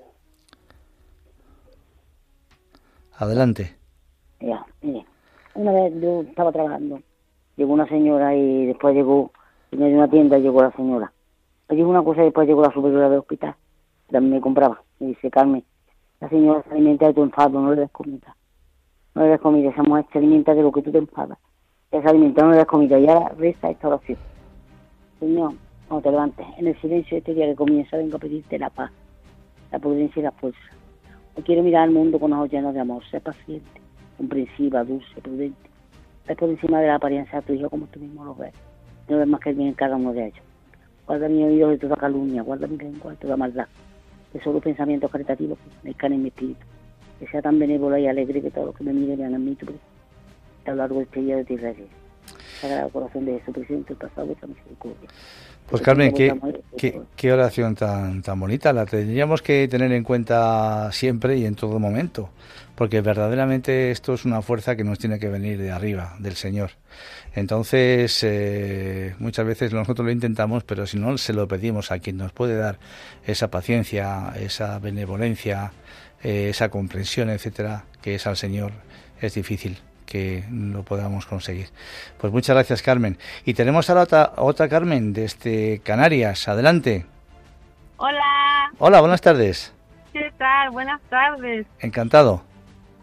Adelante. 3.18 3.76
Ya, 4.40 4.66
mire, 4.82 5.06
una 5.54 5.70
vez 5.70 5.92
yo 6.00 6.22
estaba 6.22 6.50
trabajando, 6.50 7.00
llegó 7.54 7.72
una 7.72 7.86
señora 7.86 8.34
y 8.34 8.66
después 8.66 8.96
llegó, 8.96 9.30
en 9.70 9.94
una 9.94 10.10
tienda 10.10 10.38
llegó 10.38 10.60
la 10.60 10.72
señora. 10.72 11.12
Llegó 11.68 11.88
una 11.88 12.02
cosa 12.02 12.22
y 12.22 12.24
después 12.24 12.48
llegó 12.48 12.62
la 12.62 12.72
superiora 12.72 13.08
del 13.08 13.20
hospital 13.20 13.54
también 14.10 14.34
me 14.34 14.40
compraba. 14.40 14.82
Me 15.00 15.08
dice, 15.08 15.30
Carmen, 15.30 15.64
la 16.20 16.28
señora 16.28 16.62
se 16.62 16.70
alimenta 16.70 17.06
de 17.06 17.14
tu 17.14 17.22
enfado, 17.22 17.60
no 17.60 17.74
le 17.74 17.82
des 17.82 17.90
comida. 17.90 18.36
No 19.14 19.22
le 19.22 19.28
des 19.28 19.40
comida, 19.40 19.70
esa 19.70 19.82
mujer 19.82 20.06
se 20.12 20.18
alimenta 20.18 20.54
de 20.54 20.62
lo 20.62 20.72
que 20.72 20.82
tú 20.82 20.90
te 20.90 20.98
enfadas. 20.98 21.38
Ella 21.90 22.02
se 22.02 22.08
alimenta, 22.08 22.42
no 22.42 22.50
le 22.50 22.58
des 22.58 22.66
comida. 22.66 22.98
Y 22.98 23.08
ahora 23.08 23.28
reza 23.36 23.70
esta 23.70 23.88
oración. 23.88 24.18
Señor, 25.18 25.54
cuando 25.88 26.02
te 26.02 26.10
levantes, 26.10 26.46
en 26.58 26.66
el 26.68 26.80
silencio 26.80 27.16
de 27.16 27.18
este 27.18 27.34
día 27.34 27.46
que 27.46 27.56
comienza, 27.56 27.96
vengo 27.96 28.16
a 28.16 28.20
pedirte 28.20 28.58
la 28.58 28.70
paz, 28.70 28.90
la 29.72 29.78
prudencia 29.78 30.20
y 30.20 30.22
la 30.22 30.32
fuerza. 30.32 30.58
Hoy 31.36 31.42
quiero 31.42 31.62
mirar 31.62 31.84
al 31.84 31.90
mundo 31.90 32.18
con 32.18 32.32
ojos 32.32 32.50
llenos 32.50 32.74
de 32.74 32.80
amor, 32.80 33.04
ser 33.10 33.22
paciente, 33.22 33.80
comprensiva, 34.16 34.84
dulce, 34.84 35.20
prudente. 35.20 35.70
Ves 36.26 36.36
por 36.36 36.48
encima 36.48 36.80
de 36.80 36.88
la 36.88 36.96
apariencia 36.96 37.40
de 37.40 37.46
tu 37.46 37.52
hijo 37.52 37.70
como 37.70 37.86
tú 37.86 38.00
mismo 38.00 38.24
lo 38.24 38.34
ves. 38.34 38.54
No 39.08 39.18
ves 39.18 39.28
más 39.28 39.40
que 39.40 39.50
el 39.50 39.56
bien 39.56 39.68
en 39.68 39.74
cada 39.74 39.96
uno 39.96 40.12
de 40.12 40.26
ellos. 40.26 40.44
Guarda 41.06 41.28
mi 41.28 41.44
oído 41.44 41.68
de 41.68 41.78
toda 41.78 41.96
calumnia, 41.96 42.42
guarda 42.42 42.66
mi 42.66 42.76
lengua 42.76 43.12
de 43.12 43.16
toda 43.18 43.36
maldad 43.36 43.68
que 44.36 44.44
solo 44.44 44.60
pensamientos 44.60 45.10
caritativos 45.10 45.58
me 45.82 45.94
en 45.98 46.22
mi 46.22 46.28
espíritu. 46.28 46.60
Que 47.18 47.26
sea 47.28 47.40
tan 47.40 47.58
benévolo 47.58 47.96
y 47.96 48.06
alegre 48.06 48.42
que 48.42 48.50
todos 48.50 48.66
los 48.66 48.76
que 48.76 48.84
me 48.84 48.92
miren 48.92 49.18
vean 49.18 49.34
a 49.34 49.38
mí 49.38 49.54
tu 49.54 49.66
a 50.66 50.70
lo 50.70 50.76
largo 50.76 50.96
de 50.96 51.04
este 51.04 51.20
día 51.20 51.36
de 51.36 51.44
ti 51.44 51.56
Sagrado 52.60 52.88
corazón 52.90 53.24
de 53.26 53.40
Jesucristo, 53.40 53.92
el 53.92 53.96
pasado 53.96 54.26
vuestra 54.26 54.48
misericordia. 54.48 55.08
Pues 55.68 55.82
Carmen, 55.82 56.12
qué, 56.12 57.00
qué, 57.16 57.32
oración 57.32 57.74
tan, 57.74 58.22
tan 58.22 58.38
bonita. 58.38 58.72
La 58.72 58.86
tendríamos 58.86 59.42
que 59.42 59.66
tener 59.66 59.90
en 59.90 60.04
cuenta 60.04 60.90
siempre 60.92 61.36
y 61.38 61.44
en 61.44 61.56
todo 61.56 61.80
momento, 61.80 62.30
porque 62.76 63.00
verdaderamente 63.00 63.90
esto 63.90 64.14
es 64.14 64.24
una 64.24 64.42
fuerza 64.42 64.76
que 64.76 64.84
nos 64.84 65.00
tiene 65.00 65.18
que 65.18 65.28
venir 65.28 65.58
de 65.58 65.72
arriba, 65.72 66.14
del 66.20 66.36
Señor. 66.36 66.70
Entonces, 67.34 68.20
eh, 68.22 69.16
muchas 69.18 69.44
veces 69.44 69.72
nosotros 69.72 70.06
lo 70.06 70.12
intentamos, 70.12 70.62
pero 70.62 70.86
si 70.86 70.98
no 70.98 71.18
se 71.18 71.32
lo 71.32 71.48
pedimos 71.48 71.90
a 71.90 71.98
quien 71.98 72.16
nos 72.16 72.32
puede 72.32 72.56
dar 72.56 72.78
esa 73.26 73.50
paciencia, 73.50 74.34
esa 74.38 74.78
benevolencia, 74.78 75.72
eh, 76.22 76.50
esa 76.50 76.68
comprensión, 76.68 77.28
etcétera, 77.28 77.86
que 78.00 78.14
es 78.14 78.26
al 78.28 78.36
Señor, 78.36 78.70
es 79.20 79.34
difícil 79.34 79.78
que 80.06 80.44
lo 80.50 80.82
podamos 80.82 81.26
conseguir. 81.26 81.68
Pues 82.18 82.32
muchas 82.32 82.54
gracias, 82.54 82.82
Carmen. 82.82 83.18
Y 83.44 83.54
tenemos 83.54 83.90
ahora 83.90 84.02
otra, 84.02 84.32
otra 84.36 84.68
Carmen 84.68 85.12
desde 85.12 85.80
Canarias. 85.80 86.48
Adelante. 86.48 87.04
Hola. 87.98 88.70
Hola, 88.78 89.00
buenas 89.00 89.20
tardes. 89.20 89.74
¿Qué 90.12 90.32
tal? 90.38 90.70
Buenas 90.70 91.00
tardes. 91.10 91.66
Encantado. 91.80 92.42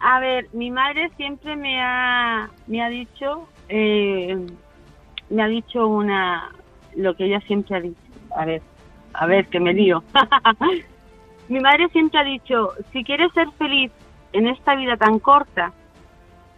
A 0.00 0.20
ver, 0.20 0.48
mi 0.52 0.70
madre 0.70 1.10
siempre 1.16 1.56
me 1.56 1.80
ha, 1.80 2.50
me 2.66 2.82
ha 2.82 2.88
dicho, 2.88 3.48
eh, 3.68 4.36
me 5.30 5.42
ha 5.42 5.46
dicho 5.46 5.86
una, 5.86 6.50
lo 6.94 7.14
que 7.16 7.24
ella 7.24 7.40
siempre 7.46 7.76
ha 7.76 7.80
dicho. 7.80 8.00
A 8.36 8.44
ver, 8.44 8.62
a 9.14 9.26
ver, 9.26 9.46
que 9.46 9.60
me 9.60 9.72
lío. 9.72 10.02
mi 11.48 11.60
madre 11.60 11.88
siempre 11.88 12.20
ha 12.20 12.24
dicho, 12.24 12.72
si 12.92 13.02
quieres 13.02 13.32
ser 13.32 13.50
feliz 13.52 13.92
en 14.32 14.48
esta 14.48 14.74
vida 14.74 14.96
tan 14.96 15.18
corta, 15.20 15.72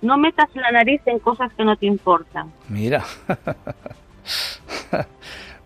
no 0.02 0.16
metas 0.18 0.48
la 0.54 0.70
nariz 0.70 1.00
en 1.06 1.18
cosas 1.18 1.52
que 1.54 1.64
no 1.64 1.76
te 1.76 1.86
importan. 1.86 2.52
Mira. 2.68 3.04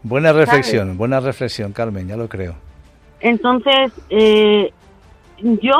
buena 0.02 0.32
reflexión, 0.32 0.96
buena 0.96 1.20
reflexión, 1.20 1.72
Carmen, 1.72 2.08
ya 2.08 2.16
lo 2.16 2.28
creo. 2.28 2.54
Entonces, 3.20 3.92
eh, 4.08 4.72
yo 5.38 5.76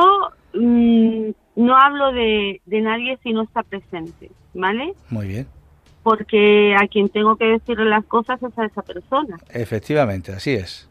mm, 0.55 1.31
no 1.57 1.77
hablo 1.77 2.13
de, 2.13 2.61
de 2.67 2.81
nadie 2.81 3.19
si 3.23 3.33
no 3.33 3.43
está 3.43 3.63
presente, 3.63 4.31
¿vale? 4.55 4.95
Muy 5.09 5.29
bien. 5.29 5.47
Porque 6.03 6.75
a 6.75 6.87
quien 6.89 7.09
tengo 7.09 7.37
que 7.37 7.47
decirle 7.47 7.85
las 7.85 8.05
cosas 8.07 8.43
es 8.43 8.59
a 8.59 8.65
esa 8.65 8.83
persona. 8.83 9.39
Efectivamente, 9.51 10.33
así 10.33 10.53
es. 10.53 10.89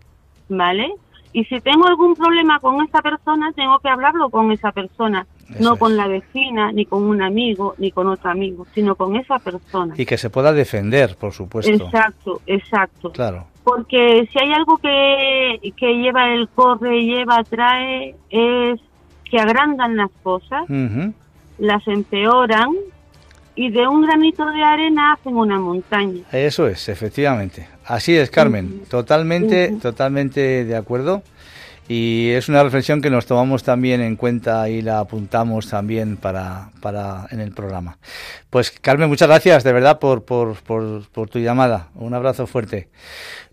¿Vale? 0.50 0.94
Y 1.34 1.46
si 1.46 1.60
tengo 1.62 1.88
algún 1.88 2.16
problema 2.16 2.60
con 2.60 2.84
esa 2.84 3.02
persona, 3.02 3.52
tengo 3.54 3.80
que 3.80 3.90
hablarlo 3.90 4.30
con 4.30 4.52
esa 4.52 4.72
persona, 4.72 5.28
no 5.60 5.78
con 5.78 5.98
la 5.98 6.08
vecina, 6.08 6.72
ni 6.72 6.86
con 6.86 7.04
un 7.04 7.22
amigo, 7.22 7.76
ni 7.78 7.92
con 7.92 8.08
otro 8.08 8.30
amigo, 8.30 8.68
sino 8.74 8.96
con 8.96 9.16
esa 9.16 9.40
persona. 9.40 9.96
Y 9.98 10.06
que 10.06 10.18
se 10.18 10.30
pueda 10.30 10.54
defender, 10.54 11.16
por 11.16 11.32
supuesto. 11.32 11.72
Exacto, 11.72 12.42
exacto. 12.46 13.12
Claro. 13.12 13.48
Porque 13.64 14.28
si 14.32 14.40
hay 14.40 14.52
algo 14.54 14.78
que, 14.78 15.74
que 15.76 15.94
lleva 15.96 16.34
el 16.34 16.48
corre, 16.50 17.04
lleva, 17.04 17.44
trae, 17.44 18.16
es 18.30 18.80
que 19.30 19.40
agrandan 19.40 19.96
las 19.96 20.10
cosas, 20.24 20.64
las 21.58 21.88
empeoran 21.88 22.70
y 23.56 23.70
de 23.70 23.88
un 23.88 24.02
granito 24.02 24.46
de 24.46 24.64
arena 24.64 25.14
hacen 25.14 25.36
una 25.36 25.60
montaña. 25.60 26.22
Eso 26.32 26.68
es, 26.68 26.90
efectivamente. 26.90 27.68
Así 27.86 28.16
es, 28.16 28.32
Carmen. 28.32 28.84
Totalmente, 28.90 29.74
totalmente 29.82 30.64
de 30.64 30.76
acuerdo. 30.76 31.24
Y 31.90 32.30
es 32.34 32.48
una 32.50 32.62
reflexión 32.62 33.02
que 33.02 33.10
nos 33.10 33.26
tomamos 33.26 33.64
también 33.64 34.00
en 34.02 34.16
cuenta 34.16 34.70
y 34.70 34.84
la 34.84 35.00
apuntamos 35.00 35.70
también 35.70 36.18
para, 36.18 36.70
para 36.82 37.26
en 37.32 37.40
el 37.40 37.52
programa. 37.52 37.98
Pues 38.52 38.70
Carmen, 38.70 39.10
muchas 39.10 39.28
gracias 39.28 39.64
de 39.64 39.74
verdad 39.74 39.98
por, 39.98 40.24
por, 40.24 40.54
por, 40.62 41.10
por 41.10 41.30
tu 41.30 41.40
llamada. 41.40 41.90
Un 41.96 42.14
abrazo 42.14 42.46
fuerte. 42.46 42.90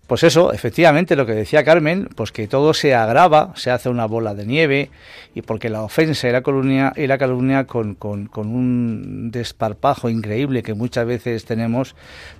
Pues 0.07 0.23
eso, 0.23 0.53
efectivamente, 0.53 1.17
lo 1.17 1.25
que 1.25 1.33
decía 1.33 1.65
Carmen, 1.65 2.07
pues 2.15 2.31
que 2.31 2.47
todo 2.47 2.73
se 2.73 2.95
agrava, 2.95 3.51
se 3.57 3.71
hace 3.71 3.89
una 3.89 4.05
bola 4.05 4.33
de 4.33 4.45
nieve, 4.45 4.89
y 5.35 5.41
porque 5.41 5.69
la 5.69 5.83
ofensa 5.83 6.29
y 6.29 6.31
la 6.31 6.41
calumnia, 6.41 6.93
y 6.95 7.07
la 7.07 7.17
calumnia 7.17 7.65
con, 7.65 7.95
con, 7.95 8.29
un 8.33 9.31
desparpajo 9.31 10.09
increíble 10.09 10.63
que 10.63 10.73
muchas 10.73 11.05
veces 11.05 11.43
tenemos, 11.43 11.93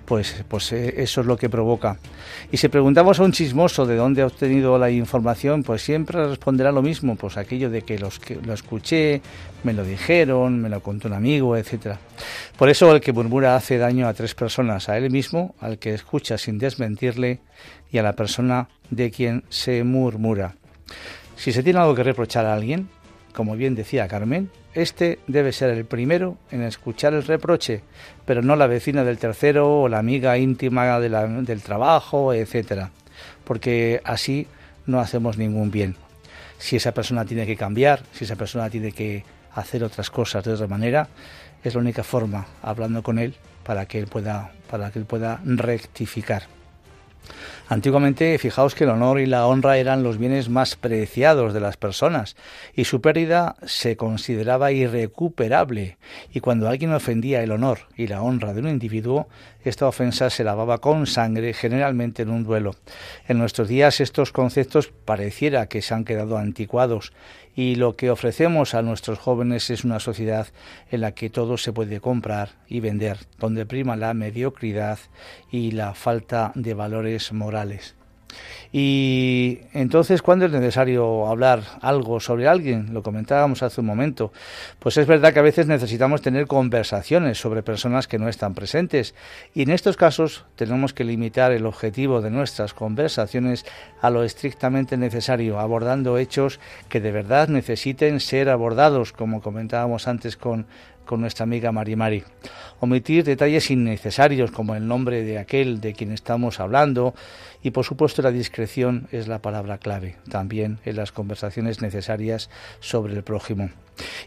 pues, 0.06 0.44
pues 0.48 0.72
eh, 0.72 0.94
eso 0.96 1.20
es 1.20 1.26
lo 1.26 1.36
que 1.36 1.50
provoca. 1.50 1.98
Y 2.50 2.56
si 2.56 2.68
preguntamos 2.68 3.20
a 3.20 3.24
un 3.24 3.32
chismoso 3.32 3.84
de 3.84 3.96
dónde 3.96 4.22
ha 4.22 4.26
obtenido 4.26 4.78
la 4.78 4.90
información, 4.90 5.62
pues 5.62 5.82
siempre 5.82 6.26
responderá 6.26 6.72
lo 6.72 6.80
mismo, 6.80 7.16
pues 7.16 7.36
aquello 7.36 7.68
de 7.68 7.82
que, 7.82 7.98
los 7.98 8.18
que 8.18 8.36
lo 8.36 8.54
escuché, 8.54 9.20
me 9.62 9.74
lo 9.74 9.84
dijeron, 9.84 10.62
me 10.62 10.70
lo 10.70 10.80
contó 10.80 11.08
un 11.08 11.14
amigo, 11.14 11.54
etcétera. 11.54 11.98
Por 12.58 12.68
eso 12.68 12.92
el 12.92 13.00
que 13.00 13.12
murmura 13.12 13.54
hace 13.54 13.78
daño 13.78 14.08
a 14.08 14.14
tres 14.14 14.34
personas, 14.34 14.88
a 14.88 14.98
él 14.98 15.12
mismo, 15.12 15.54
al 15.60 15.78
que 15.78 15.94
escucha 15.94 16.36
sin 16.38 16.58
desmentirle 16.58 17.38
y 17.92 17.98
a 17.98 18.02
la 18.02 18.14
persona 18.14 18.68
de 18.90 19.12
quien 19.12 19.44
se 19.48 19.84
murmura. 19.84 20.56
Si 21.36 21.52
se 21.52 21.62
tiene 21.62 21.78
algo 21.78 21.94
que 21.94 22.02
reprochar 22.02 22.46
a 22.46 22.54
alguien, 22.54 22.88
como 23.32 23.54
bien 23.54 23.76
decía 23.76 24.08
Carmen, 24.08 24.50
este 24.74 25.20
debe 25.28 25.52
ser 25.52 25.70
el 25.70 25.84
primero 25.84 26.36
en 26.50 26.62
escuchar 26.62 27.14
el 27.14 27.22
reproche, 27.22 27.82
pero 28.24 28.42
no 28.42 28.56
la 28.56 28.66
vecina 28.66 29.04
del 29.04 29.18
tercero 29.18 29.82
o 29.82 29.88
la 29.88 30.00
amiga 30.00 30.36
íntima 30.36 30.98
del 30.98 31.62
trabajo, 31.62 32.34
etcétera, 32.34 32.90
porque 33.44 34.00
así 34.02 34.48
no 34.84 34.98
hacemos 34.98 35.38
ningún 35.38 35.70
bien. 35.70 35.94
Si 36.58 36.74
esa 36.74 36.90
persona 36.90 37.24
tiene 37.24 37.46
que 37.46 37.56
cambiar, 37.56 38.02
si 38.10 38.24
esa 38.24 38.34
persona 38.34 38.68
tiene 38.68 38.90
que 38.90 39.22
hacer 39.54 39.84
otras 39.84 40.10
cosas 40.10 40.44
de 40.44 40.52
otra 40.52 40.66
manera, 40.66 41.08
es 41.64 41.74
la 41.74 41.80
única 41.80 42.04
forma, 42.04 42.46
hablando 42.62 43.02
con 43.02 43.18
él, 43.18 43.34
para 43.64 43.86
que 43.86 43.98
él 43.98 44.06
pueda, 44.06 44.52
para 44.70 44.90
que 44.90 44.98
él 44.98 45.04
pueda 45.04 45.40
rectificar. 45.44 46.44
Antiguamente, 47.68 48.38
fijaos 48.38 48.74
que 48.74 48.84
el 48.84 48.90
honor 48.90 49.20
y 49.20 49.26
la 49.26 49.46
honra 49.46 49.76
eran 49.76 50.02
los 50.02 50.16
bienes 50.16 50.48
más 50.48 50.76
preciados 50.76 51.52
de 51.52 51.60
las 51.60 51.76
personas 51.76 52.36
y 52.74 52.84
su 52.84 53.02
pérdida 53.02 53.56
se 53.66 53.96
consideraba 53.96 54.72
irrecuperable. 54.72 55.98
Y 56.32 56.40
cuando 56.40 56.68
alguien 56.68 56.94
ofendía 56.94 57.42
el 57.42 57.52
honor 57.52 57.80
y 57.94 58.06
la 58.06 58.22
honra 58.22 58.54
de 58.54 58.60
un 58.60 58.68
individuo, 58.68 59.28
esta 59.64 59.86
ofensa 59.86 60.30
se 60.30 60.44
lavaba 60.44 60.78
con 60.78 61.06
sangre, 61.06 61.52
generalmente 61.52 62.22
en 62.22 62.30
un 62.30 62.44
duelo. 62.44 62.74
En 63.26 63.38
nuestros 63.38 63.68
días 63.68 64.00
estos 64.00 64.32
conceptos 64.32 64.90
pareciera 65.04 65.66
que 65.66 65.82
se 65.82 65.92
han 65.92 66.04
quedado 66.04 66.38
anticuados 66.38 67.12
y 67.58 67.74
lo 67.74 67.96
que 67.96 68.08
ofrecemos 68.08 68.74
a 68.74 68.82
nuestros 68.82 69.18
jóvenes 69.18 69.68
es 69.70 69.82
una 69.82 69.98
sociedad 69.98 70.46
en 70.92 71.00
la 71.00 71.10
que 71.10 71.28
todo 71.28 71.56
se 71.56 71.72
puede 71.72 72.00
comprar 72.00 72.50
y 72.68 72.78
vender, 72.78 73.18
donde 73.36 73.66
prima 73.66 73.96
la 73.96 74.14
mediocridad 74.14 75.00
y 75.50 75.72
la 75.72 75.92
falta 75.94 76.52
de 76.54 76.74
valores 76.74 77.32
morales. 77.32 77.97
Y 78.72 79.60
entonces, 79.72 80.20
¿cuándo 80.20 80.44
es 80.44 80.52
necesario 80.52 81.26
hablar 81.26 81.62
algo 81.80 82.20
sobre 82.20 82.48
alguien? 82.48 82.92
Lo 82.92 83.02
comentábamos 83.02 83.62
hace 83.62 83.80
un 83.80 83.86
momento. 83.86 84.32
Pues 84.78 84.96
es 84.98 85.06
verdad 85.06 85.32
que 85.32 85.38
a 85.38 85.42
veces 85.42 85.66
necesitamos 85.66 86.20
tener 86.20 86.46
conversaciones 86.46 87.38
sobre 87.38 87.62
personas 87.62 88.08
que 88.08 88.18
no 88.18 88.28
están 88.28 88.54
presentes. 88.54 89.14
Y 89.54 89.62
en 89.62 89.70
estos 89.70 89.96
casos 89.96 90.44
tenemos 90.56 90.92
que 90.92 91.04
limitar 91.04 91.52
el 91.52 91.66
objetivo 91.66 92.20
de 92.20 92.30
nuestras 92.30 92.74
conversaciones 92.74 93.64
a 94.02 94.10
lo 94.10 94.22
estrictamente 94.22 94.96
necesario, 94.96 95.58
abordando 95.58 96.18
hechos 96.18 96.60
que 96.88 97.00
de 97.00 97.12
verdad 97.12 97.48
necesiten 97.48 98.20
ser 98.20 98.50
abordados, 98.50 99.12
como 99.12 99.40
comentábamos 99.40 100.08
antes 100.08 100.36
con 100.36 100.66
con 101.08 101.22
nuestra 101.22 101.44
amiga 101.44 101.72
Mari 101.72 101.96
Mari. 101.96 102.24
Omitir 102.80 103.24
detalles 103.24 103.70
innecesarios 103.70 104.50
como 104.50 104.74
el 104.74 104.86
nombre 104.86 105.24
de 105.24 105.38
aquel 105.38 105.80
de 105.80 105.94
quien 105.94 106.12
estamos 106.12 106.60
hablando 106.60 107.14
y 107.62 107.70
por 107.70 107.84
supuesto 107.84 108.22
la 108.22 108.30
discreción 108.30 109.08
es 109.12 109.28
la 109.28 109.40
palabra 109.40 109.78
clave 109.78 110.16
también 110.30 110.78
en 110.84 110.96
las 110.96 111.12
conversaciones 111.12 111.82
necesarias 111.82 112.50
sobre 112.80 113.14
el 113.14 113.22
prójimo. 113.22 113.70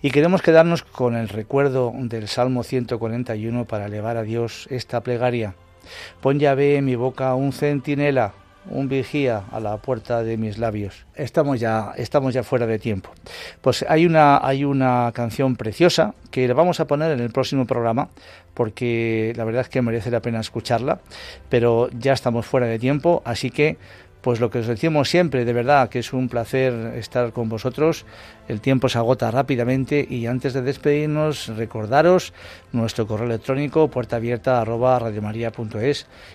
Y 0.01 0.11
queremos 0.11 0.41
quedarnos 0.41 0.83
con 0.83 1.15
el 1.15 1.29
recuerdo 1.29 1.93
del 1.95 2.27
Salmo 2.27 2.63
141 2.63 3.65
para 3.65 3.85
elevar 3.85 4.17
a 4.17 4.23
Dios 4.23 4.67
esta 4.69 5.01
plegaria. 5.01 5.55
Pon 6.21 6.37
ve 6.37 6.77
en 6.77 6.85
mi 6.85 6.95
boca 6.95 7.33
un 7.35 7.53
centinela 7.53 8.33
un 8.69 8.87
vigía 8.87 9.43
a 9.51 9.59
la 9.59 9.77
puerta 9.77 10.23
de 10.23 10.37
mis 10.37 10.57
labios. 10.57 11.05
Estamos 11.15 11.59
ya, 11.59 11.93
estamos 11.97 12.33
ya 12.33 12.43
fuera 12.43 12.67
de 12.67 12.79
tiempo. 12.79 13.09
Pues 13.61 13.85
hay 13.87 14.05
una, 14.05 14.45
hay 14.45 14.63
una 14.63 15.11
canción 15.13 15.55
preciosa 15.55 16.13
que 16.29 16.47
la 16.47 16.53
vamos 16.53 16.79
a 16.79 16.87
poner 16.87 17.11
en 17.11 17.19
el 17.19 17.31
próximo 17.31 17.65
programa 17.65 18.09
porque 18.53 19.33
la 19.35 19.43
verdad 19.43 19.61
es 19.61 19.69
que 19.69 19.81
merece 19.81 20.11
la 20.11 20.21
pena 20.21 20.39
escucharla, 20.39 21.01
pero 21.49 21.89
ya 21.97 22.13
estamos 22.13 22.45
fuera 22.45 22.67
de 22.67 22.79
tiempo, 22.79 23.21
así 23.25 23.51
que 23.51 23.77
pues 24.21 24.39
lo 24.39 24.49
que 24.49 24.59
os 24.59 24.67
decimos 24.67 25.09
siempre, 25.09 25.45
de 25.45 25.53
verdad, 25.53 25.89
que 25.89 25.99
es 25.99 26.13
un 26.13 26.29
placer 26.29 26.93
estar 26.95 27.33
con 27.33 27.49
vosotros. 27.49 28.05
El 28.47 28.61
tiempo 28.61 28.89
se 28.89 28.97
agota 28.97 29.31
rápidamente 29.31 30.05
y 30.07 30.27
antes 30.27 30.53
de 30.53 30.61
despedirnos, 30.61 31.47
recordaros 31.47 32.33
nuestro 32.71 33.07
correo 33.07 33.27
electrónico 33.27 33.87
puerta 33.89 34.17
abierta 34.17 34.63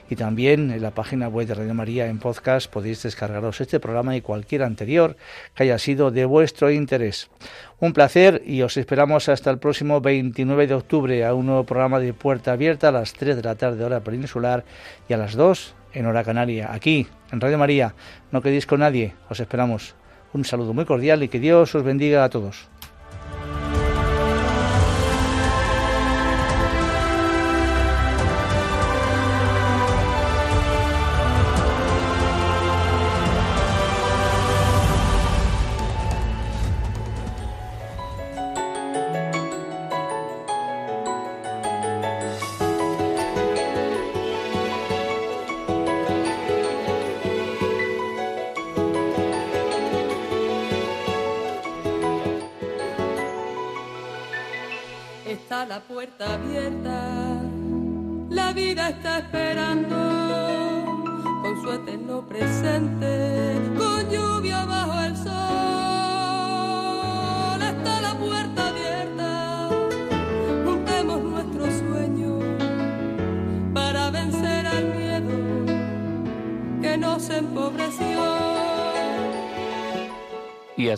y 0.09 0.17
también 0.17 0.71
en 0.71 0.83
la 0.83 0.91
página 0.91 1.29
web 1.29 1.47
de 1.47 1.55
Radio 1.55 1.75
María 1.75 2.07
en 2.07 2.19
podcast 2.19 2.71
podéis 2.71 3.03
descargaros 3.03 3.61
este 3.61 3.81
programa 3.81 4.17
y 4.17 4.21
cualquier 4.21 4.63
anterior 4.63 5.17
que 5.55 5.65
haya 5.65 5.79
sido 5.79 6.11
de 6.11 6.25
vuestro 6.25 6.71
interés. 6.71 7.31
Un 7.79 7.93
placer 7.93 8.43
y 8.47 8.63
os 8.63 8.77
esperamos 8.77 9.29
hasta 9.29 9.51
el 9.51 9.59
próximo 9.59 10.01
29 10.01 10.67
de 10.67 10.75
octubre 10.75 11.25
a 11.25 11.35
un 11.35 11.47
nuevo 11.47 11.65
programa 11.65 12.01
de 12.01 12.15
Puerta 12.15 12.53
Abierta 12.53 12.89
a 12.89 12.93
las 12.93 13.13
3 13.13 13.37
de 13.37 13.43
la 13.43 13.55
tarde 13.55 13.85
hora 13.85 14.01
peninsular 14.01 14.65
y 15.09 15.13
a 15.13 15.19
las 15.19 15.35
2 15.35 15.76
en 15.97 16.07
hora 16.07 16.25
canaria, 16.25 16.73
aquí 16.73 17.07
en 17.33 17.41
Radio 17.41 17.59
María. 17.59 17.95
No 18.31 18.43
quedéis 18.43 18.67
con 18.67 18.81
nadie, 18.81 19.15
os 19.31 19.41
esperamos. 19.41 19.95
Un 20.33 20.45
saludo 20.45 20.75
muy 20.75 20.85
cordial 20.85 21.23
y 21.23 21.29
que 21.29 21.41
Dios 21.41 21.75
os 21.75 21.83
bendiga 21.83 22.23
a 22.23 22.29
todos. 22.29 22.69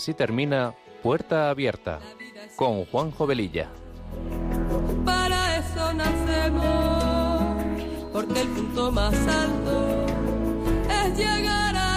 Así 0.08 0.14
termina 0.14 0.74
Puerta 1.02 1.50
Abierta 1.50 1.98
con 2.56 2.86
Juan 2.86 3.10
Jovelilla. 3.10 3.68
Para 5.04 5.58
eso 5.58 5.92
nacemos, 5.92 7.62
porque 8.10 8.40
el 8.40 8.48
punto 8.48 8.90
más 8.90 9.12
alto 9.12 10.06
es 10.88 11.14
llegar 11.14 11.76
a 11.76 11.87